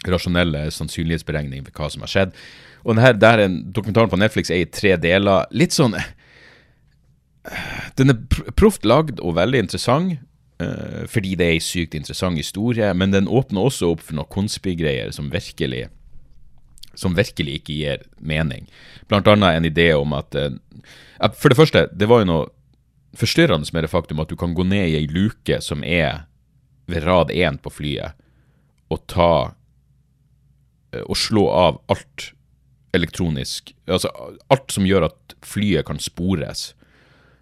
rasjonelle 0.06 0.68
sannsynlighetsberegninger 0.74 1.66
for 1.66 1.82
hva 1.82 1.90
som 1.94 2.06
har 2.06 2.12
skjedd. 2.12 2.38
Og 2.86 2.94
denne, 2.94 3.14
der, 3.18 3.46
dokumentaren 3.74 4.12
på 4.12 4.20
Netflix 4.22 4.52
er 4.54 4.62
i 4.62 4.70
tre 4.70 4.93
deler. 5.02 5.50
Litt 5.54 5.74
sånn 5.74 5.98
den 7.98 8.10
er 8.10 8.46
proft 8.58 8.86
lagd 8.88 9.20
og 9.22 9.36
veldig 9.38 9.66
interessant, 9.66 10.18
fordi 11.12 11.34
det 11.36 11.45
er 11.45 11.58
ei 11.58 11.60
sykt 11.60 11.97
interessant 11.97 12.39
historie, 12.39 12.88
men 12.95 13.12
den 13.12 13.26
åpner 13.28 13.66
også 13.68 13.89
opp 13.91 14.06
for 14.06 14.16
noen 14.16 14.30
konspigreier 14.32 15.10
som 15.12 15.28
virkelig 15.34 15.89
som 16.99 17.16
virkelig 17.16 17.60
ikke 17.60 17.76
gir 17.76 18.06
mening. 18.20 18.70
Blant 19.10 19.28
annet 19.28 19.60
en 19.60 19.68
idé 19.68 19.91
om 19.95 20.16
at 20.18 20.36
uh, 20.36 20.56
For 21.39 21.49
det 21.49 21.58
første, 21.58 21.88
det 21.93 22.10
var 22.10 22.24
jo 22.24 22.30
noe 22.32 22.45
forstyrrende 23.16 23.70
med 23.74 23.86
det 23.86 23.91
faktum 23.91 24.20
at 24.20 24.30
du 24.32 24.36
kan 24.36 24.56
gå 24.56 24.66
ned 24.68 24.89
i 24.89 24.97
ei 24.99 25.08
luke 25.08 25.62
som 25.64 25.84
er 25.84 26.26
ved 26.91 27.06
rad 27.06 27.32
én 27.32 27.58
på 27.58 27.72
flyet, 27.72 28.16
og 28.91 29.06
ta 29.08 29.34
uh, 29.51 31.03
og 31.06 31.18
slå 31.18 31.47
av 31.51 31.82
alt 31.91 32.32
elektronisk 32.95 33.74
Altså 33.91 34.08
alt 34.47 34.72
som 34.72 34.86
gjør 34.88 35.10
at 35.10 35.34
flyet 35.43 35.84
kan 35.86 35.99
spores 35.99 36.70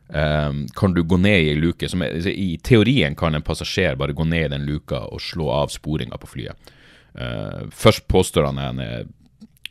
Um, 0.07 0.67
kan 0.75 0.93
du 0.93 1.03
gå 1.03 1.17
ned 1.17 1.39
i 1.41 1.49
ei 1.53 1.57
luke 1.57 1.87
er, 1.87 2.27
I 2.27 2.57
teorien 2.61 3.15
kan 3.15 3.33
en 3.33 3.41
passasjer 3.41 3.95
bare 3.97 4.13
gå 4.13 4.25
ned 4.27 4.45
i 4.45 4.51
den 4.51 4.65
luka 4.67 4.99
og 5.07 5.21
slå 5.23 5.47
av 5.49 5.71
sporinga 5.73 6.19
på 6.21 6.29
flyet. 6.35 6.71
Uh, 7.15 7.69
først 7.71 8.05
påstår 8.11 8.49
han 8.51 8.59
er, 8.59 9.05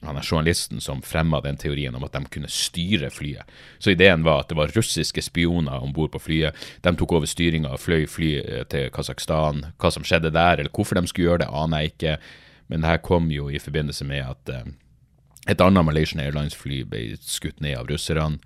han 0.02 0.18
er 0.18 0.26
journalisten 0.26 0.80
som 0.82 1.02
fremma 1.04 1.42
den 1.44 1.60
teorien 1.60 1.94
om 1.94 2.02
at 2.06 2.16
de 2.16 2.24
kunne 2.32 2.50
styre 2.50 3.10
flyet. 3.12 3.46
Så 3.78 3.92
ideen 3.92 4.24
var 4.26 4.42
at 4.42 4.50
det 4.50 4.58
var 4.58 4.72
russiske 4.74 5.22
spioner 5.22 5.84
om 5.84 5.92
bord 5.94 6.10
på 6.16 6.22
flyet. 6.22 6.58
De 6.82 6.94
tok 6.96 7.18
over 7.20 7.30
styringa 7.30 7.74
og 7.76 7.82
fløy 7.82 8.08
flyet 8.10 8.72
til 8.72 8.90
Kasakhstan. 8.94 9.66
Hva 9.78 9.92
som 9.94 10.06
skjedde 10.06 10.32
der, 10.34 10.58
eller 10.58 10.72
hvorfor 10.74 10.98
de 10.98 11.06
skulle 11.06 11.28
gjøre 11.30 11.44
det, 11.44 11.52
aner 11.52 11.84
jeg 11.84 11.94
ikke. 11.94 12.16
Men 12.72 12.82
det 12.82 12.90
her 12.90 13.04
kom 13.04 13.30
jo 13.30 13.50
i 13.52 13.62
forbindelse 13.62 14.08
med 14.08 14.24
at 14.26 14.50
uh, 14.50 14.72
et 15.50 15.60
annet 15.60 15.86
Malaysian 15.86 16.22
Airlines-fly 16.24 16.82
ble 16.88 17.04
skutt 17.20 17.62
ned 17.62 17.78
av 17.78 17.86
russerne. 17.90 18.40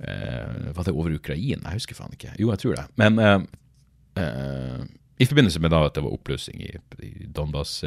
Uh, 0.00 0.72
var 0.72 0.84
det 0.84 0.94
over 0.94 1.12
Ukraina? 1.12 1.68
Jeg 1.68 1.82
husker 1.82 1.98
faen 1.98 2.14
ikke. 2.16 2.32
Jo, 2.38 2.48
jeg 2.54 2.62
tror 2.62 2.78
det. 2.78 2.86
Men 3.00 3.18
eh, 3.20 3.42
eh, 4.22 4.84
i 5.20 5.26
forbindelse 5.28 5.60
med 5.60 5.74
da 5.74 5.82
at 5.84 5.98
det 5.98 6.04
var 6.06 6.14
oppblussing 6.16 6.62
i, 6.64 6.72
i 7.04 7.26
Donbass, 7.28 7.82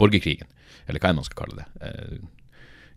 borgerkrigen, 0.00 0.48
eller 0.88 0.98
hva 0.98 1.12
enn 1.12 1.20
man 1.20 1.26
skal 1.28 1.44
kalle 1.44 1.62
det. 1.62 1.90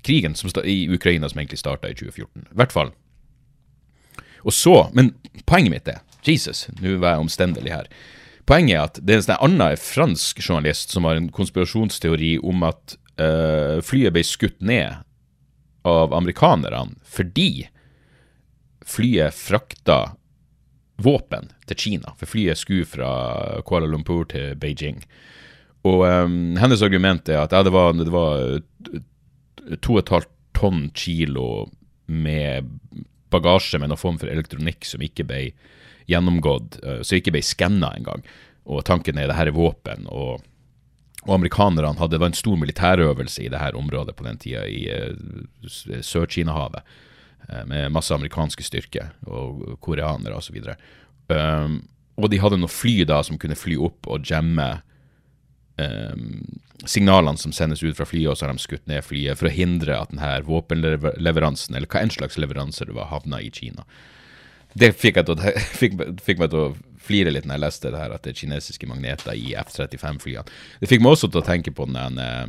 krigen 0.04 0.34
i 0.66 0.78
Ukraina 0.90 1.30
som 1.30 1.40
egentlig 1.40 1.60
starta 1.62 1.92
i 1.92 1.94
2014. 1.94 2.48
I 2.50 2.58
hvert 2.58 2.74
fall. 2.74 2.90
Og 4.42 4.54
så, 4.54 4.90
Men 4.94 5.14
poenget 5.46 5.72
mitt 5.72 5.88
er 5.88 6.02
Jesus, 6.26 6.68
nå 6.82 6.98
var 6.98 7.14
jeg 7.14 7.28
omstendelig 7.28 7.72
her. 7.72 7.88
Poenget 8.50 8.76
er 8.76 8.82
at 8.82 9.00
det 9.00 9.16
er 9.20 9.30
en 9.30 9.62
annen 9.62 9.78
fransk 9.78 10.42
journalist 10.42 10.92
som 10.92 11.06
har 11.06 11.16
en 11.16 11.30
konspirasjonsteori 11.30 12.40
om 12.42 12.66
at 12.66 12.98
flyet 13.86 14.16
ble 14.16 14.26
skutt 14.26 14.58
ned 14.66 15.06
av 15.86 16.14
amerikanerne 16.18 16.98
fordi 17.06 17.68
flyet 18.86 19.36
frakta 19.36 20.14
våpen 21.04 21.50
til 21.68 21.80
Kina, 21.80 22.14
for 22.20 22.30
flyet 22.30 22.60
skulle 22.60 22.88
fra 22.88 23.12
Kuala 23.66 23.90
Lumpur 23.90 24.28
til 24.30 24.56
Beijing. 24.60 25.02
Og 25.84 26.06
um, 26.06 26.56
hennes 26.60 26.84
argument 26.86 27.28
er 27.30 27.42
at 27.42 27.52
ja, 27.52 27.64
det 27.66 27.74
var, 27.74 27.92
det 27.98 28.14
var 28.14 28.62
to 29.84 29.98
og 29.98 30.04
et 30.04 30.14
halvt 30.14 30.32
tonn 30.56 30.86
kilo 30.96 31.68
med 32.08 32.70
bagasje 33.34 33.80
med 33.82 33.90
noen 33.92 34.00
form 34.00 34.20
for 34.22 34.32
elektronikk 34.32 34.86
som 34.88 35.04
ikke 35.04 35.26
ble 35.28 35.44
gjennomgått, 36.08 36.80
uh, 36.86 37.02
som 37.04 37.20
ikke 37.20 37.36
ble 37.36 37.44
skanna 37.44 37.92
engang. 37.98 38.24
Og 38.64 38.86
tanken 38.88 39.20
er 39.20 39.28
det 39.28 39.38
her 39.40 39.52
er 39.52 39.60
våpen. 39.60 40.08
og 40.08 40.42
og 41.24 41.38
amerikanerne 41.38 41.96
hadde, 41.96 42.18
det 42.18 42.20
var 42.20 42.34
en 42.34 42.36
stor 42.36 42.58
militærøvelse 42.60 43.46
i 43.46 43.48
det 43.48 43.60
her 43.62 43.78
området 43.80 44.12
på 44.16 44.26
den 44.26 44.36
tida, 44.42 44.66
i 44.68 44.90
uh, 44.92 46.02
Sør-Kina-havet. 46.04 46.84
Eh, 47.50 47.66
med 47.66 47.92
masse 47.92 48.14
amerikanske 48.16 48.64
styrker 48.64 49.12
og 49.28 49.76
koreanere 49.84 50.38
osv. 50.38 50.60
Um, 51.28 51.82
og 52.16 52.30
de 52.32 52.40
hadde 52.40 52.60
noen 52.60 52.72
fly 52.72 53.02
da 53.10 53.20
som 53.26 53.40
kunne 53.42 53.58
fly 53.58 53.76
opp 53.82 54.08
og 54.12 54.28
jamme 54.30 54.68
um, 55.82 56.44
signalene 56.86 57.40
som 57.42 57.56
sendes 57.56 57.84
ut 57.84 57.98
fra 57.98 58.08
flyet, 58.08 58.30
og 58.32 58.38
så 58.38 58.46
har 58.46 58.54
de 58.54 58.64
skutt 58.64 58.88
ned 58.88 59.04
flyet 59.04 59.40
for 59.40 59.50
å 59.50 59.54
hindre 59.54 59.98
at 59.98 60.12
denne 60.14 60.34
våpenleveransen, 60.48 61.76
eller 61.76 61.90
hva 61.90 62.04
enn 62.04 62.14
slags 62.14 62.40
leveranse 62.40 62.86
det 62.88 62.96
var, 62.96 63.12
havna 63.12 63.42
i 63.42 63.52
Kina. 63.54 63.88
Det 64.78 64.94
fikk, 64.98 65.20
til, 65.26 65.42
fikk, 65.82 66.00
fikk, 66.24 66.40
meg 66.40 66.54
til 66.54 66.68
å 66.68 66.74
flire 67.04 67.34
litt 67.34 67.48
når 67.50 67.58
jeg 67.58 67.66
leste 67.66 67.92
det 67.92 68.04
her, 68.04 68.14
at 68.16 68.24
det 68.24 68.34
er 68.34 68.42
kinesiske 68.44 68.88
magneter 68.88 69.36
i 69.36 69.56
F-35-flyene. 69.60 70.60
Det 70.80 70.92
fikk 70.92 71.04
meg 71.04 71.18
også 71.18 71.32
til 71.34 71.42
å 71.42 71.48
tenke 71.48 71.74
på 71.76 71.90
den 71.90 72.22
uh, 72.22 72.46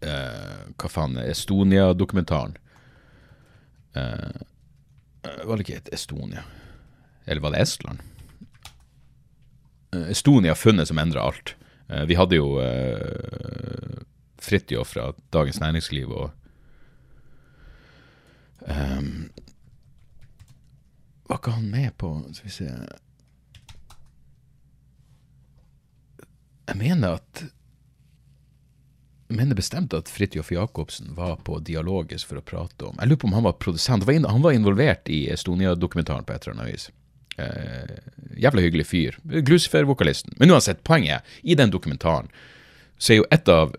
hva 0.00 0.90
faen, 0.90 1.18
Estonia-dokumentaren 1.20 2.56
var 3.94 5.56
det 5.56 5.64
ikke 5.64 5.94
Estonia? 5.94 6.42
Eller 7.24 7.40
var 7.40 7.54
det 7.54 7.62
Estland? 7.62 8.02
Uh, 9.94 10.10
Estonia 10.10 10.54
funnet 10.54 10.88
som 10.88 10.98
endra 10.98 11.20
alt. 11.20 11.54
Uh, 11.90 12.04
vi 12.04 12.14
hadde 12.14 12.36
jo 12.36 12.58
uh, 12.60 14.02
Fridtjof 14.38 14.88
fra 14.96 15.12
Dagens 15.32 15.60
Næringsliv 15.60 16.10
og 16.10 16.30
um, 18.60 19.30
Var 21.28 21.38
ikke 21.38 21.54
han 21.56 21.70
med 21.70 21.90
på 21.96 22.10
Skal 22.32 22.48
vi 22.48 22.52
se 22.52 22.70
Jeg 26.68 26.76
mener 26.76 27.20
at 27.20 27.44
mener 29.36 29.58
bestemt 29.58 29.94
at 29.96 30.10
Fridtjof 30.10 30.52
Jacobsen 30.52 31.14
var 31.14 31.36
på 31.46 31.58
Dialogisk 31.64 32.30
for 32.30 32.40
å 32.40 32.44
prate 32.44 32.88
om 32.88 32.98
Jeg 33.00 33.10
lurer 33.10 33.20
på 33.22 33.28
om 33.30 33.36
han 33.36 33.46
var 33.46 33.56
produsent. 33.62 34.06
Han 34.08 34.44
var 34.44 34.56
involvert 34.56 35.08
i 35.12 35.26
Estonia-dokumentaren 35.34 36.26
på 36.26 36.34
et 36.34 36.46
eller 36.46 36.56
annet 36.56 36.74
vis. 36.74 36.90
Eh, 37.36 37.94
jævla 38.36 38.62
hyggelig 38.62 38.86
fyr. 38.86 39.18
Glucifer-vokalisten. 39.24 40.36
Men 40.38 40.54
uansett, 40.54 40.84
poenget 40.84 41.22
i 41.42 41.54
den 41.58 41.72
dokumentaren 41.74 42.30
så 42.98 43.12
er 43.12 43.18
jo 43.18 43.26
et 43.34 43.50
av 43.50 43.74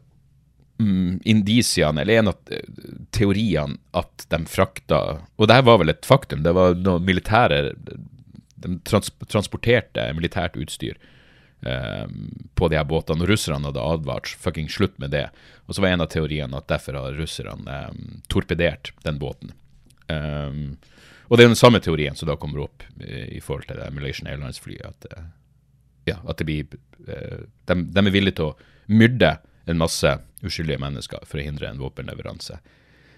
mm, 0.82 1.22
indisiene, 1.24 2.01
eller 2.01 2.20
en 2.20 2.34
av 2.34 2.51
eh, 2.51 2.68
teoriene, 3.16 3.80
at 3.95 4.28
de 4.30 4.41
frakta 4.51 5.01
Og 5.38 5.47
det 5.47 5.60
her 5.60 5.68
var 5.68 5.80
vel 5.82 5.93
et 5.93 6.06
faktum. 6.06 6.43
Det 6.43 6.56
var 6.56 6.76
noe 6.76 6.99
militære 6.99 7.76
De 8.66 8.78
trans 8.88 9.12
transporterte 9.32 10.10
militært 10.18 10.58
utstyr 10.60 10.99
Eh, 11.66 12.07
på 12.53 12.68
de 12.68 12.78
her 12.78 12.86
båtene. 12.86 13.24
Og 13.26 13.30
russerne 13.30 13.66
hadde 13.66 13.82
advart 13.82 14.30
fucking 14.39 14.68
slutt 14.70 14.99
med 15.01 15.16
det. 15.16 15.26
Og 15.66 15.76
så 15.76 15.82
var 15.82 15.95
en 15.95 16.05
av 16.05 16.11
teoriene 16.13 16.59
at 16.59 16.68
derfor 16.70 16.99
har 16.99 17.18
russerne 17.18 17.80
um, 17.89 18.20
torpedert 18.30 18.91
den 19.03 19.18
båten. 19.18 19.55
Um, 20.05 20.78
og 21.26 21.39
det 21.39 21.47
er 21.47 21.49
den 21.49 21.57
samme 21.57 21.82
teorien 21.82 22.16
som 22.16 22.30
da 22.30 22.38
kommer 22.38 22.68
opp 22.68 22.86
i, 23.01 23.41
forhold 23.41 23.66
til 23.66 23.82
det 23.82 23.89
Malaysian 23.97 24.30
Airlines-flyet. 24.30 24.86
At, 24.86 25.09
uh, 25.18 25.26
ja, 26.05 26.20
at 26.22 26.38
det 26.38 26.45
blir 26.45 26.70
de, 26.70 27.82
de, 27.82 28.05
er 28.05 28.13
villige 28.13 28.38
til 28.38 28.51
å 28.51 28.93
myrde 28.93 29.36
en 29.66 29.82
masse 29.82 30.16
uskyldige 30.45 30.80
mennesker 30.86 31.26
for 31.26 31.41
å 31.41 31.49
hindre 31.49 31.72
en 31.72 31.82
våpenleveranse. 31.82 32.61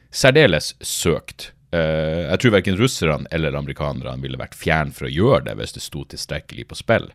Særdeles 0.08 0.72
søkt. 0.80 1.52
Uh, 1.76 2.32
jeg 2.32 2.46
tror 2.46 2.62
verken 2.62 2.80
russerne 2.80 3.28
eller 3.36 3.60
amerikanerne 3.60 4.22
ville 4.24 4.40
vært 4.40 4.56
fjern 4.56 4.96
for 4.96 5.12
å 5.12 5.18
gjøre 5.20 5.50
det 5.50 5.60
hvis 5.60 5.76
det 5.76 5.84
sto 5.84 6.08
tilstrekkelig 6.08 6.72
på 6.72 6.80
spill. 6.80 7.12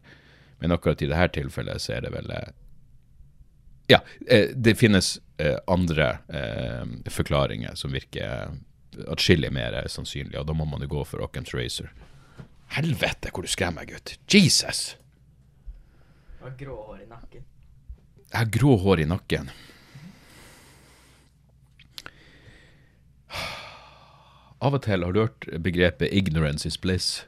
Men 0.59 0.73
akkurat 0.73 1.03
i 1.03 1.09
dette 1.11 1.29
tilfellet 1.41 1.83
så 1.83 1.97
er 1.97 2.07
det 2.07 2.13
vel 2.15 2.31
eh, 2.31 2.51
Ja, 3.91 3.99
eh, 4.29 4.53
det 4.55 4.77
finnes 4.79 5.17
eh, 5.39 5.59
andre 5.67 6.15
forklaringer 7.11 7.75
som 7.75 7.93
virker 7.93 8.55
atskillig 9.09 9.51
mer 9.53 9.75
sannsynlig, 9.89 10.37
og 10.39 10.47
da 10.47 10.55
må 10.57 10.67
man 10.69 10.85
jo 10.85 10.91
gå 10.93 11.05
for 11.09 11.25
Occam's 11.25 11.55
Racer. 11.57 11.91
Helvete, 12.77 13.33
hvor 13.33 13.45
du 13.45 13.51
skremmer 13.51 13.83
meg, 13.83 13.93
gutt. 13.93 14.17
Jesus! 14.29 14.95
Jeg 16.39 16.47
har 16.47 16.57
grå 16.59 16.77
hår 16.87 17.03
i 17.03 17.09
nakken. 17.09 17.45
Jeg 18.33 18.39
har 18.39 18.49
grå 18.53 18.77
hår 18.81 19.03
i 19.03 19.09
nakken. 19.09 19.51
Av 24.63 24.77
og 24.77 24.83
til 24.85 25.03
har 25.03 25.13
du 25.13 25.21
hørt 25.25 25.47
begrepet 25.63 26.13
'ignorance 26.13 26.67
is 26.67 26.79
bliss'. 26.79 27.25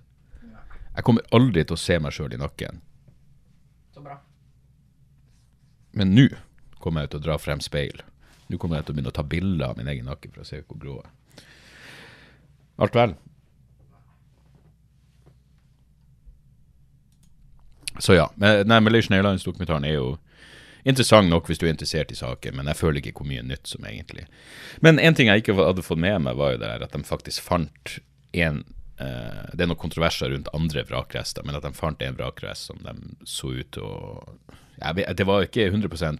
Jeg 0.94 1.04
kommer 1.04 1.26
aldri 1.34 1.64
til 1.64 1.74
å 1.74 1.80
se 1.80 1.98
meg 1.98 2.14
sjøl 2.14 2.34
i 2.34 2.38
nakken. 2.38 2.80
Men 5.94 6.14
nå 6.14 6.28
kommer 6.82 7.04
jeg 7.04 7.14
til 7.14 7.22
å 7.22 7.26
dra 7.28 7.38
frem 7.40 7.62
speil. 7.64 8.02
Nå 8.50 8.58
kommer 8.60 8.78
jeg 8.80 8.88
til 8.88 8.94
å 8.94 8.96
begynne 8.98 9.12
å 9.12 9.16
ta 9.16 9.24
bilder 9.26 9.70
av 9.70 9.78
min 9.78 9.88
egen 9.88 10.10
nakke 10.10 10.30
for 10.32 10.44
å 10.44 10.48
se 10.48 10.60
hvor 10.62 10.80
grå 10.80 10.98
jeg 10.98 11.06
er. 11.06 11.12
Alt 12.84 12.96
vel? 12.98 13.14
Så 18.02 18.16
ja. 18.16 18.28
Nei, 18.36 18.80
Malaysian 18.82 19.14
Airlines-dokumentaren 19.18 19.86
er 19.86 19.98
jo 20.00 20.08
interessant 20.84 21.30
nok 21.30 21.46
hvis 21.48 21.60
du 21.62 21.68
er 21.68 21.72
interessert 21.72 22.10
i 22.12 22.18
saken, 22.18 22.58
men 22.58 22.68
jeg 22.68 22.80
føler 22.80 23.00
ikke 23.00 23.14
hvor 23.20 23.28
mye 23.30 23.44
nytt 23.46 23.70
som 23.70 23.86
egentlig 23.88 24.26
Men 24.84 24.98
en 24.98 25.14
ting 25.16 25.30
jeg 25.30 25.44
ikke 25.44 25.54
hadde 25.56 25.84
fått 25.86 26.02
med 26.02 26.26
meg, 26.26 26.36
var 26.36 26.52
jo 26.54 26.58
det 26.60 26.72
der 26.72 26.84
at 26.84 26.96
de 26.96 27.06
faktisk 27.06 27.46
fant 27.46 27.94
en 28.34 28.64
eh, 28.98 29.46
Det 29.54 29.62
er 29.62 29.70
noen 29.70 29.80
kontroverser 29.80 30.34
rundt 30.34 30.50
andre 30.52 30.84
vrakrester, 30.90 31.46
men 31.46 31.56
at 31.56 31.64
de 31.64 31.72
fant 31.78 32.02
en 32.02 32.18
vrakrest 32.18 32.68
som 32.72 32.82
de 32.82 32.94
så 33.24 33.54
ut 33.54 33.70
til 33.78 33.86
å 33.86 34.02
vet, 34.80 35.16
Det 35.16 35.26
var 35.26 35.46
ikke 35.46 35.68
100 35.70 36.18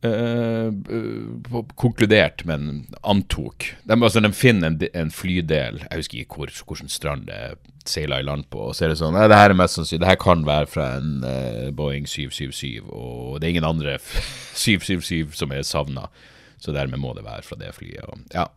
Uh, 0.00 0.72
uh, 0.88 1.64
konkludert, 1.76 2.46
men 2.48 2.86
antok. 3.04 3.66
De, 3.84 3.92
altså, 3.98 4.22
de 4.24 4.30
finner 4.32 4.70
en, 4.70 4.78
en, 4.96 5.10
flydel, 5.12 5.82
jeg 5.82 6.00
husker 6.00 6.22
ikke 6.22 6.38
hvor, 6.38 6.52
hvilken 6.70 6.88
strand 6.88 7.26
det 7.28 7.58
seiler 7.84 8.22
i 8.22 8.24
land 8.24 8.46
på, 8.48 8.62
og 8.70 8.72
så 8.72 8.86
er 8.86 8.94
det 8.94 8.96
sånn 8.96 9.18
det 9.18 9.36
her 9.36 9.52
er 9.52 9.58
mest 9.60 9.76
sannsynlig, 9.76 10.00
det 10.06 10.08
her 10.08 10.22
kan 10.22 10.46
være 10.48 10.70
fra 10.72 10.86
en 11.02 11.20
uh, 11.20 11.68
Boeing 11.76 12.08
777, 12.08 12.80
og 12.88 13.36
det 13.36 13.50
er 13.50 13.52
ingen 13.58 13.68
andre 13.68 13.98
777 14.00 15.36
som 15.42 15.52
er 15.52 15.68
savna, 15.68 16.08
så 16.56 16.72
dermed 16.72 17.04
må 17.04 17.12
det 17.18 17.26
være 17.28 17.44
fra 17.44 17.60
det 17.60 17.76
flyet. 17.76 18.00
Og, 18.08 18.24
ja. 18.32 18.48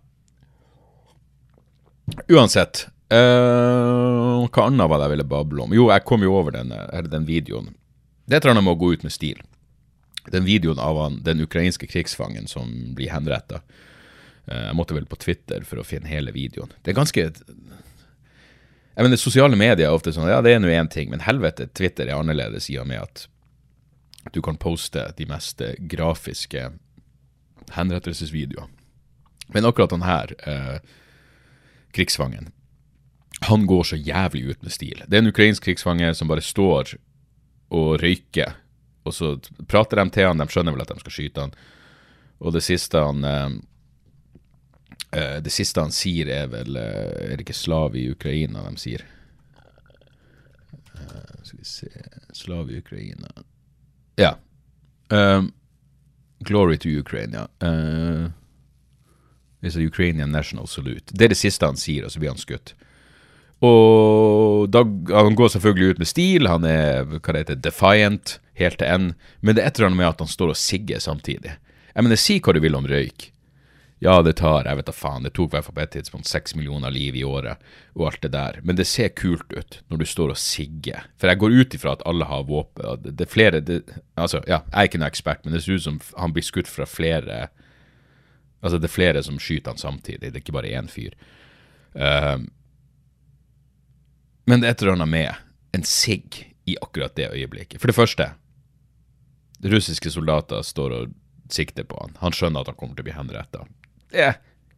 Uansett, 2.31 2.85
uh, 3.11 4.47
hva 4.47 4.69
annet 4.69 4.87
var 4.87 4.95
det 4.95 5.09
jeg 5.09 5.17
ville 5.17 5.31
bable 5.35 5.67
om? 5.67 5.75
Jo, 5.75 5.91
jeg 5.91 6.07
kom 6.07 6.23
jo 6.23 6.39
over 6.39 6.55
den, 6.55 6.71
den 7.11 7.27
videoen 7.27 7.73
det 8.25 8.39
tror 8.39 8.53
jeg 8.53 8.63
må 8.63 8.71
annet 8.71 8.81
gå 8.81 8.93
ut 8.93 9.03
med 9.03 9.13
stil. 9.13 9.41
Den 10.31 10.45
videoen 10.47 10.79
av 10.79 10.99
han, 11.01 11.19
den 11.23 11.43
ukrainske 11.43 11.87
krigsfangen 11.87 12.47
som 12.47 12.93
blir 12.95 13.11
henretta. 13.11 13.59
Eh, 14.47 14.69
jeg 14.69 14.77
måtte 14.79 14.95
vel 14.95 15.09
på 15.09 15.19
Twitter 15.19 15.65
for 15.67 15.81
å 15.81 15.87
finne 15.87 16.11
hele 16.11 16.31
videoen. 16.35 16.71
Det 16.81 16.93
er 16.93 16.99
ganske 16.99 17.27
jeg 18.93 19.07
mener, 19.07 19.17
Sosiale 19.17 19.57
medier 19.57 19.87
er 19.87 19.95
ofte 19.95 20.13
sånn 20.13 20.29
ja, 20.29 20.41
det 20.45 20.53
er 20.53 20.59
nå 20.61 20.69
én 20.69 20.89
ting, 20.91 21.09
men 21.09 21.23
helvete, 21.25 21.65
Twitter 21.73 22.05
er 22.05 22.19
annerledes 22.19 22.69
i 22.69 22.77
og 22.77 22.85
med 22.91 23.01
at 23.01 23.27
du 24.31 24.39
kan 24.45 24.59
poste 24.61 25.07
de 25.17 25.25
mest 25.27 25.61
grafiske 25.89 26.67
henrettelsesvideoer. 27.73 28.69
Men 29.53 29.65
akkurat 29.65 29.91
han 29.91 30.05
her, 30.05 30.35
eh, 30.47 30.77
krigsfangen, 31.91 32.51
han 33.49 33.65
går 33.67 33.83
så 33.83 33.97
jævlig 33.97 34.43
ut 34.53 34.63
med 34.63 34.71
stil. 34.71 35.01
Det 35.07 35.17
er 35.17 35.23
en 35.23 35.33
ukrainsk 35.33 35.63
krigsfange 35.63 36.13
som 36.15 36.29
bare 36.29 36.41
står 36.41 36.95
og 37.73 37.97
røyker, 38.01 38.55
og 39.03 39.15
så 39.15 39.33
prater 39.67 39.99
de 39.99 40.09
til 40.13 40.29
han, 40.29 40.39
de 40.39 40.47
skjønner 40.51 40.75
vel 40.75 40.83
at 40.85 40.93
de 40.93 41.03
skal 41.03 41.15
skyte 41.15 41.45
han. 41.47 41.55
Og 42.43 42.53
det 42.55 42.63
siste 42.65 42.99
han 42.99 43.23
eh, 43.23 43.49
eh 45.11 45.37
Det 45.43 45.51
siste 45.51 45.81
han 45.81 45.91
sier, 45.95 46.27
er 46.27 46.47
vel 46.51 46.75
eh, 46.75 47.31
Er 47.31 47.35
det 47.37 47.45
ikke 47.45 47.55
slav 47.55 47.95
i 47.95 48.09
Ukraina 48.11 48.65
de 48.67 48.81
sier? 48.81 49.05
Eh, 50.95 51.35
skal 51.43 51.59
vi 51.59 51.65
se 51.65 51.89
Slav 52.33 52.71
i 52.71 52.79
Ukraina 52.79 53.29
Ja. 54.17 54.35
Um, 55.09 55.53
glory 56.39 56.77
to 56.77 56.89
Ukraine, 56.89 57.33
ja. 57.33 57.47
It's 59.61 59.77
a 59.77 59.79
Ukrainian 59.79 60.31
national 60.31 60.67
salute. 60.67 61.13
Det 61.13 61.25
er 61.25 61.29
det 61.29 61.37
siste 61.37 61.65
han 61.65 61.77
sier, 61.77 62.05
og 62.05 62.11
så 62.11 62.19
blir 62.19 62.33
han 62.33 62.41
skutt. 62.41 62.73
Og 63.63 64.69
da, 64.73 64.83
Han 65.15 65.37
går 65.39 65.53
selvfølgelig 65.55 65.93
ut 65.93 66.01
med 66.01 66.09
stil, 66.09 66.47
han 66.51 66.65
er 66.67 67.05
hva 67.07 67.19
det 67.31 67.43
heter, 67.45 67.61
defiant 67.63 68.39
helt 68.59 68.77
til 68.81 68.89
end, 68.89 69.13
men 69.41 69.55
det 69.55 69.63
er 69.63 69.71
et 69.71 69.79
eller 69.79 69.91
annet 69.91 70.01
med 70.01 70.09
at 70.11 70.23
han 70.25 70.31
står 70.31 70.51
og 70.53 70.59
sigger 70.59 70.99
samtidig. 71.01 71.55
Jeg 71.93 72.03
mener, 72.03 72.19
Si 72.19 72.39
hva 72.43 72.53
du 72.53 72.59
vil 72.63 72.75
om 72.75 72.89
røyk. 72.89 73.29
Ja, 74.03 74.17
det 74.21 74.33
tar 74.41 74.67
jeg 74.67 74.75
vet 74.75 74.87
da 74.89 74.93
faen, 74.95 75.23
det 75.23 75.31
tok 75.31 75.53
i 75.53 75.55
hvert 75.55 75.67
fall 75.69 75.75
på 75.77 75.83
et 75.85 75.93
tidspunkt 75.95 76.27
seks 76.27 76.57
millioner 76.57 76.91
liv 76.91 77.15
i 77.15 77.23
året 77.23 77.61
og 77.95 78.09
alt 78.09 78.25
det 78.25 78.33
der, 78.33 78.57
men 78.67 78.75
det 78.75 78.83
ser 78.89 79.13
kult 79.15 79.53
ut 79.55 79.77
når 79.87 80.01
du 80.01 80.05
står 80.09 80.33
og 80.33 80.41
sigger. 80.41 81.05
For 81.15 81.31
jeg 81.31 81.39
går 81.39 81.55
ut 81.55 81.77
ifra 81.77 81.93
at 81.95 82.03
alle 82.09 82.27
har 82.27 82.43
våpen. 82.49 83.05
Det 83.05 83.23
er 83.23 83.31
flere 83.31 83.61
det, 83.63 83.79
Altså, 84.19 84.41
ja, 84.43 84.59
jeg 84.67 84.75
er 84.75 84.89
ikke 84.89 84.99
noen 84.99 85.07
ekspert, 85.07 85.45
men 85.45 85.55
det 85.55 85.63
ser 85.63 85.79
ut 85.79 85.85
som 85.85 86.01
han 86.17 86.35
blir 86.35 86.43
skutt 86.43 86.71
fra 86.71 86.89
flere 86.89 87.45
Altså, 88.63 88.77
det 88.79 88.87
er 88.87 88.95
flere 88.95 89.23
som 89.23 89.39
skyter 89.43 89.73
han 89.73 89.79
samtidig, 89.79 90.29
det 90.31 90.37
er 90.37 90.43
ikke 90.43 90.55
bare 90.55 90.71
én 90.71 90.87
fyr. 90.87 91.15
Uh, 91.99 92.39
men 94.45 94.61
det 94.61 94.67
er 94.67 94.75
et 94.75 94.83
eller 94.83 94.97
annet 94.97 95.11
med 95.11 95.43
en 95.73 95.85
sigg 95.87 96.39
i 96.69 96.77
akkurat 96.81 97.15
det 97.15 97.31
øyeblikket. 97.31 97.79
For 97.81 97.91
det 97.91 97.97
første, 97.97 98.29
russiske 99.63 100.11
soldater 100.11 100.63
står 100.63 100.95
og 100.97 101.13
sikter 101.51 101.87
på 101.87 101.97
han. 102.01 102.17
Han 102.21 102.35
skjønner 102.35 102.63
at 102.63 102.71
han 102.71 102.79
kommer 102.79 102.97
til 102.97 103.05
å 103.05 103.09
bli 103.09 103.15
henretta. 103.15 103.65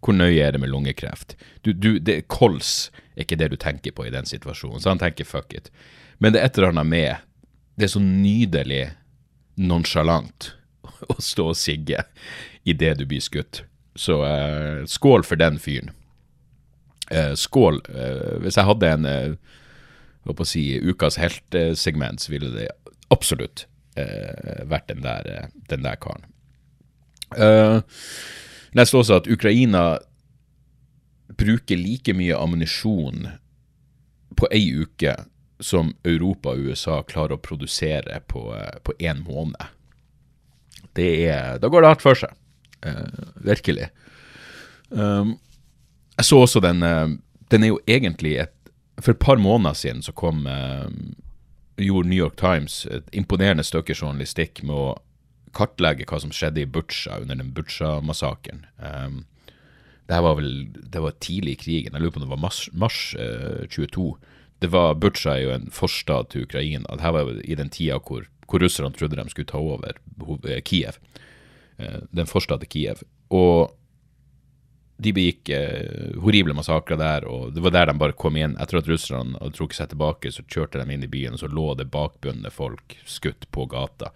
Hvor 0.05 0.13
nøye 0.13 0.43
er 0.45 0.53
det 0.53 0.61
med 0.61 0.69
lungekreft? 0.69 1.35
Du, 1.65 1.73
du, 1.73 1.97
det, 1.99 2.27
kols 2.31 2.91
er 3.15 3.25
ikke 3.25 3.39
det 3.41 3.51
du 3.53 3.57
tenker 3.61 3.95
på 3.95 4.05
i 4.05 4.13
den 4.13 4.27
situasjonen, 4.29 4.81
så 4.81 4.93
han 4.93 5.01
tenker 5.01 5.27
fuck 5.27 5.53
it. 5.57 5.71
Men 6.21 6.33
det 6.33 6.41
er 6.41 6.49
et 6.49 6.59
eller 6.59 6.75
annet 6.75 6.87
med 6.87 7.15
Det 7.75 7.89
er 7.89 7.91
så 7.91 7.99
nydelig 7.99 8.83
nonsjalant 9.59 10.53
å 11.11 11.15
stå 11.19 11.49
og 11.51 11.57
sigge 11.59 12.05
idet 12.63 12.93
du 12.99 13.05
blir 13.09 13.23
skutt. 13.23 13.65
Så 13.95 14.21
eh, 14.27 14.85
skål 14.87 15.25
for 15.27 15.39
den 15.39 15.59
fyren. 15.59 15.91
Eh, 17.11 17.33
skål. 17.37 17.81
Eh, 17.93 18.37
hvis 18.41 18.57
jeg 18.57 18.65
hadde 18.65 18.91
en 18.97 19.05
eh, 19.05 19.35
på 20.25 20.41
å 20.41 20.47
si, 20.47 20.63
ukas 20.81 21.19
heltesegment, 21.21 22.23
så 22.23 22.33
ville 22.33 22.49
det 22.55 22.69
absolutt 23.13 23.67
vært 23.95 24.89
den 24.89 25.05
der, 25.05 25.45
den 25.69 25.85
der 25.85 25.95
karen. 26.03 26.25
Uh, 27.31 27.79
leste 28.75 28.97
også 28.99 29.21
at 29.21 29.29
Ukraina 29.31 30.01
bruker 31.39 31.79
like 31.79 32.11
mye 32.11 32.35
ammunisjon 32.35 33.29
på 34.35 34.49
ei 34.51 34.65
uke 34.81 35.13
som 35.63 35.93
Europa 36.03 36.51
og 36.51 36.67
USA 36.67 36.97
klarer 37.07 37.37
å 37.37 37.45
produsere 37.45 38.19
på 38.27 38.51
én 38.99 39.23
måned. 39.23 39.71
Det 40.91 41.09
er, 41.29 41.55
da 41.63 41.71
går 41.71 41.85
det 41.85 41.93
hardt 41.93 42.03
for 42.03 42.19
seg. 42.19 42.35
Uh, 42.83 43.31
virkelig. 43.47 43.87
Um, 44.89 45.37
jeg 46.17 46.25
så 46.25 46.37
også 46.41 46.59
den 46.63 46.79
Den 47.51 47.63
er 47.63 47.67
jo 47.67 47.79
egentlig 47.87 48.37
et 48.41 48.55
for 49.01 49.11
et 49.11 49.19
par 49.19 49.35
måneder 49.35 49.73
siden 49.73 50.01
så 50.01 50.11
kom 50.15 50.47
eh, 50.47 50.87
gjorde 51.77 52.09
New 52.09 52.19
York 52.19 52.37
Times 52.39 52.85
et 52.91 53.09
imponerende 53.13 53.63
stykke 53.63 53.95
journalistikk 53.95 54.63
med 54.63 54.75
å 54.75 54.93
kartlegge 55.55 56.07
hva 56.07 56.19
som 56.23 56.33
skjedde 56.35 56.63
i 56.63 56.69
Butsja 56.69 57.19
under 57.21 57.39
den 57.39 57.51
Butsja-massakren. 57.55 58.65
Um, 58.79 59.23
det 60.07 60.21
var 60.21 60.37
vel 60.39 60.49
det 60.75 61.01
var 61.01 61.17
tidlig 61.23 61.55
i 61.55 61.61
krigen, 61.63 61.95
jeg 61.95 62.03
lurer 62.03 62.15
på 62.15 62.21
om 62.21 62.25
det 62.27 62.33
var 62.33 62.43
mars, 62.43 62.65
mars 62.71 62.99
uh, 63.19 63.65
22. 63.71 64.13
Det 64.63 64.71
var 64.71 64.99
Butsja 64.99 65.35
er 65.35 65.43
jo 65.43 65.53
en 65.55 65.69
forstad 65.73 66.31
til 66.31 66.47
Ukraina. 66.47 66.87
Dette 66.91 67.13
var 67.15 67.31
i 67.43 67.59
den 67.59 67.71
tida 67.73 67.99
hvor, 67.99 68.27
hvor 68.47 68.63
russerne 68.63 68.95
trodde 68.95 69.19
de 69.19 69.27
skulle 69.31 69.49
ta 69.51 69.59
over 69.59 69.99
Kiev. 70.67 70.99
Uh, 71.79 72.03
den 72.15 72.31
forstad 72.31 72.63
til 72.63 72.71
Kiev. 72.71 73.03
Og 73.35 73.75
de 74.97 75.11
begikk 75.15 75.49
eh, 75.51 76.15
horrible 76.23 76.55
massakrer 76.55 76.99
der, 76.99 77.25
og 77.27 77.53
det 77.55 77.63
var 77.63 77.73
der 77.75 77.89
de 77.91 77.97
bare 77.99 78.15
kom 78.15 78.37
inn. 78.39 78.55
Etter 78.61 78.79
at 78.79 78.89
russerne 78.89 79.35
hadde 79.41 79.57
trukket 79.57 79.81
seg 79.81 79.91
tilbake, 79.91 80.31
så 80.31 80.45
kjørte 80.47 80.79
de 80.79 80.95
inn 80.95 81.03
i 81.03 81.11
byen, 81.11 81.35
og 81.35 81.43
så 81.43 81.51
lå 81.51 81.73
det 81.75 81.89
bakbundne 81.91 82.51
folk 82.53 82.95
skutt 83.03 83.49
på 83.51 83.67
gata. 83.71 84.13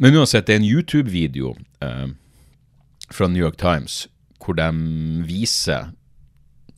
Men 0.00 0.16
uansett, 0.16 0.48
det 0.48 0.56
er 0.56 0.62
en 0.62 0.68
YouTube-video 0.68 1.54
eh, 1.84 2.08
fra 3.10 3.28
New 3.28 3.42
York 3.42 3.60
Times 3.60 4.06
hvor 4.42 4.56
de 4.58 4.68
viser 5.26 5.92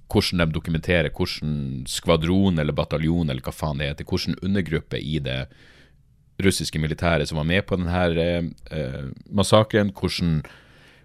hvordan 0.09 0.41
de 0.41 0.55
dokumenterer 0.55 1.11
hvordan 1.13 1.83
skvadron 1.91 2.59
eller 2.59 2.73
bataljon 2.73 3.29
eller 3.29 3.45
hva 3.45 3.53
faen 3.53 3.83
det 3.83 3.91
heter, 3.91 4.09
hvordan 4.09 4.39
undergruppe 4.47 5.01
i 5.01 5.19
det 5.21 5.43
russiske 6.41 6.81
militæret 6.81 7.29
som 7.29 7.41
var 7.41 7.49
med 7.51 7.67
på 7.67 7.77
denne 7.77 8.05
eh, 8.23 8.49
eh 8.73 9.11
massakren, 9.29 9.93
hvordan 9.93 10.43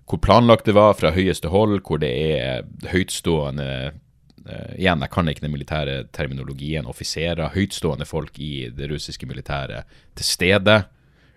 hvor 0.09 0.19
planlagt 0.19 0.67
det 0.67 0.75
var 0.75 0.95
fra 0.99 1.13
høyeste 1.15 1.51
hold, 1.53 1.79
hvor 1.87 2.01
det 2.03 2.11
er 2.11 2.65
høytstående 2.91 3.67
uh, 3.93 4.73
Igjen, 4.75 4.99
jeg 4.99 5.11
kan 5.13 5.29
ikke 5.31 5.45
den 5.45 5.53
militære 5.53 5.93
terminologien. 6.11 6.87
Offiserer, 6.89 7.53
høytstående 7.53 8.03
folk 8.03 8.35
i 8.43 8.67
det 8.75 8.89
russiske 8.91 9.27
militæret 9.29 9.87
til 10.19 10.27
stede 10.27 10.81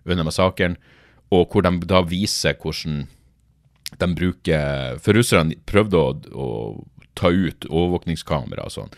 under 0.06 0.26
massakren, 0.26 0.74
og 1.30 1.46
hvor 1.52 1.62
de 1.62 1.70
da 1.86 2.02
viser 2.06 2.58
hvordan 2.58 3.06
de 4.00 4.08
bruker 4.18 4.98
For 4.98 5.14
russerne 5.14 5.54
prøvde 5.66 5.98
å, 5.98 6.08
å 6.34 6.48
ta 7.14 7.30
ut 7.30 7.66
overvåkningskamera 7.70 8.66
og 8.66 8.74
sånn 8.74 8.92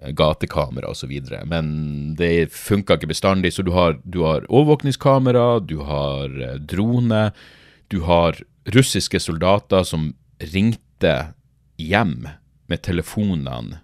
eh, 0.00 0.12
gatekamera 0.16 0.92
osv. 0.94 1.12
Men 1.50 2.14
det 2.18 2.52
funka 2.54 2.98
ikke 2.98 3.10
bestandig. 3.10 3.54
Så 3.54 3.66
du 3.66 3.72
har, 3.74 3.98
du 4.04 4.22
har 4.24 4.46
overvåkningskamera, 4.48 5.60
du 5.66 5.80
har 5.86 6.30
eh, 6.38 6.58
drone, 6.62 7.28
du 7.92 8.00
har 8.06 8.38
russiske 8.64 9.20
soldater 9.20 9.84
som 9.84 10.12
ringte 10.38 11.34
hjem 11.76 12.28
med 12.66 12.82
telefonene 12.82 13.80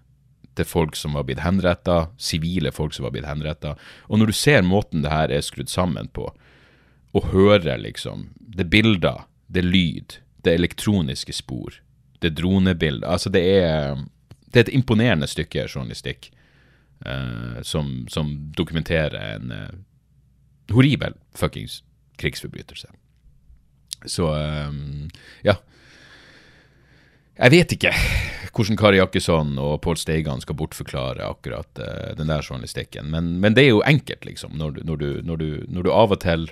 til 0.59 0.67
folk 0.67 0.97
som 0.97 1.15
var 1.17 1.27
blitt 1.29 1.43
henretta, 1.45 2.11
sivile 2.19 2.73
folk 2.73 2.95
som 2.95 3.07
var 3.07 3.15
blitt 3.15 3.29
henretta. 3.29 3.77
Og 4.09 4.21
når 4.21 4.31
du 4.31 4.37
ser 4.37 4.65
måten 4.67 5.05
det 5.05 5.13
her 5.13 5.33
er 5.33 5.45
skrudd 5.45 5.71
sammen 5.71 6.09
på, 6.13 6.31
og 7.13 7.31
hører 7.33 7.79
liksom 7.79 8.29
Det 8.39 8.65
er 8.65 8.71
bilder, 8.71 9.25
det 9.49 9.65
er 9.65 9.71
lyd, 9.71 10.19
det 10.43 10.51
er 10.51 10.59
elektroniske 10.59 11.33
spor, 11.33 11.75
det 12.21 12.31
er 12.31 12.43
dronebilder 12.43 13.09
Altså, 13.09 13.31
det 13.31 13.43
er, 13.63 13.97
det 14.53 14.57
er 14.57 14.61
et 14.61 14.75
imponerende 14.75 15.27
stykke 15.27 15.67
journalistikk 15.75 16.31
uh, 17.07 17.63
som, 17.63 18.07
som, 18.09 18.53
dokumenterer 18.57 19.37
en 19.37 19.53
uh, 19.53 20.75
horribel 20.75 21.15
fuckings 21.35 21.83
krigsforbrytelse. 22.19 22.89
Så 24.09 24.31
um, 24.33 25.09
ja. 25.45 25.57
Jeg 27.41 27.55
vet 27.55 27.73
ikke 27.77 27.93
hvordan 28.51 28.79
Kari 28.81 28.99
Jakkesson 28.99 29.55
og 29.63 29.79
Pål 29.85 29.99
Steigan 30.01 30.43
skal 30.43 30.57
bortforklare 30.59 31.25
akkurat 31.25 31.81
uh, 31.81 32.11
den 32.19 32.31
der 32.33 32.45
journalistikken, 32.45 33.11
men, 33.13 33.37
men, 33.41 33.55
det 33.57 33.65
er 33.65 33.71
jo 33.71 33.85
enkelt, 33.87 34.25
liksom, 34.27 34.57
når 34.59 34.77
du, 34.77 34.81
når, 34.85 34.97
du, 34.97 35.11
når, 35.25 35.37
du, 35.37 35.51
når 35.69 35.87
du, 35.87 35.93
av 35.95 36.17
og 36.17 36.21
til 36.25 36.49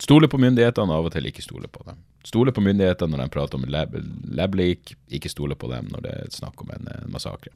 stoler 0.00 0.30
på 0.30 0.40
myndighetene, 0.40 0.92
av 0.92 1.08
og 1.08 1.14
til 1.14 1.28
ikke 1.28 1.44
stoler 1.44 1.72
på 1.72 1.82
dem. 1.88 2.00
Stoler 2.26 2.54
på 2.54 2.64
myndighetene 2.64 3.12
når 3.12 3.24
de 3.24 3.34
prater 3.34 3.58
om 3.58 3.66
lab, 3.70 3.94
lab-leak, 4.36 4.94
ikke 5.18 5.32
stoler 5.32 5.58
på 5.58 5.70
dem 5.72 5.88
når 5.92 6.04
det 6.06 6.16
er 6.20 6.34
snakk 6.34 6.62
om 6.62 6.72
en, 6.76 6.90
en 6.92 7.12
massakre. 7.12 7.52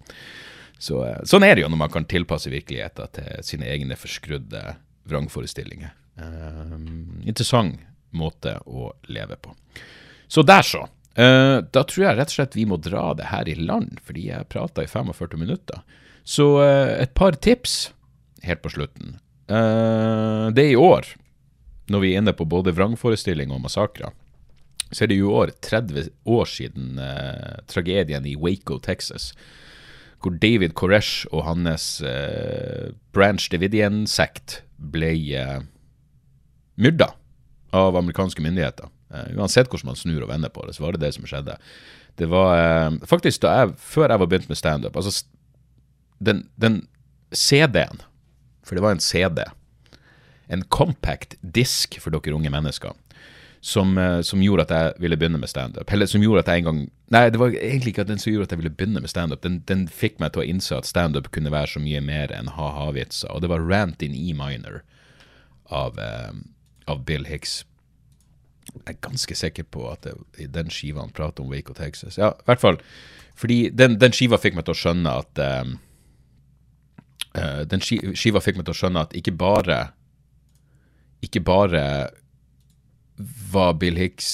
Så, 0.80 1.03
uh, 1.05 1.20
sånn 1.28 1.46
er 1.46 1.57
det 1.57 1.64
jo 1.64 1.72
når 1.72 1.84
man 1.86 1.92
kan 1.92 2.09
tilpasse 2.09 2.53
virkeligheten 2.53 3.14
til 3.16 3.46
sine 3.46 3.68
egne 3.70 3.98
forskrudde 4.01 4.64
vrangforestillinger. 5.11 5.94
Um, 6.20 7.22
interessant 7.24 7.78
måte 8.16 8.56
å 8.66 8.92
leve 9.11 9.36
på. 9.40 9.54
Så 10.30 10.42
der, 10.46 10.62
så. 10.66 10.86
Uh, 11.18 11.58
da 11.74 11.82
tror 11.84 12.04
jeg 12.04 12.18
rett 12.20 12.30
og 12.30 12.36
slett 12.36 12.54
vi 12.54 12.66
må 12.70 12.78
dra 12.78 13.11
det 13.18 13.30
her 13.32 13.48
i 13.50 13.56
land, 13.58 13.98
fordi 14.06 14.28
jeg 14.28 14.50
prata 14.52 14.84
i 14.84 14.90
45 14.90 15.40
minutter. 15.40 15.82
Så 16.22 16.52
uh, 16.61 16.94
et 17.00 17.12
par 17.18 17.34
tips 17.34 17.90
helt 18.46 18.62
på 18.62 18.72
slutten. 18.76 19.18
Uh, 19.50 20.48
det 20.54 20.68
er 20.68 20.74
i 20.76 20.78
år, 20.78 21.08
når 21.90 22.04
vi 22.04 22.12
er 22.12 22.22
inne 22.22 22.36
på 22.36 22.46
både 22.46 22.74
vrangforestilling 22.76 23.50
og 23.50 23.64
massakrer, 23.66 24.14
så 24.90 25.04
er 25.04 25.11
det 25.11 25.18
jo 25.20 25.34
år 25.38 25.52
30 25.62 26.08
år 26.26 26.48
siden 26.50 26.96
tragedien 27.70 28.24
i 28.26 28.32
Waco, 28.34 28.80
Texas. 28.82 29.28
Hvor 30.18 30.34
David 30.34 30.74
Koresh 30.74 31.28
og 31.30 31.44
hans 31.46 32.00
Branch 33.14 33.46
Davidian-sekt 33.52 34.56
ble 34.90 35.12
uh, 35.38 35.62
myrda 36.74 37.12
av 37.77 37.97
amerikanske 37.97 38.43
myndigheter. 38.43 38.89
Eh, 39.14 39.33
uansett 39.39 39.71
hvordan 39.71 39.93
man 39.93 39.99
snur 39.99 40.25
og 40.25 40.31
vender 40.31 40.53
på 40.53 40.64
det, 40.66 40.77
så 40.77 40.85
var 40.85 40.97
det 40.97 41.05
det 41.05 41.14
som 41.16 41.27
skjedde. 41.29 41.57
Det 42.18 42.29
var 42.31 42.55
eh, 42.59 42.99
faktisk 43.09 43.45
da 43.45 43.57
jeg, 43.61 43.77
før 43.79 44.09
jeg 44.09 44.23
var 44.23 44.31
begynt 44.31 44.51
med 44.51 44.59
standup 44.59 44.97
Altså, 44.99 45.25
den, 46.21 46.45
den 46.61 46.83
CD-en, 47.33 48.03
for 48.66 48.77
det 48.77 48.85
var 48.85 48.97
en 48.97 49.03
CD, 49.03 49.45
en 50.51 50.66
compact 50.68 51.39
disk 51.41 51.97
for 52.03 52.12
dere 52.12 52.35
unge 52.37 52.51
mennesker, 52.53 52.93
som, 53.61 53.99
eh, 53.99 54.21
som 54.27 54.43
gjorde 54.43 54.66
at 54.66 54.75
jeg 54.75 54.95
ville 55.05 55.18
begynne 55.21 55.41
med 55.41 55.51
standup. 55.53 55.93
Eller 55.93 56.09
som 56.11 56.23
gjorde 56.23 56.45
at 56.45 56.53
jeg 56.53 56.64
en 56.64 56.71
gang 56.71 56.81
Nei, 57.11 57.25
det 57.35 57.41
var 57.41 57.51
egentlig 57.51 57.91
ikke 57.91 58.05
den 58.07 58.21
som 58.23 58.31
gjorde 58.31 58.47
at 58.47 58.53
jeg 58.55 58.61
ville 58.61 58.71
begynne 58.71 59.01
med 59.03 59.11
standup. 59.11 59.41
Den, 59.43 59.57
den 59.66 59.89
fikk 59.91 60.21
meg 60.23 60.31
til 60.31 60.45
å 60.45 60.47
innse 60.47 60.77
at 60.77 60.87
standup 60.87 61.33
kunne 61.35 61.51
være 61.51 61.73
så 61.73 61.81
mye 61.83 61.99
mer 62.07 62.31
enn 62.31 62.53
ha-ha-vitser. 62.55 63.33
Og 63.35 63.43
det 63.43 63.51
var 63.51 63.64
Rant 63.66 64.05
in 64.07 64.14
E 64.14 64.31
minor 64.39 64.85
av, 65.75 65.99
eh, 65.99 66.31
av 66.91 67.05
Bill 67.09 67.26
Hicks. 67.28 67.61
Jeg 68.70 68.95
er 68.95 68.99
ganske 69.03 69.34
sikker 69.34 69.66
på 69.72 69.86
at 69.91 70.07
det, 70.07 70.14
den 70.55 70.70
skiva 70.70 71.03
han 71.03 71.14
prater 71.14 71.45
om 71.45 71.51
Waco, 71.53 71.74
Texas. 71.74 72.18
Ja, 72.20 72.34
i 72.36 72.49
hvert 72.51 72.62
fall. 72.62 72.80
Fordi 73.41 73.70
den, 73.74 73.97
den 74.03 74.14
skiva 74.14 74.38
fikk 74.41 74.59
meg 74.59 74.66
til 74.68 74.76
å 74.76 74.80
skjønne 74.80 75.14
at 75.22 75.41
um, 75.41 75.76
uh, 77.38 77.62
Den 77.70 77.82
skiva 77.82 78.43
fikk 78.45 78.59
meg 78.59 78.66
til 78.68 78.74
å 78.74 78.80
skjønne 78.82 79.05
at 79.07 79.16
ikke 79.16 79.32
bare 79.38 79.78
Ikke 81.24 81.41
bare 81.45 81.84
var 83.53 83.74
Bill 83.80 83.99
Hicks 84.01 84.28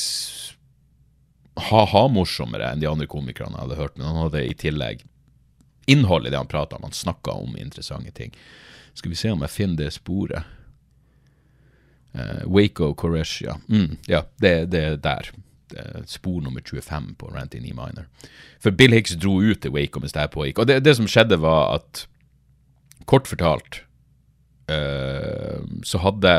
ha-ha-morsommere 1.57 2.68
enn 2.68 2.82
de 2.82 2.88
andre 2.90 3.07
komikerne 3.09 3.57
jeg 3.57 3.64
hadde 3.64 3.78
hørt, 3.78 3.94
men 3.96 4.11
han 4.11 4.18
hadde 4.26 4.42
i 4.44 4.54
tillegg 4.61 5.07
innhold 5.90 6.26
i 6.26 6.30
det 6.30 6.36
han 6.36 6.50
prata 6.50 6.76
om. 6.76 6.84
Han 6.84 6.92
snakka 6.92 7.32
om 7.40 7.57
interessante 7.57 8.12
ting. 8.14 8.34
Skal 8.94 9.11
vi 9.11 9.18
se 9.18 9.32
om 9.32 9.42
jeg 9.44 9.54
finner 9.54 9.80
det 9.80 9.94
sporet. 9.96 10.44
Eh, 12.16 12.46
Waco 12.46 12.94
Koresh, 12.94 13.42
ja. 13.42 13.56
Mm, 13.68 13.96
ja, 14.08 14.22
det, 14.40 14.72
det 14.72 14.80
er 14.80 14.96
der. 14.96 15.30
Det 15.70 15.78
er 15.82 16.04
spor 16.06 16.40
nummer 16.40 16.60
25 16.64 17.14
på 17.18 17.26
Ranty 17.34 17.56
E 17.56 17.74
minor. 17.74 18.06
For 18.60 18.70
Bill 18.70 18.94
Hicks 18.94 19.16
dro 19.16 19.40
ut 19.42 19.60
til 19.62 19.74
Waco 19.74 20.00
mens 20.00 20.14
det 20.16 20.30
pågikk. 20.32 20.58
Og 20.58 20.68
det, 20.68 20.84
det 20.84 20.96
som 20.96 21.08
skjedde, 21.10 21.40
var 21.42 21.74
at 21.74 22.06
kort 23.06 23.28
fortalt 23.28 23.82
uh, 24.70 25.62
så 25.84 25.98
hadde 26.02 26.32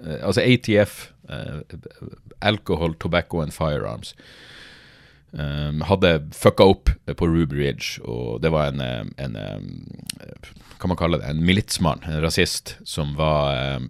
uh, 0.00 0.18
Altså 0.22 0.40
ATF, 0.40 1.10
uh, 1.28 1.60
Alcohol, 2.40 2.94
Tobacco 2.94 3.42
and 3.42 3.52
Firearms, 3.52 4.14
Um, 5.30 5.82
hadde 5.84 6.30
fucka 6.32 6.64
opp 6.64 6.88
på 7.04 7.26
Ruby 7.28 7.58
Ridge, 7.58 8.00
og 8.00 8.40
det 8.40 8.48
var 8.48 8.70
en, 8.70 8.80
en, 9.20 9.34
en 9.36 9.66
Hva 10.80 10.88
man 10.88 10.96
kaller 10.96 11.20
det? 11.20 11.28
En 11.28 11.42
militsmann, 11.44 12.00
en 12.08 12.22
rasist, 12.24 12.78
som 12.88 13.12
var 13.18 13.50
eh, 13.52 13.82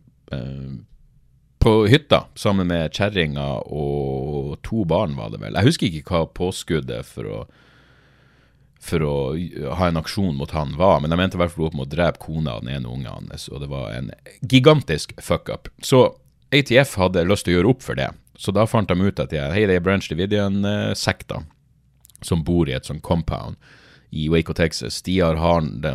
på 1.59 1.73
hytta 1.91 2.25
sammen 2.39 2.69
med 2.71 2.95
kjerringa 2.95 3.47
og 3.67 4.59
to 4.67 4.85
barn, 4.89 5.17
var 5.19 5.33
det 5.33 5.41
vel. 5.43 5.57
Jeg 5.59 5.69
husker 5.69 5.89
ikke 5.89 6.15
hva 6.15 6.29
påskuddet 6.39 7.09
for 7.09 7.33
å 7.33 7.41
for 8.79 9.03
å 9.03 9.15
ha 9.75 9.89
en 9.89 9.99
aksjon 9.99 10.37
mot 10.39 10.53
han 10.55 10.77
var, 10.79 11.01
men 11.03 11.11
jeg 11.11 11.19
mente 11.19 11.35
i 11.35 11.41
hvert 11.41 11.51
fall 11.51 11.67
opp 11.67 11.75
med 11.75 11.89
å 11.89 11.91
drepe 11.97 12.23
kona 12.23 12.53
og 12.57 12.63
den 12.63 12.77
ene 12.77 12.93
ungen 12.93 13.11
hans, 13.11 13.49
og 13.51 13.65
det 13.65 13.69
var 13.73 13.91
en 13.91 14.13
gigantisk 14.39 15.17
fuck-up. 15.19 15.67
Så 15.83 16.05
ATF 16.55 16.95
hadde 17.01 17.27
lyst 17.27 17.49
til 17.49 17.57
å 17.57 17.59
gjøre 17.59 17.73
opp 17.75 17.83
for 17.85 17.99
det, 17.99 18.13
så 18.39 18.55
da 18.55 18.69
fant 18.71 18.89
de 18.89 18.95
ut 18.95 19.19
at 19.19 19.35
de, 19.35 19.43
hei, 19.51 19.67
det 19.67 19.81
er 19.81 19.85
Branch 19.85 20.07
Davidian-sekta 20.07 21.43
som 22.23 22.47
bor 22.47 22.71
i 22.71 22.77
et 22.79 22.87
sånt 22.87 23.03
compound 23.03 23.59
i 24.11 24.29
Waco, 24.29 24.55
Texas. 24.55 25.03
De 25.03 25.19
har, 25.21 25.37
har 25.37 25.61
det, 25.63 25.93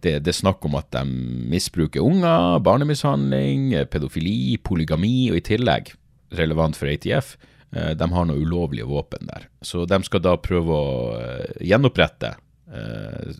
det, 0.00 0.16
er 0.26 0.36
snakk 0.36 0.64
om 0.66 0.76
at 0.78 0.90
de 0.94 1.02
misbruker 1.50 2.04
unger, 2.04 2.58
barnemishandling, 2.64 3.72
pedofili, 3.92 4.56
polygami, 4.62 5.30
og 5.32 5.40
i 5.40 5.44
tillegg, 5.50 5.92
relevant 6.38 6.78
for 6.78 6.90
ATF, 6.90 7.36
eh, 7.72 7.92
de 7.98 8.10
har 8.12 8.28
noen 8.28 8.42
ulovlige 8.42 8.88
våpen 8.88 9.30
der. 9.30 9.48
Så 9.62 9.86
de 9.88 10.00
skal 10.06 10.24
da 10.24 10.36
prøve 10.42 10.76
å 10.76 10.92
eh, 11.18 11.64
gjenopprette 11.72 12.36
eh, 12.70 13.34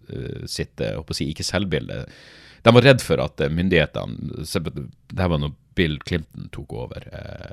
sitt, 0.51 0.83
si, 1.12 1.31
ikke 1.31 1.47
selvbilde. 1.47 2.05
De 2.66 2.74
var 2.74 2.83
redd 2.83 3.05
for 3.05 3.22
at 3.22 3.39
myndighetene 3.55 4.43
dette 4.43 4.87
Det 5.14 5.27
var 5.31 5.39
når 5.39 5.53
Bill 5.79 6.01
Clinton 6.03 6.49
tok 6.51 6.72
over 6.74 7.05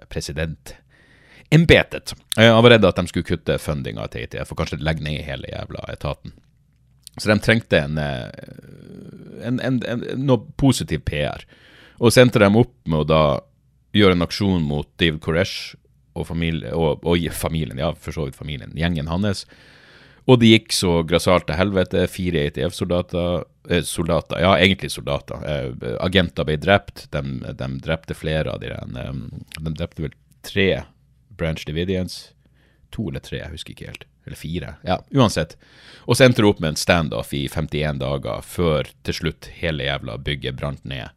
president. 0.09 0.73
Eh, 1.53 2.53
han 2.53 2.63
var 2.63 2.69
redd 2.69 2.85
at 2.85 2.97
de 2.97 3.07
skulle 3.07 3.27
kutte 3.27 3.59
fundinga 3.61 4.07
til 4.09 4.25
ATF 4.25 4.53
og 4.53 4.63
kanskje 4.63 4.81
legge 4.81 5.05
ned 5.05 5.21
hele 5.27 5.51
jævla 5.51 5.85
etaten. 5.93 6.33
Så 7.17 7.29
de 7.29 7.37
trengte 7.45 7.79
en, 7.79 7.97
eh, 8.01 8.29
en, 9.45 9.59
en, 9.59 9.79
en, 9.85 10.05
noe 10.17 10.41
positiv 10.57 11.03
PR. 11.05 11.45
Og 12.01 12.13
så 12.13 12.23
endte 12.23 12.41
de 12.41 12.49
opp 12.49 12.73
med 12.89 13.03
å 13.03 13.09
da 13.09 13.23
gjøre 13.93 14.17
en 14.17 14.25
aksjon 14.25 14.65
mot 14.65 14.89
David 14.97 15.21
Koresh 15.21 15.75
og, 16.17 16.25
familie, 16.29 16.73
og, 16.73 17.05
og 17.05 17.29
familien, 17.37 17.77
ja, 17.81 17.91
for 17.93 18.15
så 18.15 18.27
vidt 18.27 18.37
familien, 18.39 18.73
gjengen 18.77 19.11
hans. 19.11 19.45
Og 20.29 20.39
det 20.39 20.53
gikk 20.53 20.73
så 20.75 21.01
grassat 21.05 21.45
til 21.49 21.59
helvete. 21.59 22.05
Fire 22.11 22.45
ATF-soldater 22.47 23.43
eh, 23.69 23.83
Soldater, 23.83 24.39
ja, 24.43 24.53
egentlig 24.57 24.91
soldater. 24.93 25.43
Eh, 25.43 25.97
agenter 26.03 26.47
ble 26.47 26.57
drept. 26.61 27.07
De, 27.11 27.23
de 27.59 27.69
drepte 27.83 28.15
flere 28.17 28.53
av 28.53 28.63
de 28.63 28.71
der, 28.71 29.03
eh, 29.03 29.59
De 29.59 29.75
drepte 29.75 30.05
vel 30.05 30.15
tre 30.47 30.69
Branch 31.37 31.67
Dividians. 31.67 32.31
To 32.95 33.09
eller 33.09 33.23
tre, 33.25 33.41
jeg 33.41 33.55
husker 33.57 33.75
ikke 33.75 33.91
helt. 33.91 34.07
Eller 34.25 34.39
fire. 34.39 34.75
Ja, 34.87 35.01
uansett. 35.11 35.57
Og 36.07 36.15
så 36.15 36.25
endte 36.25 36.43
det 36.43 36.49
opp 36.49 36.61
med 36.63 36.73
en 36.73 36.79
standoff 36.79 37.33
i 37.35 37.45
51 37.51 37.99
dager, 37.99 38.43
før 38.43 38.87
til 39.03 39.17
slutt 39.17 39.49
hele 39.59 39.87
jævla 39.87 40.15
bygget 40.23 40.55
brant 40.59 40.85
ned, 40.87 41.11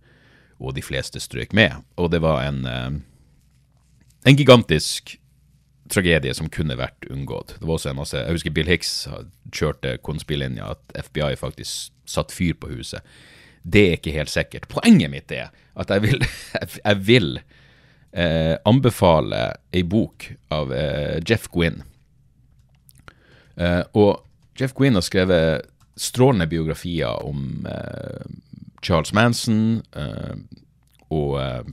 og 0.58 0.74
de 0.74 0.82
fleste 0.82 1.22
strøk 1.22 1.54
med. 1.54 1.84
Og 2.00 2.10
det 2.14 2.22
var 2.24 2.42
en 2.46 2.64
eh, 2.66 2.96
en 4.26 4.36
gigantisk 4.36 5.20
tragedie 5.90 6.34
som 6.34 6.48
kunne 6.50 6.74
vært 6.78 7.06
unngått. 7.10 7.56
Det 7.60 7.66
var 7.66 7.76
også 7.76 7.92
en 7.92 8.00
masse, 8.00 8.18
Jeg 8.18 8.34
husker 8.34 8.54
Bill 8.54 8.66
Hicks 8.66 9.06
kjørte 9.54 9.98
konspillinja 10.02 10.72
at 10.74 10.96
FBI 11.12 11.36
faktisk 11.38 11.92
satt 12.10 12.34
fyr 12.34 12.56
på 12.58 12.72
huset. 12.74 13.06
Det 13.62 13.84
er 13.86 13.94
ikke 13.98 14.16
helt 14.16 14.32
sikkert. 14.32 14.66
Poenget 14.68 15.12
mitt 15.12 15.30
er 15.30 15.52
at 15.78 15.90
jeg 15.90 16.02
vil, 16.02 16.26
jeg 16.88 16.96
vil 17.06 17.38
eh, 17.38 18.58
anbefale 18.66 19.52
ei 19.70 19.84
bok 19.86 20.26
av 20.50 20.74
eh, 20.74 21.22
Jeff 21.22 21.46
Gwynn. 21.54 21.84
Eh, 23.56 23.82
og 23.96 24.22
Jeff 24.60 24.74
Gwynn 24.76 24.96
har 24.96 25.04
skrevet 25.04 25.66
strålende 25.96 26.48
biografier 26.50 27.24
om 27.24 27.66
eh, 27.70 28.24
Charles 28.84 29.12
Manson 29.16 29.82
eh, 29.96 30.36
og 31.12 31.72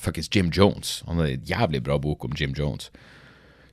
fuckings 0.00 0.30
Jim 0.32 0.48
Jones. 0.52 1.02
Han 1.06 1.20
har 1.20 1.28
en 1.28 1.44
jævlig 1.44 1.82
bra 1.84 1.98
bok 2.00 2.24
om 2.24 2.32
Jim 2.36 2.54
Jones 2.56 2.90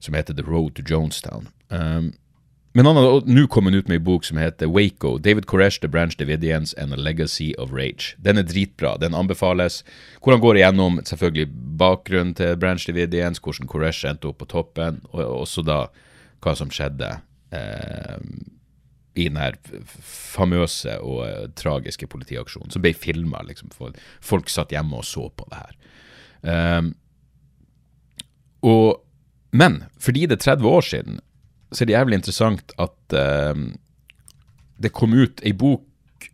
som 0.03 0.13
heter 0.13 0.35
The 0.35 0.43
Road 0.43 0.75
to 0.75 0.83
Jonestown. 0.83 1.47
Um, 1.69 2.13
men 2.73 2.85
han 2.85 2.95
har 2.95 3.21
nå 3.25 3.47
kommet 3.47 3.75
ut 3.75 3.87
med 3.87 4.01
en 4.01 4.03
bok 4.03 4.25
som 4.25 4.37
heter 4.41 4.67
Waco, 4.67 5.17
David 5.17 5.45
Koresh, 5.45 5.79
The 5.79 5.87
Branch 5.87 6.17
Davidians 6.17 6.73
and 6.73 6.93
a 6.93 6.97
Legacy 6.97 7.53
of 7.57 7.71
Rage. 7.71 8.15
Den 8.17 8.37
er 8.37 8.43
dritbra, 8.43 8.97
den 8.97 9.13
anbefales. 9.13 9.83
Hvor 10.19 10.33
han 10.33 10.41
går 10.41 10.57
igjennom 10.57 10.97
selvfølgelig 11.05 11.47
bakgrunnen 11.79 12.33
til 12.33 12.57
Branch 12.57 12.87
Davidians, 12.87 13.39
hvordan 13.39 13.69
Koresh 13.69 14.09
endte 14.09 14.31
opp 14.31 14.41
på 14.41 14.49
toppen, 14.49 15.03
og 15.13 15.21
også 15.45 15.61
da 15.63 15.85
hva 16.43 16.55
som 16.57 16.73
skjedde 16.73 17.13
eh, 17.53 18.17
i 19.13 19.27
den 19.29 19.37
her 19.37 19.57
famøse 20.01 20.97
og 21.05 21.21
eh, 21.27 21.45
tragiske 21.59 22.09
politiaksjonen, 22.09 22.73
som 22.73 22.83
ble 22.83 22.93
filma. 22.97 23.43
Liksom, 23.47 23.71
folk 24.23 24.51
satt 24.51 24.73
hjemme 24.73 24.99
og 24.99 25.07
så 25.07 25.27
på 25.29 25.47
det 25.51 25.61
her. 25.61 25.79
Um, 26.43 26.89
og, 28.67 29.03
men 29.55 29.83
fordi 30.01 30.25
det 30.27 30.39
er 30.39 30.55
30 30.57 30.67
år 30.67 30.87
siden, 30.87 31.21
så 31.71 31.83
er 31.83 31.89
det 31.89 31.95
jævlig 31.95 32.19
interessant 32.19 32.73
at 32.81 33.17
eh, 33.17 33.61
det 34.83 34.93
kom 34.95 35.15
ut 35.15 35.43
ei 35.45 35.53
bok 35.57 35.85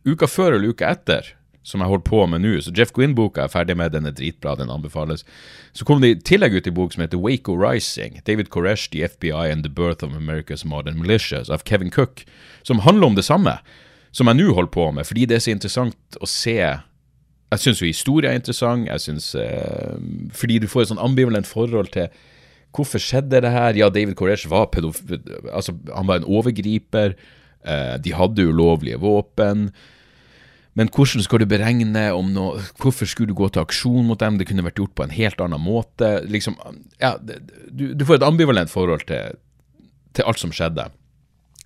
uka 0.05 0.27
før 0.29 0.55
eller 0.55 0.73
uka 0.73 0.89
etter 0.93 1.33
som 1.63 1.81
jeg 1.83 1.91
holder 1.91 2.05
på 2.07 2.23
med 2.31 2.43
nå. 2.45 2.53
Så 2.63 2.73
Jeff 2.75 2.93
Gwynn-boka 2.95 3.43
er 3.43 3.51
ferdig 3.51 3.75
med, 3.77 3.91
den 3.93 4.07
er 4.07 4.15
dritbra, 4.15 4.55
den 4.57 4.71
anbefales. 4.73 5.25
Så 5.73 5.85
kom 5.85 6.01
det 6.01 6.09
i 6.09 6.19
tillegg 6.31 6.55
ut 6.55 6.67
en 6.67 6.77
bok 6.77 6.95
som 6.95 7.03
heter 7.03 7.21
Waco 7.21 7.55
Rising, 7.59 8.21
David 8.25 8.49
Koresh, 8.49 8.89
The 8.93 9.03
FBI 9.09 9.51
and 9.51 9.63
the 9.63 9.69
Birth 9.69 10.05
of 10.05 10.15
America's 10.17 10.65
Modern 10.65 10.99
Militias 11.01 11.49
av 11.49 11.65
Kevin 11.67 11.91
Cook, 11.91 12.25
som 12.63 12.85
handler 12.87 13.11
om 13.11 13.19
det 13.19 13.27
samme 13.27 13.59
som 14.11 14.29
jeg 14.31 14.39
nå 14.39 14.53
holder 14.57 14.73
på 14.73 14.87
med, 14.95 15.05
fordi 15.05 15.27
det 15.29 15.37
er 15.37 15.43
så 15.45 15.51
interessant 15.53 16.17
å 16.17 16.29
se 16.29 16.57
jeg 17.49 17.63
syns 17.63 17.79
jo 17.81 17.89
historie 17.89 18.29
er 18.29 18.37
interessant. 18.37 18.87
Jeg 18.87 19.01
synes, 19.01 19.35
eh, 19.35 19.97
Fordi 20.31 20.59
du 20.59 20.67
får 20.67 20.81
et 20.81 20.91
sånn 20.91 21.01
ambivalent 21.01 21.47
forhold 21.47 21.91
til 21.95 22.09
hvorfor 22.75 23.01
skjedde 23.01 23.41
det 23.41 23.49
her. 23.49 23.73
Ja, 23.73 23.89
David 23.89 24.15
Koresh 24.15 24.47
var 24.47 24.69
pedof... 24.69 25.01
Altså, 25.51 25.73
han 25.95 26.07
var 26.07 26.19
en 26.19 26.29
overgriper. 26.29 27.15
Eh, 27.65 27.97
de 27.97 28.13
hadde 28.13 28.45
ulovlige 28.45 28.99
våpen. 29.01 29.71
Men 30.79 30.91
hvordan 30.95 31.25
skal 31.25 31.43
du 31.43 31.49
beregne 31.49 32.05
om 32.15 32.29
noe 32.31 32.61
Hvorfor 32.79 33.09
skulle 33.09 33.33
du 33.33 33.37
gå 33.37 33.49
til 33.51 33.65
aksjon 33.65 34.07
mot 34.07 34.19
dem? 34.21 34.37
Det 34.39 34.47
kunne 34.47 34.63
vært 34.63 34.79
gjort 34.79 34.95
på 34.95 35.03
en 35.03 35.15
helt 35.15 35.41
annen 35.43 35.59
måte. 35.59 36.21
Liksom, 36.31 36.55
ja, 37.01 37.17
du, 37.19 37.91
du 37.91 38.05
får 38.07 38.21
et 38.21 38.29
ambivalent 38.29 38.71
forhold 38.71 39.03
til, 39.09 39.35
til 40.15 40.29
alt 40.29 40.39
som 40.39 40.55
skjedde. 40.55 40.87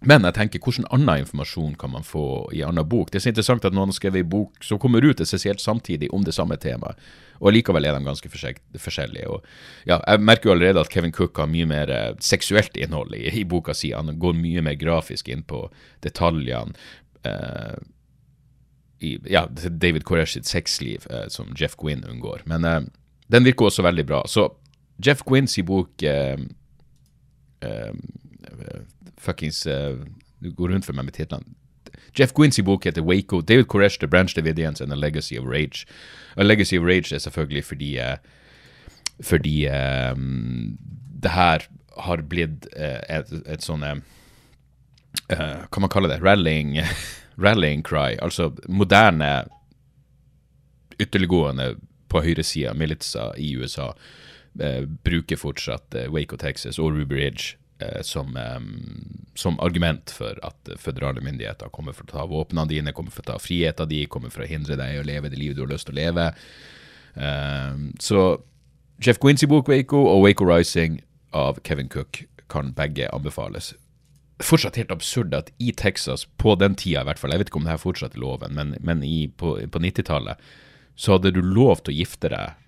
Men 0.04 0.26
jeg 0.28 0.36
tenker, 0.36 0.60
hvordan 0.60 0.88
annen 0.92 1.22
informasjon 1.24 1.78
kan 1.80 1.94
man 1.94 2.04
få 2.04 2.26
i 2.56 2.64
annen 2.66 2.88
bok? 2.90 3.12
Det 3.12 3.22
er 3.22 3.24
så 3.24 3.32
interessant 3.32 3.68
at 3.68 3.76
noen 3.76 3.92
har 3.94 3.96
skrevet 3.96 4.26
en 4.26 4.32
bok 4.34 4.66
som 4.66 4.80
kommer 4.82 5.06
ut 5.06 5.22
essensielt 5.24 5.64
samtidig 5.64 6.10
om 6.12 6.26
det 6.28 6.36
samme 6.36 6.58
temaet, 6.60 7.00
og 7.40 7.56
likevel 7.56 7.88
er 7.88 7.96
de 7.96 8.04
ganske 8.04 8.32
forskjellige. 8.34 9.30
Og, 9.32 9.48
ja, 9.88 10.02
jeg 10.02 10.26
merker 10.28 10.50
jo 10.50 10.58
allerede 10.58 10.84
at 10.84 10.92
Kevin 10.92 11.16
Cook 11.16 11.40
har 11.40 11.48
mye 11.52 11.70
mer 11.70 11.92
eh, 11.92 12.10
seksuelt 12.24 12.76
innhold 12.80 13.16
i, 13.16 13.30
i 13.32 13.46
boka 13.48 13.76
si. 13.78 13.94
Han 13.96 14.12
går 14.20 14.36
mye 14.42 14.64
mer 14.68 14.76
grafisk 14.80 15.32
inn 15.32 15.46
på 15.48 15.66
detaljene. 16.04 16.76
Eh, 17.24 17.80
i, 19.04 19.18
ja, 19.30 19.46
David 19.70 20.04
Koresh 20.08 20.34
sitt 20.38 20.48
sexliv, 20.50 21.08
eh, 21.10 21.28
som 21.30 21.54
Jeff 21.60 21.76
Gwynn 21.80 22.04
unngår. 22.08 22.44
Men 22.50 22.66
eh, 22.66 22.82
den 23.32 23.46
virker 23.46 23.66
også 23.66 23.84
veldig 23.84 24.06
bra. 24.06 24.24
Så 24.28 24.50
Jeff 25.06 25.24
Gwynns 25.28 25.58
bok 25.66 26.04
eh, 26.04 26.38
eh, 27.62 27.94
Fuckings 29.18 29.66
eh, 29.68 29.98
Du 30.44 30.52
går 30.52 30.74
rundt 30.74 30.86
for 30.86 30.94
meg 30.94 31.06
med 31.06 31.14
titlene. 31.16 31.56
Jeff 32.20 32.34
Gwynns 32.34 32.60
bok 32.66 32.86
heter 32.86 33.02
Waco. 33.02 33.42
David 33.42 33.66
Koresh, 33.66 33.98
The 34.00 34.08
Branch 34.08 34.36
Davidians 34.36 34.82
and 34.82 34.92
A 34.92 34.96
Legacy 34.96 35.38
of 35.38 35.46
Rage. 35.46 35.86
A 36.38 36.44
Legacy 36.44 36.78
of 36.78 36.84
Rage 36.86 37.16
er 37.16 37.20
selvfølgelig 37.20 37.64
fordi 37.64 37.98
eh, 37.98 38.18
fordi 39.24 39.62
det 41.24 41.32
her 41.32 41.60
har 41.98 42.22
blitt 42.28 42.66
et, 42.76 43.30
et 43.46 43.62
sånn 43.64 43.84
Hva 45.30 45.80
man 45.80 45.92
kaller 45.94 46.10
det? 46.10 46.18
Rallying 46.26 46.80
rallying 47.38 47.84
cry, 47.84 48.18
altså 48.22 48.52
moderne 48.68 49.46
ytterliggående 51.02 51.74
på 52.14 52.22
høyresida 52.22 52.74
militser 52.78 53.34
i 53.42 53.56
USA, 53.58 53.92
eh, 54.62 54.84
bruker 54.86 55.40
fortsatt 55.40 55.96
eh, 55.98 56.10
Waco, 56.14 56.38
Texas 56.38 56.80
og 56.80 56.94
Ruby 56.94 57.18
Ridge 57.18 57.56
eh, 57.82 58.02
som, 58.06 58.36
eh, 58.38 58.60
som, 59.36 59.60
argument 59.60 60.14
for 60.14 60.38
at 60.46 60.74
føderale 60.80 61.24
myndigheter 61.26 61.74
kommer 61.74 61.98
for 61.98 62.06
å 62.06 62.14
ta 62.14 62.28
våpnene 62.30 62.70
dine, 62.70 62.94
kommer 62.94 63.14
for 63.14 63.26
å 63.26 63.34
ta 63.34 63.40
friheten 63.42 63.90
din, 63.90 64.10
kommer 64.10 64.34
for 64.34 64.46
å 64.46 64.50
hindre 64.50 64.78
deg 64.80 64.96
i 64.96 65.02
å 65.02 65.08
leve 65.08 65.34
det 65.34 65.42
livet 65.42 65.58
du 65.58 65.66
har 65.66 65.74
lyst 65.74 65.90
til 65.90 65.98
å 65.98 66.02
leve. 66.02 66.30
Eh, 67.16 67.80
så 68.00 68.28
Jeff 69.04 69.20
Quincy 69.20 69.50
bok 69.50 69.68
Waco 69.72 70.06
og 70.12 70.28
Waco 70.28 70.46
Rising 70.48 71.02
av 71.34 71.58
Kevin 71.66 71.90
Cook 71.90 72.24
kan 72.54 72.76
begge 72.78 73.10
anbefales 73.10 73.74
fortsatt 74.42 74.80
helt 74.80 74.92
absurd 74.92 75.36
at 75.38 75.52
i 75.62 75.72
Texas, 75.78 76.26
på 76.42 76.56
den 76.58 76.76
tida 76.80 77.04
i 77.04 77.08
hvert 77.10 77.22
fall, 77.22 77.36
jeg 77.36 77.44
vet 77.44 77.52
ikke 77.52 77.62
om 77.62 77.68
det 77.68 77.76
her 77.76 77.82
fortsatt 77.82 78.18
er 78.18 78.24
loven, 78.24 78.56
men, 78.58 78.76
men 78.82 79.04
i, 79.06 79.28
på, 79.30 79.56
på 79.70 79.82
90-tallet, 79.84 80.42
så 80.96 81.16
hadde 81.16 81.34
du 81.36 81.42
lov 81.42 81.82
til 81.82 81.94
å 81.94 82.00
gifte 82.02 82.32
deg 82.34 82.60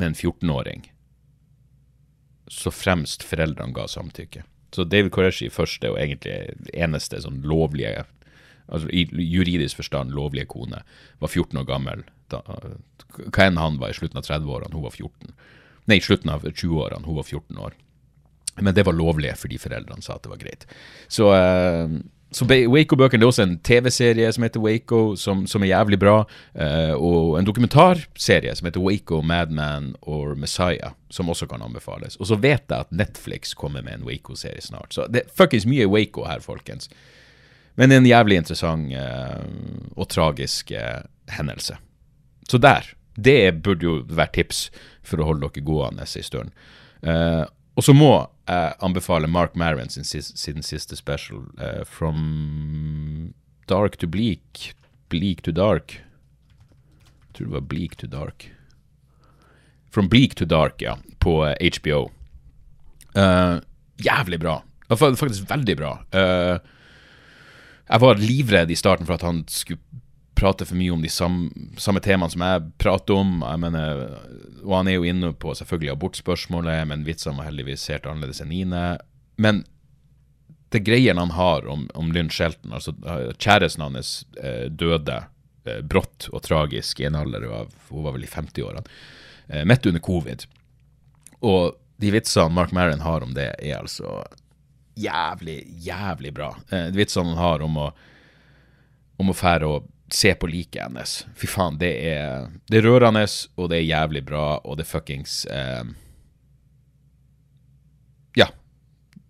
med 0.00 0.12
en 0.12 0.16
14-åring 0.16 0.88
så 2.50 2.72
fremst 2.74 3.22
foreldrene 3.26 3.74
ga 3.74 3.86
samtykke. 3.88 4.42
Så 4.74 4.84
David 4.86 5.12
Koreshi 5.14 5.50
første 5.50 5.90
og 5.90 5.98
egentlig 5.98 6.56
eneste 6.74 7.20
sånn 7.22 7.40
lovlige, 7.46 8.04
altså 8.66 8.90
i 8.90 9.06
juridisk 9.10 9.80
forstand 9.80 10.14
lovlige 10.14 10.50
kone, 10.50 10.82
var 11.22 11.30
14 11.30 11.62
år 11.62 11.68
gammel. 11.68 12.04
Da, 12.30 12.42
hva 13.30 13.46
enn 13.46 13.58
han 13.58 13.78
var 13.82 13.94
i 13.94 13.98
slutten 13.98 14.20
av 14.20 14.26
30-årene, 14.26 14.74
hun 14.74 14.86
var 14.86 14.94
14. 14.94 15.34
Nei, 15.90 15.98
i 15.98 16.04
slutten 16.04 16.30
av 16.30 16.46
20-årene, 16.46 17.06
hun 17.06 17.18
var 17.18 17.26
14 17.26 17.62
år. 17.66 17.78
Men 18.60 18.76
det 18.76 18.86
var 18.86 18.96
lovlig 18.96 19.34
fordi 19.40 19.58
foreldrene 19.60 20.04
sa 20.04 20.16
at 20.16 20.24
det 20.24 20.32
var 20.32 20.40
greit. 20.40 20.66
Så, 21.08 21.28
uh, 21.32 22.00
så 22.30 22.46
Waco-bøkene 22.46 23.24
er 23.24 23.30
også 23.30 23.44
en 23.46 23.56
TV-serie 23.66 24.30
som 24.32 24.46
heter 24.46 24.62
Waco, 24.62 25.16
som, 25.18 25.46
som 25.50 25.64
er 25.64 25.72
jævlig 25.72 25.98
bra. 26.02 26.16
Uh, 26.54 26.94
og 26.96 27.38
en 27.38 27.48
dokumentarserie 27.48 28.54
som 28.56 28.68
heter 28.68 28.84
Waco, 28.84 29.22
Madman 29.22 29.94
or 30.02 30.36
Messiah, 30.38 30.94
som 31.10 31.32
også 31.32 31.48
kan 31.50 31.64
anbefales. 31.66 32.18
Og 32.20 32.30
så 32.30 32.38
vet 32.40 32.64
jeg 32.68 32.78
at 32.78 32.92
Netflix 32.92 33.54
kommer 33.58 33.84
med 33.86 33.98
en 34.00 34.08
Waco-serie 34.08 34.62
snart. 34.64 34.94
Så 34.94 35.08
det 35.10 35.24
er 35.24 35.34
fuckings 35.36 35.68
mye 35.68 35.88
Waco 35.90 36.26
her, 36.28 36.44
folkens. 36.44 36.90
Men 37.78 37.92
en 37.94 38.06
jævlig 38.06 38.40
interessant 38.42 38.92
uh, 38.92 39.44
og 39.96 40.08
tragisk 40.10 40.72
hendelse. 41.30 41.78
Så 42.50 42.58
der. 42.58 42.94
Det 43.24 43.62
burde 43.62 43.84
jo 43.84 43.96
være 44.08 44.32
tips 44.38 44.68
for 45.04 45.20
å 45.20 45.26
holde 45.30 45.48
dere 45.48 45.66
gående 45.66 46.06
en 46.06 46.24
stund. 46.24 46.52
Uh, 47.02 47.44
og 47.76 47.84
så 47.86 47.94
må 47.94 48.12
jeg 48.50 48.74
anbefale 48.82 49.30
Mark 49.30 49.54
Maron 49.56 49.88
sin, 49.88 50.04
sin 50.04 50.62
siste 50.62 50.96
special, 50.98 51.46
uh, 51.60 51.84
From 51.86 53.32
Dark 53.70 53.98
to 53.98 54.08
Bleak. 54.10 54.74
Bleak 55.08 55.42
to 55.42 55.52
Dark. 55.54 56.00
Jeg 56.00 57.34
tror 57.34 57.46
det 57.46 57.54
var 57.54 57.68
Bleak 57.70 57.96
to 57.96 58.06
Dark. 58.10 58.50
From 59.90 60.08
Bleak 60.08 60.34
to 60.34 60.44
Dark, 60.44 60.82
ja, 60.82 60.96
på 61.18 61.40
uh, 61.44 61.52
eh, 61.52 61.70
HBO. 61.78 62.10
Uh, 63.14 63.22
eh, 63.22 63.56
jævlig 64.02 64.40
bra. 64.40 64.60
Faktisk 64.90 65.50
veldig 65.50 65.76
bra. 65.76 65.90
jeg 67.90 68.00
var 68.00 68.18
livredd 68.18 68.70
i 68.70 68.74
starten 68.74 69.06
for 69.06 69.14
at 69.14 69.22
han 69.22 69.44
skulle 69.46 69.78
prater 70.40 70.68
for 70.68 70.78
mye 70.80 70.92
om 70.94 71.02
de 71.04 71.10
samme, 71.12 71.50
samme 71.78 72.00
temaene 72.00 72.32
som 72.32 72.44
jeg 72.44 72.62
prater 72.80 73.18
om. 73.20 73.42
Jeg 73.44 73.60
mener, 73.60 74.00
og 74.64 74.74
han 74.78 74.88
er 74.88 74.96
jo 74.96 75.08
inne 75.08 75.32
på 75.36 75.52
selvfølgelig 75.56 75.92
abortspørsmålet, 75.92 76.86
men 76.88 77.04
vitsene 77.04 77.36
var 77.36 77.50
heldigvis 77.50 77.84
helt 77.92 78.08
annerledes 78.08 78.40
enn 78.44 78.54
Ine. 78.56 78.84
Men 79.40 79.64
det 80.72 80.84
greiene 80.86 81.20
han 81.20 81.34
har 81.36 81.66
om, 81.68 81.84
om 81.98 82.12
Lynn 82.14 82.30
Shelton, 82.32 82.72
altså 82.72 82.94
kjæresten 83.36 83.84
hans 83.84 84.12
eh, 84.40 84.68
døde 84.70 85.18
eh, 85.66 85.82
brått 85.82 86.30
og 86.32 86.44
tragisk 86.46 87.02
i 87.02 87.08
en 87.10 87.18
alder 87.20 87.48
av 87.50 87.74
Hun 87.90 88.06
var 88.06 88.16
vel 88.16 88.24
i 88.24 88.30
50-årene. 88.30 88.84
Eh, 89.48 89.64
midt 89.68 89.86
under 89.90 90.04
covid. 90.06 90.46
Og 91.40 91.74
de 92.00 92.14
vitsene 92.14 92.54
Mark 92.54 92.72
Maron 92.72 93.02
har 93.04 93.26
om 93.26 93.34
det, 93.36 93.50
er 93.58 93.82
altså 93.82 94.22
jævlig, 94.96 95.64
jævlig 95.84 96.32
bra. 96.32 96.54
Eh, 96.70 96.88
de 96.94 97.02
vitsene 97.02 97.34
han 97.34 97.44
har 97.44 97.66
om 97.66 97.84
å 97.88 97.90
om 99.20 99.28
å 99.28 99.36
fære 99.36 99.68
og 99.68 99.88
se 100.14 100.34
på 100.34 100.48
liket 100.50 100.82
hennes. 100.82 101.26
Fy 101.36 101.48
faen, 101.50 101.78
det 101.80 101.90
er, 102.10 102.48
det 102.70 102.80
er 102.80 102.86
rørende, 102.88 103.24
og 103.56 103.70
det 103.72 103.80
er 103.80 103.88
jævlig 103.88 104.24
bra, 104.26 104.46
og 104.64 104.78
det 104.78 104.86
er 104.86 104.90
fuckings 104.90 105.44
eh, 105.46 105.84
Ja. 108.38 108.48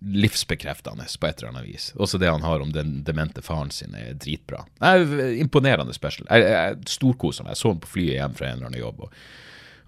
Livsbekreftende 0.01 1.05
på 1.20 1.28
et 1.28 1.39
eller 1.43 1.53
annet 1.53 1.68
vis. 1.68 1.91
Også 2.01 2.18
det 2.18 2.31
han 2.31 2.45
har 2.47 2.62
om 2.64 2.72
den 2.72 3.03
demente 3.05 3.43
faren 3.45 3.70
sin, 3.74 3.95
er 3.95 4.14
dritbra. 4.16 4.64
Jeg, 4.81 5.37
imponerende 5.43 5.93
special. 5.97 6.26
Jeg, 6.31 6.47
jeg 6.49 6.78
storkosa 6.97 7.45
meg. 7.45 7.53
Jeg 7.55 7.61
så 7.62 7.74
han 7.74 7.83
på 7.85 7.95
flyet 7.97 8.16
hjem 8.16 8.37
fra 8.39 8.49
en 8.49 8.59
eller 8.59 8.70
annen 8.70 8.81
jobb, 8.81 9.05
og, 9.05 9.18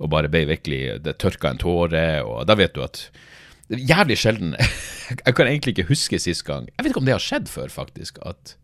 og 0.03 0.11
bare 0.13 0.29
ble 0.33 0.45
virkelig 0.51 0.99
Det 1.05 1.17
tørka 1.23 1.53
en 1.53 1.61
tåre, 1.63 2.07
og 2.27 2.45
da 2.49 2.59
vet 2.59 2.75
du 2.77 2.83
at 2.85 3.07
Jævlig 3.73 4.19
sjelden 4.21 4.57
Jeg 5.27 5.35
kan 5.39 5.47
egentlig 5.49 5.73
ikke 5.77 5.89
huske 5.89 6.19
sist 6.21 6.45
gang 6.45 6.67
Jeg 6.69 6.83
vet 6.83 6.91
ikke 6.91 7.01
om 7.01 7.07
det 7.09 7.15
har 7.15 7.23
skjedd 7.23 7.49
før, 7.49 7.71
faktisk. 7.73 8.19
at 8.27 8.57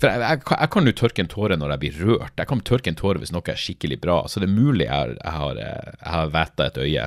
for 0.00 0.12
jeg, 0.12 0.20
jeg, 0.20 0.40
jeg, 0.50 0.70
kan 0.74 0.88
jo 0.88 0.96
tørke 1.00 1.22
en 1.24 1.30
tåre 1.32 1.56
når 1.56 1.74
jeg 1.74 1.82
blir 1.84 2.00
rørt. 2.04 2.34
Jeg 2.36 2.50
kan 2.50 2.64
tørke 2.68 2.92
en 2.92 2.98
tåre 2.98 3.22
hvis 3.22 3.32
noe 3.32 3.52
er 3.52 3.60
skikkelig 3.60 4.00
bra. 4.02 4.18
Så 4.28 4.42
det 4.42 4.50
er 4.50 4.56
mulig 4.58 4.88
jeg, 4.88 5.16
jeg 5.16 5.36
har, 5.38 5.60
jeg 5.60 6.10
har 6.16 6.34
væta 6.34 6.66
et 6.68 6.80
øye 6.82 7.06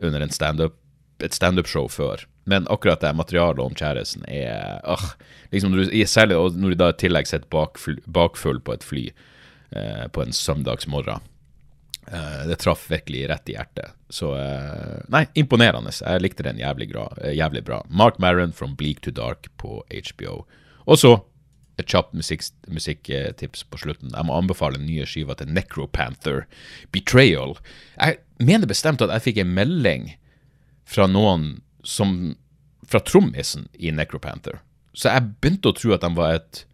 under 0.00 0.26
stand 0.34 0.62
et 1.20 1.36
standup-show 1.36 1.88
før. 1.92 2.24
Men 2.48 2.68
akkurat 2.72 3.02
det 3.02 3.12
materialet 3.16 3.60
om 3.62 3.74
kjæresten 3.76 4.24
er 4.28 4.80
øh, 4.88 5.10
liksom 5.52 5.76
Særlig 6.08 6.38
når 6.56 6.72
du 6.72 6.78
da 6.78 6.90
i 6.90 6.98
tillegg 6.98 7.28
sitter 7.28 7.50
bakfull, 7.52 7.98
bakfull 8.06 8.60
på 8.64 8.74
et 8.74 8.86
fly 8.86 9.04
eh, 9.10 10.06
på 10.12 10.22
en 10.24 10.32
søndagsmorgen. 10.32 11.26
Eh, 12.08 12.46
det 12.48 12.58
traff 12.62 12.88
virkelig 12.90 13.28
rett 13.30 13.52
i 13.52 13.56
hjertet. 13.58 13.94
Så 14.08 14.32
eh, 14.38 15.02
Nei, 15.12 15.26
imponerende. 15.38 15.92
Jeg 16.00 16.24
likte 16.24 16.46
den 16.46 16.58
jævlig, 16.62 16.90
bra, 16.94 17.06
jævlig 17.30 17.64
bra. 17.66 17.82
Mark 17.88 18.18
Maron 18.18 18.52
from 18.56 18.74
Bleak 18.76 19.04
to 19.04 19.14
Dark 19.14 19.50
på 19.60 19.82
HBO. 19.90 20.44
Og 20.90 20.98
så 20.98 21.18
et 21.80 21.90
kjapt 21.90 22.14
musikktips 22.16 22.52
musikk 22.70 23.10
på 23.72 23.80
slutten. 23.82 24.12
Jeg 24.14 24.28
må 24.28 24.36
anbefale 24.36 24.78
den 24.78 24.88
nye 24.88 25.06
skiva 25.08 25.36
til 25.36 25.52
Necropanther, 25.52 26.46
'Betrayal'. 26.92 27.58
Jeg 27.96 28.20
mener 28.38 28.70
bestemt 28.70 29.02
at 29.02 29.12
jeg 29.14 29.26
fikk 29.28 29.42
en 29.42 29.54
melding 29.56 30.10
fra 30.84 31.06
noen 31.06 31.60
som 31.84 32.36
fra 32.90 33.00
trommisen 33.00 33.68
i 33.78 33.92
Necropanther. 33.94 34.60
Så 34.92 35.12
jeg 35.12 35.36
begynte 35.40 35.70
å 35.70 35.76
tro 35.76 35.94
at 35.94 36.02
de 36.02 36.10
var 36.16 36.34
et 36.34 36.64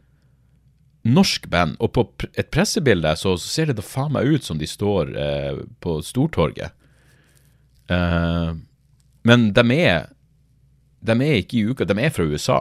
norsk 1.06 1.48
band. 1.52 1.76
Og 1.82 1.92
på 1.94 2.06
et 2.34 2.50
pressebilde 2.54 3.12
så, 3.18 3.36
så 3.36 3.50
ser 3.52 3.70
det 3.70 3.78
da 3.78 3.84
faen 3.84 4.14
meg 4.16 4.28
ut 4.36 4.46
som 4.46 4.58
de 4.60 4.68
står 4.68 5.12
eh, 5.20 5.60
på 5.84 5.98
Stortorget. 6.04 6.74
Uh, 7.86 8.56
men 9.26 9.50
de 9.54 9.62
er, 9.76 10.08
de 11.06 11.14
er 11.14 11.42
ikke 11.42 11.60
i 11.60 11.66
uka, 11.70 11.86
de 11.86 11.94
er 12.02 12.10
fra 12.14 12.26
USA. 12.26 12.58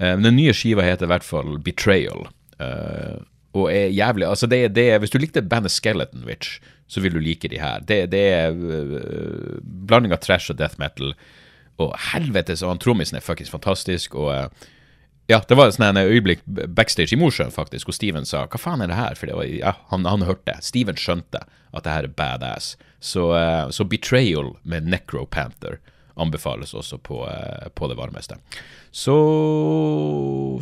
Uh, 0.00 0.14
den 0.20 0.36
nye 0.36 0.54
skiva 0.56 0.84
heter 0.84 1.08
i 1.08 1.12
hvert 1.14 1.26
fall 1.26 1.56
Betrayal. 1.64 2.28
Uh, 2.60 3.24
og 3.56 3.70
er 3.72 3.92
jævlig 3.92 4.26
Altså, 4.28 4.46
det, 4.46 4.74
det, 4.76 4.90
hvis 5.00 5.12
du 5.12 5.18
likte 5.18 5.42
bandet 5.42 5.72
Skeleton 5.72 6.24
Witch, 6.28 6.60
så 6.86 7.00
vil 7.00 7.16
du 7.16 7.20
like 7.20 7.48
de 7.48 7.60
her. 7.60 7.80
Det, 7.80 8.10
det 8.12 8.22
er 8.32 8.52
uh, 8.52 9.58
blanding 9.88 10.14
av 10.14 10.22
trash 10.24 10.52
og 10.52 10.58
death 10.60 10.78
metal. 10.82 11.14
Og 11.82 11.92
helvete, 12.12 12.56
og 12.62 12.72
han 12.72 12.80
trommisen 12.80 13.18
er 13.18 13.24
fuckings 13.24 13.52
fantastisk. 13.52 14.14
Og 14.14 14.52
Ja, 15.26 15.40
det 15.42 15.56
var 15.58 15.66
et 15.66 15.74
sånn 15.74 15.98
øyeblikk 15.98 16.44
backstage 16.46 17.10
i 17.10 17.18
Mosjøen, 17.18 17.50
faktisk, 17.50 17.88
hvor 17.88 17.96
Steven 17.96 18.24
sa 18.24 18.44
'hva 18.46 18.60
faen 18.62 18.80
er 18.80 18.86
det 18.86 18.96
her?' 18.96 19.16
For 19.18 19.26
ja, 19.42 19.72
han, 19.90 20.04
han 20.06 20.22
hørte. 20.22 20.54
Steven 20.62 20.94
skjønte 20.94 21.42
at 21.74 21.82
det 21.82 21.92
her 21.92 22.04
er 22.06 22.14
badass. 22.14 22.76
Så, 23.00 23.34
uh, 23.34 23.68
så 23.70 23.82
'Betrayal' 23.84 24.54
med 24.62 24.86
Necropanther 24.86 25.80
anbefales 26.16 26.74
også 26.74 26.98
på, 26.98 27.22
uh, 27.24 27.68
på 27.74 27.90
det 27.90 27.98
varmeste. 27.98 28.40
Så 28.90 29.16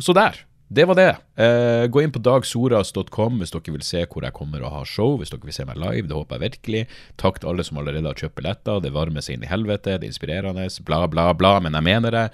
Så 0.01 0.13
der. 0.13 0.45
Det 0.67 0.85
var 0.85 0.95
det. 0.97 1.11
Eh, 1.37 1.85
gå 1.87 2.01
inn 2.01 2.11
på 2.11 2.19
dagsoras.com 2.25 3.37
hvis 3.37 3.53
dere 3.53 3.73
vil 3.75 3.85
se 3.85 4.01
hvor 4.09 4.25
jeg 4.25 4.33
kommer 4.33 4.63
og 4.65 4.73
har 4.73 4.89
show. 4.89 5.13
Hvis 5.19 5.29
dere 5.29 5.45
vil 5.45 5.53
se 5.53 5.65
meg 5.67 5.77
live, 5.77 6.07
det 6.09 6.17
håper 6.17 6.39
jeg 6.39 6.45
virkelig. 6.49 6.81
Takk 7.21 7.39
til 7.39 7.51
alle 7.51 7.65
som 7.67 7.77
allerede 7.79 8.09
har 8.09 8.17
kjøpt 8.17 8.37
billetter. 8.39 8.81
Det 8.81 8.93
varmer 8.95 9.23
seg 9.23 9.37
inn 9.37 9.45
i 9.45 9.51
helvete, 9.51 9.99
det 9.99 10.09
er 10.09 10.11
inspirerende, 10.11 10.65
bla, 10.87 11.03
bla, 11.11 11.29
bla, 11.37 11.59
men 11.61 11.77
jeg 11.77 11.85
mener 11.85 12.17
det. 12.17 12.25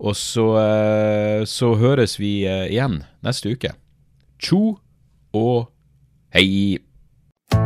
Og 0.00 0.16
så, 0.18 0.46
eh, 0.58 1.46
så 1.46 1.74
høres 1.78 2.18
vi 2.18 2.40
eh, 2.48 2.66
igjen 2.72 3.04
neste 3.22 3.54
uke. 3.54 3.74
Tjo 4.42 4.80
og 5.36 5.70
hei. 6.34 6.80